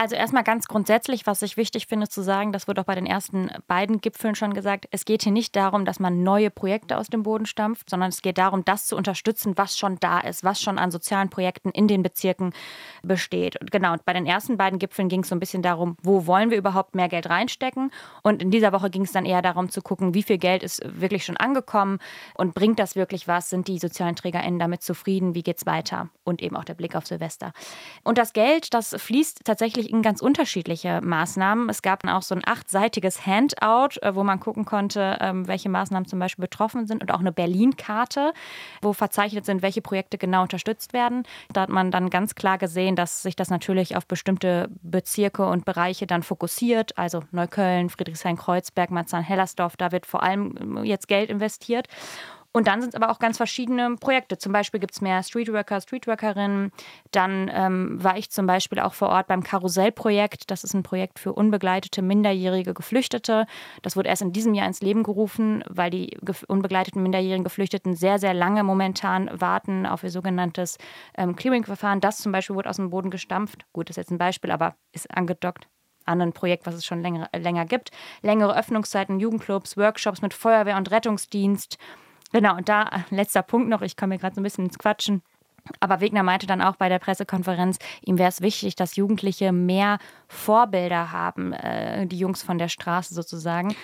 Also 0.00 0.14
erstmal 0.14 0.44
ganz 0.44 0.68
grundsätzlich, 0.68 1.26
was 1.26 1.42
ich 1.42 1.56
wichtig 1.56 1.88
finde 1.88 2.08
zu 2.08 2.22
sagen, 2.22 2.52
das 2.52 2.68
wird 2.68 2.78
auch 2.78 2.84
bei 2.84 2.94
den 2.94 3.04
ersten 3.04 3.50
beiden 3.66 4.00
Gipfeln 4.00 4.36
schon 4.36 4.54
gesagt, 4.54 4.86
es 4.92 5.04
geht 5.04 5.24
hier 5.24 5.32
nicht 5.32 5.56
darum, 5.56 5.84
dass 5.84 5.98
man 5.98 6.22
neue 6.22 6.50
Projekte 6.50 6.98
aus 6.98 7.08
dem 7.08 7.24
Boden 7.24 7.46
stampft, 7.46 7.90
sondern 7.90 8.10
es 8.10 8.22
geht 8.22 8.38
darum, 8.38 8.64
das 8.64 8.86
zu 8.86 8.94
unterstützen, 8.94 9.58
was 9.58 9.76
schon 9.76 9.98
da 9.98 10.20
ist, 10.20 10.44
was 10.44 10.62
schon 10.62 10.78
an 10.78 10.92
sozialen 10.92 11.30
Projekten 11.30 11.70
in 11.70 11.88
den 11.88 12.04
Bezirken 12.04 12.52
besteht. 13.02 13.60
Und 13.60 13.72
genau, 13.72 13.96
bei 14.04 14.12
den 14.12 14.24
ersten 14.24 14.56
beiden 14.56 14.78
Gipfeln 14.78 15.08
ging 15.08 15.22
es 15.22 15.30
so 15.30 15.34
ein 15.34 15.40
bisschen 15.40 15.62
darum, 15.62 15.96
wo 16.00 16.28
wollen 16.28 16.50
wir 16.50 16.58
überhaupt 16.58 16.94
mehr 16.94 17.08
Geld 17.08 17.28
reinstecken? 17.28 17.90
Und 18.22 18.40
in 18.40 18.52
dieser 18.52 18.72
Woche 18.72 18.90
ging 18.90 19.02
es 19.02 19.10
dann 19.10 19.26
eher 19.26 19.42
darum 19.42 19.68
zu 19.68 19.82
gucken, 19.82 20.14
wie 20.14 20.22
viel 20.22 20.38
Geld 20.38 20.62
ist 20.62 20.80
wirklich 20.84 21.24
schon 21.24 21.36
angekommen 21.36 21.98
und 22.34 22.54
bringt 22.54 22.78
das 22.78 22.94
wirklich 22.94 23.26
was? 23.26 23.50
Sind 23.50 23.66
die 23.66 23.80
sozialen 23.80 24.14
TrägerInnen 24.14 24.60
damit 24.60 24.80
zufrieden? 24.84 25.34
Wie 25.34 25.42
geht 25.42 25.56
es 25.56 25.66
weiter? 25.66 26.08
Und 26.22 26.40
eben 26.40 26.54
auch 26.54 26.64
der 26.64 26.74
Blick 26.74 26.94
auf 26.94 27.04
Silvester. 27.04 27.52
Und 28.04 28.16
das 28.16 28.32
Geld, 28.32 28.72
das 28.74 28.94
fließt 28.96 29.40
tatsächlich 29.44 29.87
in 29.88 30.02
ganz 30.02 30.20
unterschiedliche 30.20 31.00
Maßnahmen. 31.02 31.68
Es 31.68 31.82
gab 31.82 32.06
auch 32.06 32.22
so 32.22 32.34
ein 32.34 32.42
achtseitiges 32.44 33.26
Handout, 33.26 34.00
äh, 34.02 34.14
wo 34.14 34.22
man 34.24 34.40
gucken 34.40 34.64
konnte, 34.64 35.18
ähm, 35.20 35.46
welche 35.48 35.68
Maßnahmen 35.68 36.06
zum 36.06 36.18
Beispiel 36.18 36.42
betroffen 36.42 36.86
sind 36.86 37.02
und 37.02 37.12
auch 37.12 37.20
eine 37.20 37.32
Berlin-Karte, 37.32 38.32
wo 38.82 38.92
verzeichnet 38.92 39.44
sind, 39.44 39.62
welche 39.62 39.82
Projekte 39.82 40.18
genau 40.18 40.42
unterstützt 40.42 40.92
werden. 40.92 41.24
Da 41.52 41.62
hat 41.62 41.70
man 41.70 41.90
dann 41.90 42.10
ganz 42.10 42.34
klar 42.34 42.58
gesehen, 42.58 42.96
dass 42.96 43.22
sich 43.22 43.36
das 43.36 43.50
natürlich 43.50 43.96
auf 43.96 44.06
bestimmte 44.06 44.68
Bezirke 44.82 45.46
und 45.46 45.64
Bereiche 45.64 46.06
dann 46.06 46.22
fokussiert. 46.22 46.96
Also 46.98 47.22
Neukölln, 47.30 47.90
Friedrichshain-Kreuzberg, 47.90 48.90
Marzahn-Hellersdorf, 48.90 49.76
da 49.76 49.92
wird 49.92 50.06
vor 50.06 50.22
allem 50.22 50.84
jetzt 50.84 51.08
Geld 51.08 51.30
investiert. 51.30 51.88
Und 52.58 52.66
dann 52.66 52.80
sind 52.80 52.88
es 52.88 53.00
aber 53.00 53.12
auch 53.12 53.20
ganz 53.20 53.36
verschiedene 53.36 53.94
Projekte. 53.94 54.36
Zum 54.36 54.52
Beispiel 54.52 54.80
gibt 54.80 54.92
es 54.92 55.00
mehr 55.00 55.22
Streetworker, 55.22 55.80
Streetworkerinnen. 55.80 56.72
Dann 57.12 57.48
ähm, 57.54 58.02
war 58.02 58.18
ich 58.18 58.32
zum 58.32 58.48
Beispiel 58.48 58.80
auch 58.80 58.94
vor 58.94 59.10
Ort 59.10 59.28
beim 59.28 59.44
Karussellprojekt. 59.44 60.50
Das 60.50 60.64
ist 60.64 60.74
ein 60.74 60.82
Projekt 60.82 61.20
für 61.20 61.32
unbegleitete, 61.32 62.02
minderjährige 62.02 62.74
Geflüchtete. 62.74 63.46
Das 63.82 63.94
wurde 63.94 64.08
erst 64.08 64.22
in 64.22 64.32
diesem 64.32 64.54
Jahr 64.54 64.66
ins 64.66 64.80
Leben 64.82 65.04
gerufen, 65.04 65.62
weil 65.68 65.90
die 65.90 66.18
unbegleiteten, 66.48 67.00
minderjährigen 67.00 67.44
Geflüchteten 67.44 67.94
sehr, 67.94 68.18
sehr 68.18 68.34
lange 68.34 68.64
momentan 68.64 69.30
warten 69.32 69.86
auf 69.86 70.02
ihr 70.02 70.10
sogenanntes 70.10 70.78
ähm, 71.16 71.36
Clearing-Verfahren. 71.36 72.00
Das 72.00 72.18
zum 72.18 72.32
Beispiel 72.32 72.56
wurde 72.56 72.70
aus 72.70 72.76
dem 72.78 72.90
Boden 72.90 73.12
gestampft. 73.12 73.66
Gut, 73.72 73.88
das 73.88 73.96
ist 73.96 73.98
jetzt 73.98 74.10
ein 74.10 74.18
Beispiel, 74.18 74.50
aber 74.50 74.74
ist 74.90 75.08
angedockt 75.16 75.68
an 76.06 76.20
ein 76.20 76.32
Projekt, 76.32 76.66
was 76.66 76.74
es 76.74 76.84
schon 76.84 77.02
länger, 77.02 77.28
länger 77.36 77.66
gibt. 77.66 77.92
Längere 78.22 78.58
Öffnungszeiten, 78.58 79.20
Jugendclubs, 79.20 79.76
Workshops 79.76 80.22
mit 80.22 80.34
Feuerwehr 80.34 80.76
und 80.76 80.90
Rettungsdienst. 80.90 81.78
Genau, 82.32 82.56
und 82.56 82.68
da 82.68 82.88
letzter 83.10 83.42
Punkt 83.42 83.68
noch, 83.68 83.82
ich 83.82 83.96
komme 83.96 84.14
mir 84.14 84.18
gerade 84.18 84.34
so 84.34 84.40
ein 84.40 84.44
bisschen 84.44 84.66
ins 84.66 84.78
Quatschen. 84.78 85.22
Aber 85.80 86.00
Wegner 86.00 86.22
meinte 86.22 86.46
dann 86.46 86.62
auch 86.62 86.76
bei 86.76 86.88
der 86.88 86.98
Pressekonferenz, 86.98 87.78
ihm 88.02 88.18
wäre 88.18 88.28
es 88.28 88.40
wichtig, 88.40 88.76
dass 88.76 88.96
Jugendliche 88.96 89.52
mehr 89.52 89.98
Vorbilder 90.26 91.12
haben, 91.12 91.52
äh, 91.52 92.06
die 92.06 92.18
Jungs 92.18 92.42
von 92.42 92.58
der 92.58 92.68
Straße 92.68 93.14
sozusagen. 93.14 93.74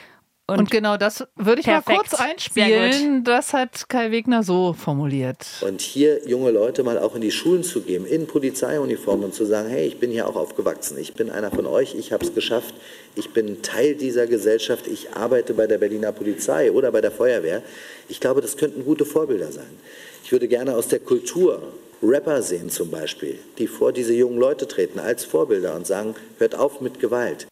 Und, 0.47 0.59
und, 0.59 0.71
genau 0.71 0.99
das 0.99 1.25
würde 1.37 1.61
ich 1.61 1.67
perfekt. 1.67 1.89
mal 1.89 1.97
kurz 1.97 2.21
einspielen. 2.21 3.25
Das 3.25 3.55
hat 3.55 3.89
Kai 3.89 4.11
Wegner 4.11 4.43
so 4.43 4.75
formuliert. 4.75 5.39
Und 5.63 5.81
hier 5.81 6.29
junge 6.29 6.51
Leute 6.51 6.83
mal 6.83 6.99
auch 6.99 7.15
in 7.15 7.23
die 7.23 7.31
Schulen 7.31 7.63
zu 7.63 7.81
geben, 7.81 8.05
in 8.05 8.27
Polizeiuniformen 8.27 9.25
und 9.25 9.35
zu 9.35 9.47
sagen, 9.47 9.71
hey, 9.71 9.87
ich 9.87 9.99
bin 9.99 10.11
hier 10.11 10.29
auch 10.29 10.37
aufgewachsen, 10.37 10.99
ich 10.99 11.15
bin 11.15 11.31
einer 11.31 11.51
von 11.51 11.65
euch, 11.65 11.95
ich 11.95 12.13
habe 12.13 12.27
es 12.27 12.35
geschafft, 12.35 12.75
ich 13.17 13.31
bin 13.31 13.63
Teil 13.63 13.95
dieser 13.95 14.27
Gesellschaft, 14.27 14.87
ich 14.87 15.15
arbeite 15.15 15.55
bei 15.55 15.67
der 15.67 15.79
Berliner 15.79 16.13
Polizei 16.13 16.71
oder 16.71 16.93
bei 16.93 17.01
der 17.01 17.11
Feuerwehr. 17.11 17.63
Ich 18.11 18.21
glaube, 18.21 18.43
das 18.43 18.59
könnten 18.59 18.85
gute 18.85 19.07
Vorbilder 19.07 19.51
sein. 19.51 19.79
Ich 20.25 20.33
würde 20.33 20.47
gerne 20.47 20.77
aus 20.77 20.89
der 20.89 21.01
Kultur 21.01 21.63
Rapper 22.03 22.43
sehen 22.43 22.69
zum 22.69 22.91
Beispiel, 22.91 23.39
die 23.57 23.67
vor 23.67 23.93
diese 23.93 24.13
jungen 24.13 24.39
Leute 24.39 24.69
treten 24.69 24.99
als 24.99 25.25
Vorbilder 25.25 25.75
und 25.75 25.87
sagen, 25.87 26.15
hört 26.39 26.55
auf 26.55 26.83
mit 26.83 27.01
Gewalt. 27.01 27.47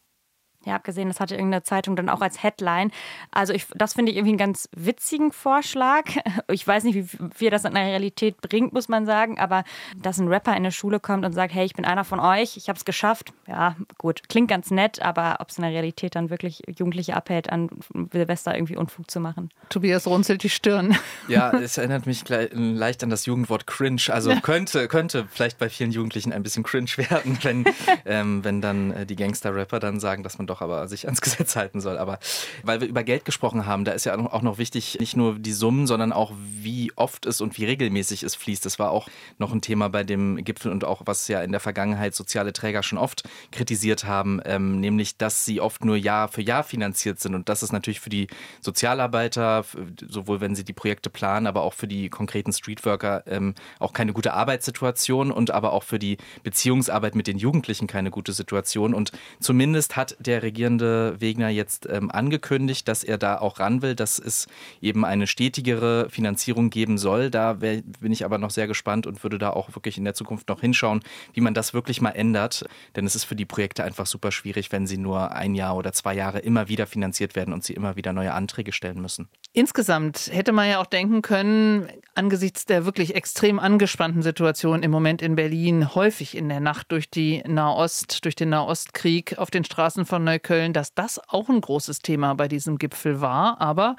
Ja, 0.65 0.77
abgesehen, 0.77 1.09
das 1.09 1.21
hatte 1.21 1.35
irgendeine 1.35 1.63
Zeitung 1.63 1.97
dann 1.97 2.09
auch 2.09 2.21
als 2.21 2.43
Headline. 2.43 2.91
Also 3.31 3.53
ich, 3.53 3.67
das 3.75 3.95
finde 3.95 4.13
ich 4.13 4.19
irgendwie 4.19 4.33
einen 4.33 4.39
ganz 4.39 4.69
witzigen 4.77 5.33
Vorschlag. 5.33 6.05
Ich 6.51 6.67
weiß 6.67 6.85
nicht, 6.85 6.95
wie 6.95 7.29
viel 7.35 7.51
das 7.51 7.65
in 7.65 7.75
der 7.75 7.85
Realität 7.85 8.41
bringt, 8.41 8.73
muss 8.73 8.89
man 8.89 9.07
sagen, 9.07 9.39
aber 9.39 9.65
dass 9.97 10.19
ein 10.19 10.29
Rapper 10.29 10.53
in 10.53 10.59
eine 10.59 10.73
Schule 10.73 11.01
kommt 11.01 11.25
und 11.25 11.33
sagt, 11.33 11.55
hey, 11.55 11.65
ich 11.65 11.75
bin 11.75 11.85
einer 11.85 12.05
von 12.05 12.21
euch, 12.21 12.57
ich 12.57 12.69
habe 12.69 12.77
es 12.77 12.85
geschafft. 12.85 13.33
Ja, 13.47 13.77
gut, 13.97 14.29
klingt 14.29 14.49
ganz 14.49 14.71
nett, 14.71 15.01
aber 15.01 15.37
ob 15.41 15.49
es 15.49 15.59
in 15.59 15.63
der 15.63 15.73
Realität 15.73 16.15
dann 16.15 16.31
wirklich 16.31 16.63
Jugendliche 16.67 17.17
abhält, 17.17 17.51
an 17.51 17.71
Silvester 18.13 18.55
irgendwie 18.55 18.77
Unfug 18.77 19.11
zu 19.11 19.21
machen. 19.21 19.51
Tobias 19.69 20.07
runzelt 20.07 20.43
die 20.43 20.51
Stirn. 20.51 20.97
Ja, 21.29 21.53
es 21.53 21.79
erinnert 21.79 22.07
mich 22.07 22.25
leicht 22.29 23.03
an 23.03 23.11
das 23.11 23.27
Jugendwort 23.27 23.67
cringe. 23.67 24.03
Also 24.09 24.31
ja. 24.31 24.41
könnte, 24.41 24.89
könnte 24.89 25.27
vielleicht 25.31 25.59
bei 25.59 25.69
vielen 25.69 25.93
Jugendlichen 25.93 26.33
ein 26.33 26.43
bisschen 26.43 26.63
cringe 26.63 26.91
werden, 26.97 27.39
wenn, 27.43 27.65
ähm, 28.05 28.45
wenn 28.45 28.61
dann 28.61 28.93
äh, 28.93 29.07
die 29.07 29.17
Gangster-Rapper 29.17 29.79
dann 29.79 30.01
sagen, 30.01 30.25
dass 30.25 30.39
man 30.39 30.47
doch 30.47 30.52
aber 30.61 30.89
sich 30.89 31.07
ans 31.07 31.21
Gesetz 31.23 31.57
halten 31.57 31.81
soll. 31.81 31.99
Aber 31.99 32.19
weil 32.63 32.81
wir 32.81 32.89
über 32.89 33.03
Geld 33.03 33.25
gesprochen 33.25 33.67
haben, 33.67 33.85
da 33.85 33.93
ist 33.93 34.05
ja 34.05 34.17
auch 34.19 34.43
noch 34.43 34.59
wichtig, 34.59 34.99
nicht 35.01 35.17
nur 35.17 35.39
die 35.39 35.53
Summen, 35.53 35.87
sondern 35.87 36.13
auch 36.13 36.33
wie 36.37 36.93
oft 36.97 37.27
es 37.27 37.41
und 37.41 37.57
wie 37.59 37.65
regelmäßig 37.65 38.23
es 38.23 38.35
fließt. 38.35 38.65
Das 38.67 38.79
war 38.79 38.91
auch 38.91 39.09
noch 39.39 39.53
ein 39.53 39.63
Thema 39.63 39.89
bei 39.89 40.05
dem 40.05 40.45
Gipfel 40.45 40.71
und 40.71 40.85
auch 40.85 41.03
was 41.07 41.29
ja 41.29 41.43
in 41.43 41.53
der 41.53 41.61
Vergangenheit 41.61 42.15
soziale 42.15 42.53
Träger 42.53 42.83
schon 42.83 42.99
oft 42.99 43.23
kritisiert 43.51 44.05
haben, 44.05 44.41
ähm, 44.45 44.81
nämlich 44.81 45.17
dass 45.17 45.45
sie 45.45 45.61
oft 45.61 45.85
nur 45.85 45.97
Jahr 45.97 46.29
für 46.29 46.43
Jahr 46.43 46.65
finanziert 46.65 47.21
sind. 47.21 47.35
Und 47.35 47.49
das 47.49 47.63
ist 47.63 47.73
natürlich 47.73 48.01
für 48.01 48.11
die 48.11 48.27
Sozialarbeiter, 48.61 49.65
sowohl 50.07 50.41
wenn 50.41 50.55
sie 50.55 50.65
die 50.65 50.73
Projekte 50.73 51.11
planen, 51.11 51.47
aber 51.47 51.63
auch 51.63 51.75
für 51.75 51.89
die 51.89 52.09
konkreten 52.09 52.53
Streetworker 52.53 53.25
ähm, 53.27 53.55
auch 53.79 53.93
keine 53.93 54.13
gute 54.13 54.35
Arbeitssituation 54.35 55.31
und 55.31 55.51
aber 55.51 55.73
auch 55.73 55.83
für 55.83 55.99
die 55.99 56.19
Beziehungsarbeit 56.43 57.15
mit 57.15 57.27
den 57.27 57.39
Jugendlichen 57.39 57.87
keine 57.87 58.11
gute 58.11 58.33
Situation. 58.33 58.95
Und 58.95 59.13
zumindest 59.41 59.97
hat 59.97 60.17
der 60.19 60.42
regierende 60.43 61.21
Wegner 61.21 61.49
jetzt 61.49 61.89
ähm, 61.89 62.11
angekündigt, 62.11 62.89
dass 62.89 63.05
er 63.05 63.19
da 63.19 63.39
auch 63.39 63.59
ran 63.59 63.83
will, 63.83 63.95
dass 63.95 64.19
es 64.19 64.47
eben 64.81 65.05
eine 65.05 65.27
stetigere 65.27 66.09
Finanzierung 66.11 66.71
geben 66.71 66.99
soll. 66.99 67.31
Da 67.31 67.61
wär, 67.61 67.83
bin 68.01 68.13
ich 68.13 68.25
aber 68.25 68.39
noch 68.39 68.51
sehr 68.51 68.67
gespannt 68.67 69.07
und 69.07 69.23
würde 69.23 69.39
da 69.39 69.51
auch 69.51 69.75
wirklich 69.75 69.99
in 69.99 70.05
der 70.05 70.15
Zukunft 70.15 70.49
noch 70.49 70.61
hinschauen, 70.61 71.01
wie 71.33 71.41
man 71.41 71.55
das 71.55 71.75
wirklich 71.75 72.01
mal 72.01 72.11
ändert. 72.11 72.65
Denn 72.97 73.07
es 73.07 73.15
ist 73.15 73.25
für 73.25 73.37
die 73.37 73.47
Projekte 73.47 73.85
einfach 73.85 74.07
super 74.07 74.33
schwierig, 74.33 74.73
wenn 74.73 74.87
sie 74.87 74.99
nur 74.99 75.33
ein 75.33 75.55
Jahr 75.55 75.77
oder 75.77 75.93
zwei 75.93 76.15
Jahre 76.15 76.41
immer 76.41 76.69
wieder 76.69 76.87
finanziert 76.87 77.37
werden 77.37 77.55
und 77.55 77.65
sie 77.65 77.75
immer 77.75 77.97
wieder 77.97 78.13
neue 78.13 78.33
Anträge 78.33 78.73
stellen 78.73 79.01
müssen. 79.01 79.29
Insgesamt 79.55 80.31
hätte 80.33 80.53
man 80.53 80.69
ja 80.69 80.81
auch 80.81 80.87
denken 80.87 81.21
können, 81.21 81.89
angesichts 82.15 82.65
der 82.65 82.87
wirklich 82.87 83.15
extrem 83.15 83.59
angespannten 83.59 84.23
Situation 84.23 84.83
im 84.83 84.91
Moment 84.91 85.21
in 85.23 85.37
Berlin, 85.37 85.95
häufig 85.95 86.37
in 86.37 86.49
der 86.49 86.61
Nacht 86.61 86.91
durch 86.91 87.11
die 87.11 87.43
Nahost, 87.47 88.25
durch 88.25 88.35
den 88.35 88.49
Nahostkrieg 88.49 89.39
auf 89.39 89.51
den 89.51 89.65
Straßen 89.65 90.07
von 90.07 90.25
Neukölln, 90.33 90.73
dass 90.73 90.95
das 90.95 91.21
auch 91.29 91.49
ein 91.49 91.61
großes 91.61 92.01
Thema 92.01 92.35
bei 92.35 92.49
diesem 92.49 92.79
Gipfel 92.79 93.21
war. 93.21 93.61
Aber 93.61 93.97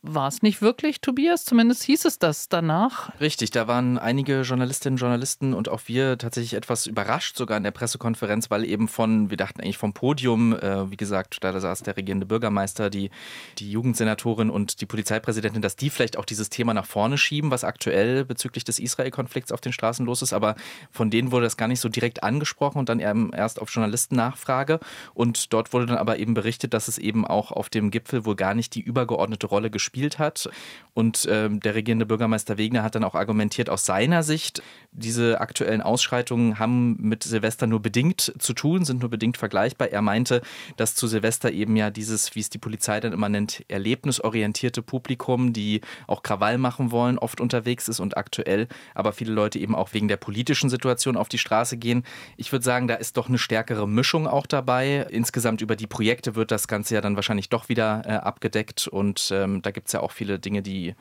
war 0.00 0.28
es 0.28 0.42
nicht 0.42 0.62
wirklich, 0.62 1.00
Tobias? 1.00 1.44
Zumindest 1.44 1.82
hieß 1.84 2.06
es 2.06 2.18
das 2.18 2.48
danach. 2.48 3.18
Richtig, 3.20 3.50
da 3.50 3.68
waren 3.68 3.98
einige 3.98 4.40
Journalistinnen 4.40 4.94
und 4.94 5.00
Journalisten 5.00 5.52
und 5.52 5.68
auch 5.68 5.82
wir 5.86 6.16
tatsächlich 6.18 6.54
etwas 6.54 6.86
überrascht, 6.86 7.36
sogar 7.36 7.58
in 7.58 7.62
der 7.62 7.70
Pressekonferenz, 7.72 8.50
weil 8.50 8.64
eben 8.64 8.88
von, 8.88 9.30
wir 9.30 9.36
dachten 9.36 9.60
eigentlich 9.60 9.78
vom 9.78 9.92
Podium, 9.92 10.54
äh, 10.54 10.90
wie 10.90 10.96
gesagt, 10.96 11.38
da 11.44 11.58
saß 11.58 11.82
der 11.82 11.96
regierende 11.96 12.26
Bürgermeister, 12.26 12.88
die, 12.88 13.10
die 13.58 13.70
Jugendsenatorin 13.70 14.50
und 14.50 14.80
die 14.80 14.86
Polizeipräsidentin, 14.86 15.62
dass 15.62 15.76
die 15.76 15.90
vielleicht 15.90 16.16
auch 16.16 16.24
dieses 16.24 16.48
Thema 16.48 16.74
nach 16.74 16.86
vorne 16.86 17.18
schieben, 17.18 17.50
was 17.50 17.62
aktuell 17.62 18.24
bezüglich 18.24 18.64
des 18.64 18.78
Israel-Konflikts 18.78 19.52
auf 19.52 19.60
den 19.60 19.72
Straßen 19.72 20.06
los 20.06 20.22
ist. 20.22 20.32
Aber 20.32 20.56
von 20.90 21.10
denen 21.10 21.32
wurde 21.32 21.44
das 21.44 21.56
gar 21.56 21.68
nicht 21.68 21.80
so 21.80 21.88
direkt 21.88 22.22
angesprochen 22.22 22.78
und 22.78 22.88
dann 22.88 22.98
erst 22.98 23.60
auf 23.60 23.70
Journalistennachfrage. 23.70 24.80
Und 25.14 25.52
dort 25.52 25.72
wurde 25.72 25.86
dann 25.86 25.98
aber 25.98 26.18
eben 26.18 26.34
berichtet, 26.34 26.74
dass 26.74 26.88
es 26.88 26.98
eben 26.98 27.26
auch 27.26 27.52
auf 27.52 27.68
dem 27.68 27.90
Gipfel 27.90 28.24
wohl 28.24 28.36
gar 28.36 28.54
nicht 28.54 28.74
die 28.74 28.80
übergeordnete 28.80 29.46
Rolle 29.46 29.70
gespielt 29.70 29.81
gespielt 29.82 30.20
hat. 30.20 30.48
Und 30.94 31.26
ähm, 31.30 31.60
der 31.60 31.74
regierende 31.74 32.04
Bürgermeister 32.04 32.58
Wegner 32.58 32.82
hat 32.82 32.94
dann 32.94 33.04
auch 33.04 33.14
argumentiert, 33.14 33.70
aus 33.70 33.86
seiner 33.86 34.22
Sicht, 34.22 34.62
diese 34.92 35.40
aktuellen 35.40 35.80
Ausschreitungen 35.80 36.58
haben 36.58 36.96
mit 37.00 37.22
Silvester 37.22 37.66
nur 37.66 37.80
bedingt 37.80 38.34
zu 38.38 38.52
tun, 38.52 38.84
sind 38.84 39.00
nur 39.00 39.08
bedingt 39.08 39.38
vergleichbar. 39.38 39.88
Er 39.88 40.02
meinte, 40.02 40.42
dass 40.76 40.94
zu 40.94 41.06
Silvester 41.06 41.50
eben 41.50 41.76
ja 41.76 41.88
dieses, 41.88 42.34
wie 42.34 42.40
es 42.40 42.50
die 42.50 42.58
Polizei 42.58 43.00
dann 43.00 43.14
immer 43.14 43.30
nennt, 43.30 43.64
erlebnisorientierte 43.68 44.82
Publikum, 44.82 45.54
die 45.54 45.80
auch 46.06 46.22
Krawall 46.22 46.58
machen 46.58 46.90
wollen, 46.90 47.16
oft 47.16 47.40
unterwegs 47.40 47.88
ist 47.88 48.00
und 48.00 48.18
aktuell 48.18 48.68
aber 48.94 49.14
viele 49.14 49.32
Leute 49.32 49.58
eben 49.58 49.74
auch 49.74 49.94
wegen 49.94 50.08
der 50.08 50.18
politischen 50.18 50.68
Situation 50.68 51.16
auf 51.16 51.30
die 51.30 51.38
Straße 51.38 51.78
gehen. 51.78 52.04
Ich 52.36 52.52
würde 52.52 52.64
sagen, 52.64 52.86
da 52.86 52.96
ist 52.96 53.16
doch 53.16 53.28
eine 53.28 53.38
stärkere 53.38 53.88
Mischung 53.88 54.26
auch 54.26 54.46
dabei. 54.46 55.06
Insgesamt 55.08 55.62
über 55.62 55.74
die 55.74 55.86
Projekte 55.86 56.36
wird 56.36 56.50
das 56.50 56.68
Ganze 56.68 56.96
ja 56.96 57.00
dann 57.00 57.16
wahrscheinlich 57.16 57.48
doch 57.48 57.70
wieder 57.70 58.02
äh, 58.04 58.12
abgedeckt 58.12 58.88
und 58.88 59.30
ähm, 59.32 59.62
da 59.62 59.70
gibt 59.72 59.88
es 59.88 59.92
ja 59.92 60.00
auch 60.00 60.12
viele 60.12 60.38
Dinge, 60.38 60.62
die 60.62 60.94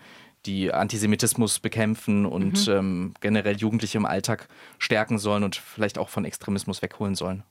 die 0.45 0.73
Antisemitismus 0.73 1.59
bekämpfen 1.59 2.25
und 2.25 2.67
mhm. 2.67 2.73
ähm, 2.73 3.13
generell 3.21 3.57
Jugendliche 3.57 3.97
im 3.97 4.05
Alltag 4.05 4.47
stärken 4.79 5.19
sollen 5.19 5.43
und 5.43 5.55
vielleicht 5.55 5.97
auch 5.97 6.09
von 6.09 6.25
Extremismus 6.25 6.81
wegholen 6.81 7.15
sollen. 7.15 7.43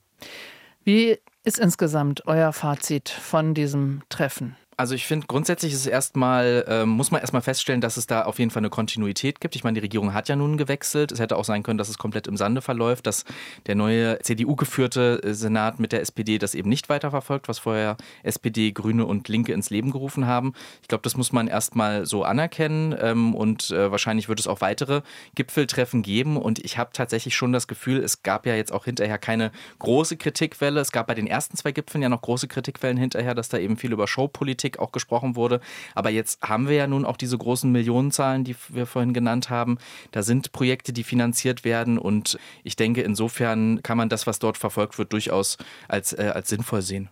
Wie 0.83 1.17
ist 1.43 1.59
insgesamt 1.59 2.27
euer 2.27 2.51
Fazit 2.53 3.09
von 3.09 3.53
diesem 3.53 4.01
Treffen? 4.09 4.57
Also 4.81 4.95
ich 4.95 5.05
finde 5.05 5.27
grundsätzlich 5.27 5.73
ist 5.73 5.85
erstmal, 5.85 6.65
äh, 6.67 6.87
muss 6.87 7.11
man 7.11 7.21
erstmal 7.21 7.43
feststellen, 7.43 7.81
dass 7.81 7.97
es 7.97 8.07
da 8.07 8.23
auf 8.23 8.39
jeden 8.39 8.49
Fall 8.49 8.61
eine 8.61 8.71
Kontinuität 8.71 9.39
gibt. 9.39 9.55
Ich 9.55 9.63
meine, 9.63 9.75
die 9.75 9.81
Regierung 9.81 10.15
hat 10.15 10.27
ja 10.27 10.35
nun 10.35 10.57
gewechselt. 10.57 11.11
Es 11.11 11.19
hätte 11.19 11.37
auch 11.37 11.45
sein 11.45 11.61
können, 11.61 11.77
dass 11.77 11.87
es 11.87 11.99
komplett 11.99 12.25
im 12.25 12.35
Sande 12.35 12.63
verläuft, 12.63 13.05
dass 13.05 13.23
der 13.67 13.75
neue 13.75 14.17
CDU-geführte 14.23 15.21
äh, 15.23 15.35
Senat 15.35 15.79
mit 15.79 15.91
der 15.91 16.01
SPD 16.01 16.39
das 16.39 16.55
eben 16.55 16.67
nicht 16.67 16.89
weiterverfolgt, 16.89 17.47
was 17.47 17.59
vorher 17.59 17.95
SPD, 18.23 18.71
Grüne 18.71 19.05
und 19.05 19.27
Linke 19.27 19.53
ins 19.53 19.69
Leben 19.69 19.91
gerufen 19.91 20.25
haben. 20.25 20.53
Ich 20.81 20.87
glaube, 20.87 21.03
das 21.03 21.15
muss 21.15 21.31
man 21.31 21.47
erstmal 21.47 22.07
so 22.07 22.23
anerkennen 22.23 22.95
ähm, 22.99 23.35
und 23.35 23.69
äh, 23.69 23.91
wahrscheinlich 23.91 24.29
wird 24.29 24.39
es 24.39 24.47
auch 24.47 24.61
weitere 24.61 25.03
Gipfeltreffen 25.35 26.01
geben. 26.01 26.37
Und 26.37 26.57
ich 26.57 26.79
habe 26.79 26.89
tatsächlich 26.91 27.35
schon 27.35 27.53
das 27.53 27.67
Gefühl, 27.67 28.03
es 28.03 28.23
gab 28.23 28.47
ja 28.47 28.55
jetzt 28.55 28.73
auch 28.73 28.85
hinterher 28.85 29.19
keine 29.19 29.51
große 29.77 30.17
Kritikwelle. 30.17 30.79
Es 30.79 30.91
gab 30.91 31.05
bei 31.05 31.13
den 31.13 31.27
ersten 31.27 31.55
zwei 31.55 31.71
Gipfeln 31.71 32.01
ja 32.01 32.09
noch 32.09 32.23
große 32.23 32.47
Kritikwellen 32.47 32.97
hinterher, 32.97 33.35
dass 33.35 33.47
da 33.47 33.59
eben 33.59 33.77
viel 33.77 33.93
über 33.93 34.07
Showpolitik 34.07 34.70
Politik 34.71 34.79
auch 34.79 34.91
gesprochen 34.91 35.35
wurde. 35.35 35.59
Aber 35.95 36.09
jetzt 36.09 36.41
haben 36.41 36.67
wir 36.67 36.75
ja 36.75 36.87
nun 36.87 37.05
auch 37.05 37.17
diese 37.17 37.37
großen 37.37 37.71
Millionenzahlen, 37.71 38.43
die 38.43 38.55
wir 38.69 38.85
vorhin 38.85 39.13
genannt 39.13 39.49
haben. 39.49 39.77
Da 40.11 40.23
sind 40.23 40.51
Projekte, 40.51 40.93
die 40.93 41.03
finanziert 41.03 41.63
werden. 41.63 41.97
Und 41.97 42.37
ich 42.63 42.75
denke, 42.75 43.01
insofern 43.01 43.81
kann 43.83 43.97
man 43.97 44.09
das, 44.09 44.27
was 44.27 44.39
dort 44.39 44.57
verfolgt 44.57 44.97
wird, 44.97 45.13
durchaus 45.13 45.57
als, 45.87 46.13
äh, 46.13 46.31
als 46.33 46.49
sinnvoll 46.49 46.81
sehen. 46.81 47.09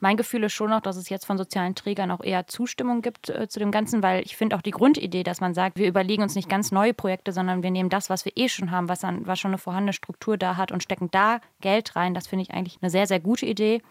Mein 0.00 0.16
Gefühl 0.16 0.44
ist 0.44 0.52
schon 0.52 0.70
noch, 0.70 0.80
dass 0.80 0.96
es 0.96 1.08
jetzt 1.08 1.26
von 1.26 1.38
sozialen 1.38 1.74
Trägern 1.74 2.10
auch 2.10 2.22
eher 2.22 2.46
Zustimmung 2.46 3.02
gibt 3.02 3.28
äh, 3.28 3.48
zu 3.48 3.58
dem 3.58 3.70
Ganzen, 3.70 4.02
weil 4.02 4.22
ich 4.24 4.36
finde 4.36 4.56
auch 4.56 4.62
die 4.62 4.70
Grundidee, 4.70 5.22
dass 5.22 5.40
man 5.40 5.54
sagt, 5.54 5.78
wir 5.78 5.88
überlegen 5.88 6.22
uns 6.22 6.34
nicht 6.34 6.48
ganz 6.48 6.72
neue 6.72 6.94
Projekte, 6.94 7.32
sondern 7.32 7.62
wir 7.62 7.70
nehmen 7.70 7.90
das, 7.90 8.10
was 8.10 8.24
wir 8.24 8.32
eh 8.36 8.48
schon 8.48 8.70
haben, 8.70 8.88
was, 8.88 9.04
an, 9.04 9.26
was 9.26 9.38
schon 9.38 9.50
eine 9.50 9.58
vorhandene 9.58 9.92
Struktur 9.92 10.36
da 10.36 10.56
hat 10.56 10.72
und 10.72 10.82
stecken 10.82 11.10
da 11.10 11.40
Geld 11.60 11.96
rein. 11.96 12.14
Das 12.14 12.26
finde 12.26 12.42
ich 12.42 12.50
eigentlich 12.50 12.78
eine 12.80 12.90
sehr, 12.90 13.06
sehr 13.06 13.20
gute 13.20 13.46
Idee. 13.46 13.82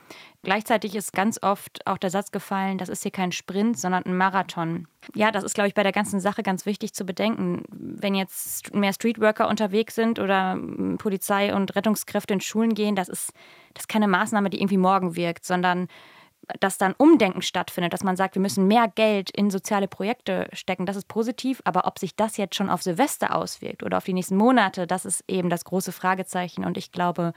Gleichzeitig 0.44 0.96
ist 0.96 1.14
ganz 1.14 1.42
oft 1.42 1.86
auch 1.86 1.98
der 1.98 2.10
Satz 2.10 2.32
gefallen, 2.32 2.78
das 2.78 2.90
ist 2.90 3.04
hier 3.04 3.12
kein 3.12 3.32
Sprint, 3.32 3.78
sondern 3.78 4.06
ein 4.06 4.16
Marathon. 4.16 4.88
Ja, 5.16 5.32
das 5.32 5.44
ist, 5.44 5.56
glaube 5.56 5.68
ich, 5.68 5.74
bei 5.74 5.84
der 5.84 5.92
ganzen 5.92 6.20
Sache 6.20 6.44
ganz 6.44 6.66
wichtig 6.66 6.94
zu 6.94 7.06
bedenken. 7.06 7.64
Wenn 7.70 8.16
jetzt 8.16 8.74
mehr 8.74 8.94
Streetworker 8.94 9.48
unterwegs 9.48 9.96
sind 9.96 10.20
oder 10.20 10.54
hm, 10.54 10.98
Polizei 10.98 11.54
und 11.54 11.76
Rettungskräfte 11.76 12.34
in 12.34 12.42
Schulen 12.42 12.76
gehen, 12.76 12.96
das 12.96 13.10
ist, 13.10 13.34
das 13.74 13.84
ist 13.84 13.90
keine 13.90 14.08
Maßnahme, 14.08 14.50
die 14.50 14.60
irgendwie 14.60 14.78
morgen 14.78 15.16
wirkt, 15.16 15.46
sondern 15.46 15.88
dass 16.60 16.78
dann 16.78 16.94
Umdenken 16.98 17.42
stattfindet, 17.42 17.94
dass 17.94 18.04
man 18.04 18.16
sagt, 18.16 18.36
wir 18.36 18.42
müssen 18.42 18.68
mehr 18.68 18.88
Geld 18.88 19.30
in 19.30 19.50
soziale 19.50 19.88
Projekte 19.88 20.48
stecken, 20.54 20.86
das 20.86 20.96
ist 20.96 21.08
positiv. 21.08 21.62
Aber 21.66 21.86
ob 21.86 22.00
sich 22.00 22.16
das 22.16 22.38
jetzt 22.38 22.56
schon 22.56 22.70
auf 22.70 22.84
Silvester 22.84 23.36
auswirkt 23.36 23.84
oder 23.84 23.98
auf 23.98 24.06
die 24.06 24.14
nächsten 24.14 24.38
Monate, 24.38 24.88
das 24.88 25.06
ist 25.06 25.24
eben 25.28 25.50
das 25.50 25.66
große 25.66 25.92
Fragezeichen. 25.92 26.64
Und 26.64 26.78
ich 26.78 26.92
glaube 26.92 27.34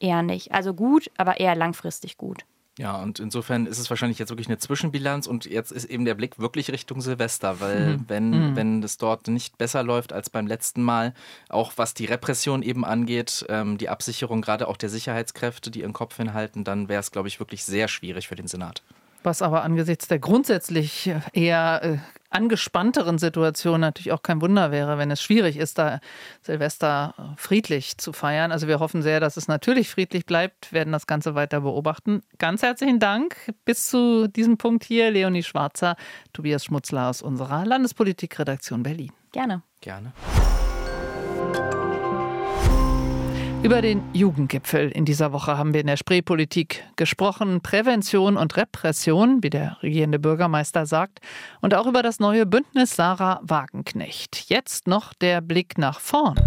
eher 0.00 0.22
nicht. 0.22 0.52
Also 0.52 0.74
gut, 0.74 1.10
aber 1.16 1.40
eher 1.40 1.54
langfristig 1.54 2.16
gut. 2.16 2.44
Ja, 2.78 2.96
und 3.02 3.18
insofern 3.18 3.66
ist 3.66 3.80
es 3.80 3.90
wahrscheinlich 3.90 4.20
jetzt 4.20 4.30
wirklich 4.30 4.46
eine 4.46 4.58
Zwischenbilanz 4.58 5.26
und 5.26 5.46
jetzt 5.46 5.72
ist 5.72 5.84
eben 5.84 6.04
der 6.04 6.14
Blick 6.14 6.38
wirklich 6.38 6.70
Richtung 6.70 7.00
Silvester, 7.00 7.58
weil 7.60 7.98
mhm. 7.98 8.04
wenn, 8.06 8.30
mhm. 8.30 8.56
wenn 8.56 8.82
es 8.84 8.98
dort 8.98 9.26
nicht 9.26 9.58
besser 9.58 9.82
läuft 9.82 10.12
als 10.12 10.30
beim 10.30 10.46
letzten 10.46 10.82
Mal, 10.82 11.12
auch 11.48 11.72
was 11.74 11.92
die 11.92 12.04
Repression 12.04 12.62
eben 12.62 12.84
angeht, 12.84 13.44
ähm, 13.48 13.78
die 13.78 13.88
Absicherung 13.88 14.42
gerade 14.42 14.68
auch 14.68 14.76
der 14.76 14.90
Sicherheitskräfte, 14.90 15.72
die 15.72 15.80
ihren 15.80 15.92
Kopf 15.92 16.16
hinhalten, 16.16 16.62
dann 16.62 16.88
wäre 16.88 17.00
es, 17.00 17.10
glaube 17.10 17.26
ich, 17.26 17.40
wirklich 17.40 17.64
sehr 17.64 17.88
schwierig 17.88 18.28
für 18.28 18.36
den 18.36 18.46
Senat. 18.46 18.82
Was 19.22 19.42
aber 19.42 19.62
angesichts 19.62 20.08
der 20.08 20.18
grundsätzlich 20.18 21.10
eher 21.32 21.80
äh, 21.82 21.98
angespannteren 22.30 23.18
Situation 23.18 23.80
natürlich 23.80 24.12
auch 24.12 24.22
kein 24.22 24.40
Wunder 24.40 24.70
wäre, 24.70 24.98
wenn 24.98 25.10
es 25.10 25.22
schwierig 25.22 25.56
ist, 25.56 25.78
da 25.78 26.00
Silvester 26.42 27.34
friedlich 27.36 27.98
zu 27.98 28.12
feiern. 28.12 28.52
Also 28.52 28.68
wir 28.68 28.80
hoffen 28.80 29.02
sehr, 29.02 29.20
dass 29.20 29.36
es 29.36 29.48
natürlich 29.48 29.88
friedlich 29.88 30.26
bleibt, 30.26 30.72
werden 30.72 30.92
das 30.92 31.06
Ganze 31.06 31.34
weiter 31.34 31.62
beobachten. 31.62 32.22
Ganz 32.38 32.62
herzlichen 32.62 32.98
Dank 33.00 33.36
bis 33.64 33.88
zu 33.88 34.28
diesem 34.28 34.58
Punkt 34.58 34.84
hier, 34.84 35.10
Leonie 35.10 35.42
Schwarzer, 35.42 35.96
Tobias 36.32 36.64
Schmutzler 36.64 37.08
aus 37.08 37.22
unserer 37.22 37.64
Landespolitikredaktion 37.64 38.82
Berlin. 38.82 39.12
Gerne. 39.32 39.62
Gerne. 39.80 40.12
Über 43.64 43.82
den 43.82 44.02
Jugendgipfel 44.12 44.88
in 44.90 45.04
dieser 45.04 45.32
Woche 45.32 45.58
haben 45.58 45.74
wir 45.74 45.80
in 45.80 45.88
der 45.88 45.96
Spreepolitik 45.96 46.84
gesprochen. 46.94 47.60
Prävention 47.60 48.36
und 48.36 48.56
Repression, 48.56 49.42
wie 49.42 49.50
der 49.50 49.78
regierende 49.82 50.20
Bürgermeister 50.20 50.86
sagt. 50.86 51.18
Und 51.60 51.74
auch 51.74 51.88
über 51.88 52.02
das 52.02 52.20
neue 52.20 52.46
Bündnis 52.46 52.94
Sarah 52.94 53.40
Wagenknecht. 53.42 54.48
Jetzt 54.48 54.86
noch 54.86 55.12
der 55.12 55.40
Blick 55.40 55.76
nach 55.76 55.98
vorn. 55.98 56.38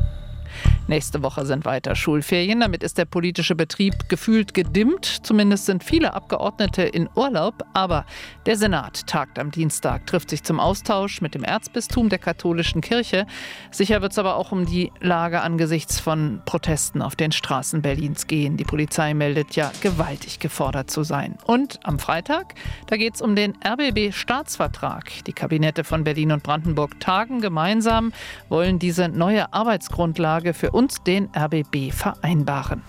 Nächste 0.91 1.23
Woche 1.23 1.45
sind 1.45 1.63
weiter 1.63 1.95
Schulferien. 1.95 2.59
Damit 2.59 2.83
ist 2.83 2.97
der 2.97 3.05
politische 3.05 3.55
Betrieb 3.55 4.09
gefühlt 4.09 4.53
gedimmt. 4.53 5.05
Zumindest 5.23 5.65
sind 5.65 5.85
viele 5.85 6.13
Abgeordnete 6.13 6.81
in 6.81 7.07
Urlaub. 7.15 7.63
Aber 7.73 8.05
der 8.45 8.57
Senat 8.57 9.07
tagt 9.07 9.39
am 9.39 9.51
Dienstag, 9.51 10.05
trifft 10.05 10.29
sich 10.29 10.43
zum 10.43 10.59
Austausch 10.59 11.21
mit 11.21 11.33
dem 11.33 11.45
Erzbistum 11.45 12.09
der 12.09 12.19
katholischen 12.19 12.81
Kirche. 12.81 13.25
Sicher 13.71 14.01
wird 14.01 14.11
es 14.11 14.19
aber 14.19 14.35
auch 14.35 14.51
um 14.51 14.65
die 14.65 14.91
Lage 14.99 15.39
angesichts 15.39 15.97
von 15.97 16.41
Protesten 16.45 17.01
auf 17.01 17.15
den 17.15 17.31
Straßen 17.31 17.81
Berlins 17.81 18.27
gehen. 18.27 18.57
Die 18.57 18.65
Polizei 18.65 19.13
meldet 19.13 19.55
ja 19.55 19.71
gewaltig 19.79 20.39
gefordert 20.39 20.91
zu 20.91 21.03
sein. 21.03 21.37
Und 21.45 21.79
am 21.83 21.99
Freitag, 21.99 22.55
da 22.87 22.97
geht 22.97 23.15
es 23.15 23.21
um 23.21 23.37
den 23.37 23.53
RBB-Staatsvertrag. 23.65 25.23
Die 25.25 25.31
Kabinette 25.31 25.85
von 25.85 26.03
Berlin 26.03 26.33
und 26.33 26.43
Brandenburg 26.43 26.99
tagen 26.99 27.39
gemeinsam, 27.39 28.11
wollen 28.49 28.77
diese 28.77 29.07
neue 29.07 29.53
Arbeitsgrundlage 29.53 30.53
für 30.53 30.71
uns 30.71 30.80
den 30.89 31.29
RBB 31.36 31.91
vereinbaren. 31.91 32.82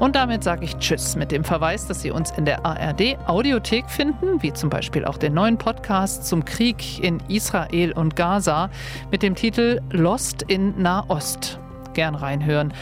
Und 0.00 0.16
damit 0.16 0.42
sage 0.42 0.64
ich 0.64 0.76
Tschüss 0.78 1.16
mit 1.16 1.30
dem 1.30 1.44
Verweis, 1.44 1.86
dass 1.86 2.02
Sie 2.02 2.10
uns 2.10 2.30
in 2.32 2.44
der 2.44 2.66
ARD 2.66 3.16
Audiothek 3.26 3.88
finden, 3.88 4.42
wie 4.42 4.52
zum 4.52 4.68
Beispiel 4.68 5.04
auch 5.04 5.16
den 5.16 5.34
neuen 5.34 5.56
Podcast 5.56 6.26
zum 6.26 6.44
Krieg 6.44 7.02
in 7.02 7.20
Israel 7.28 7.92
und 7.92 8.16
Gaza 8.16 8.70
mit 9.10 9.22
dem 9.22 9.34
Titel 9.34 9.80
Lost 9.90 10.42
in 10.42 10.80
Nahost. 10.80 11.58
Gern 11.94 12.14
reinhören. 12.16 12.72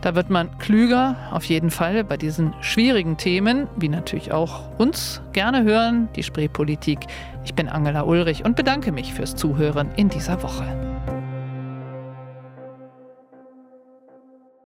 Da 0.00 0.14
wird 0.14 0.30
man 0.30 0.56
klüger, 0.58 1.16
auf 1.30 1.44
jeden 1.44 1.70
Fall, 1.70 2.04
bei 2.04 2.16
diesen 2.16 2.54
schwierigen 2.62 3.18
Themen, 3.18 3.66
wie 3.76 3.88
natürlich 3.88 4.32
auch 4.32 4.62
uns 4.78 5.20
gerne 5.32 5.62
hören, 5.62 6.08
die 6.16 6.22
Spreepolitik. 6.22 7.00
Ich 7.44 7.54
bin 7.54 7.68
Angela 7.68 8.02
Ulrich 8.02 8.44
und 8.44 8.56
bedanke 8.56 8.92
mich 8.92 9.12
fürs 9.12 9.36
Zuhören 9.36 9.90
in 9.96 10.08
dieser 10.08 10.42
Woche. 10.42 10.89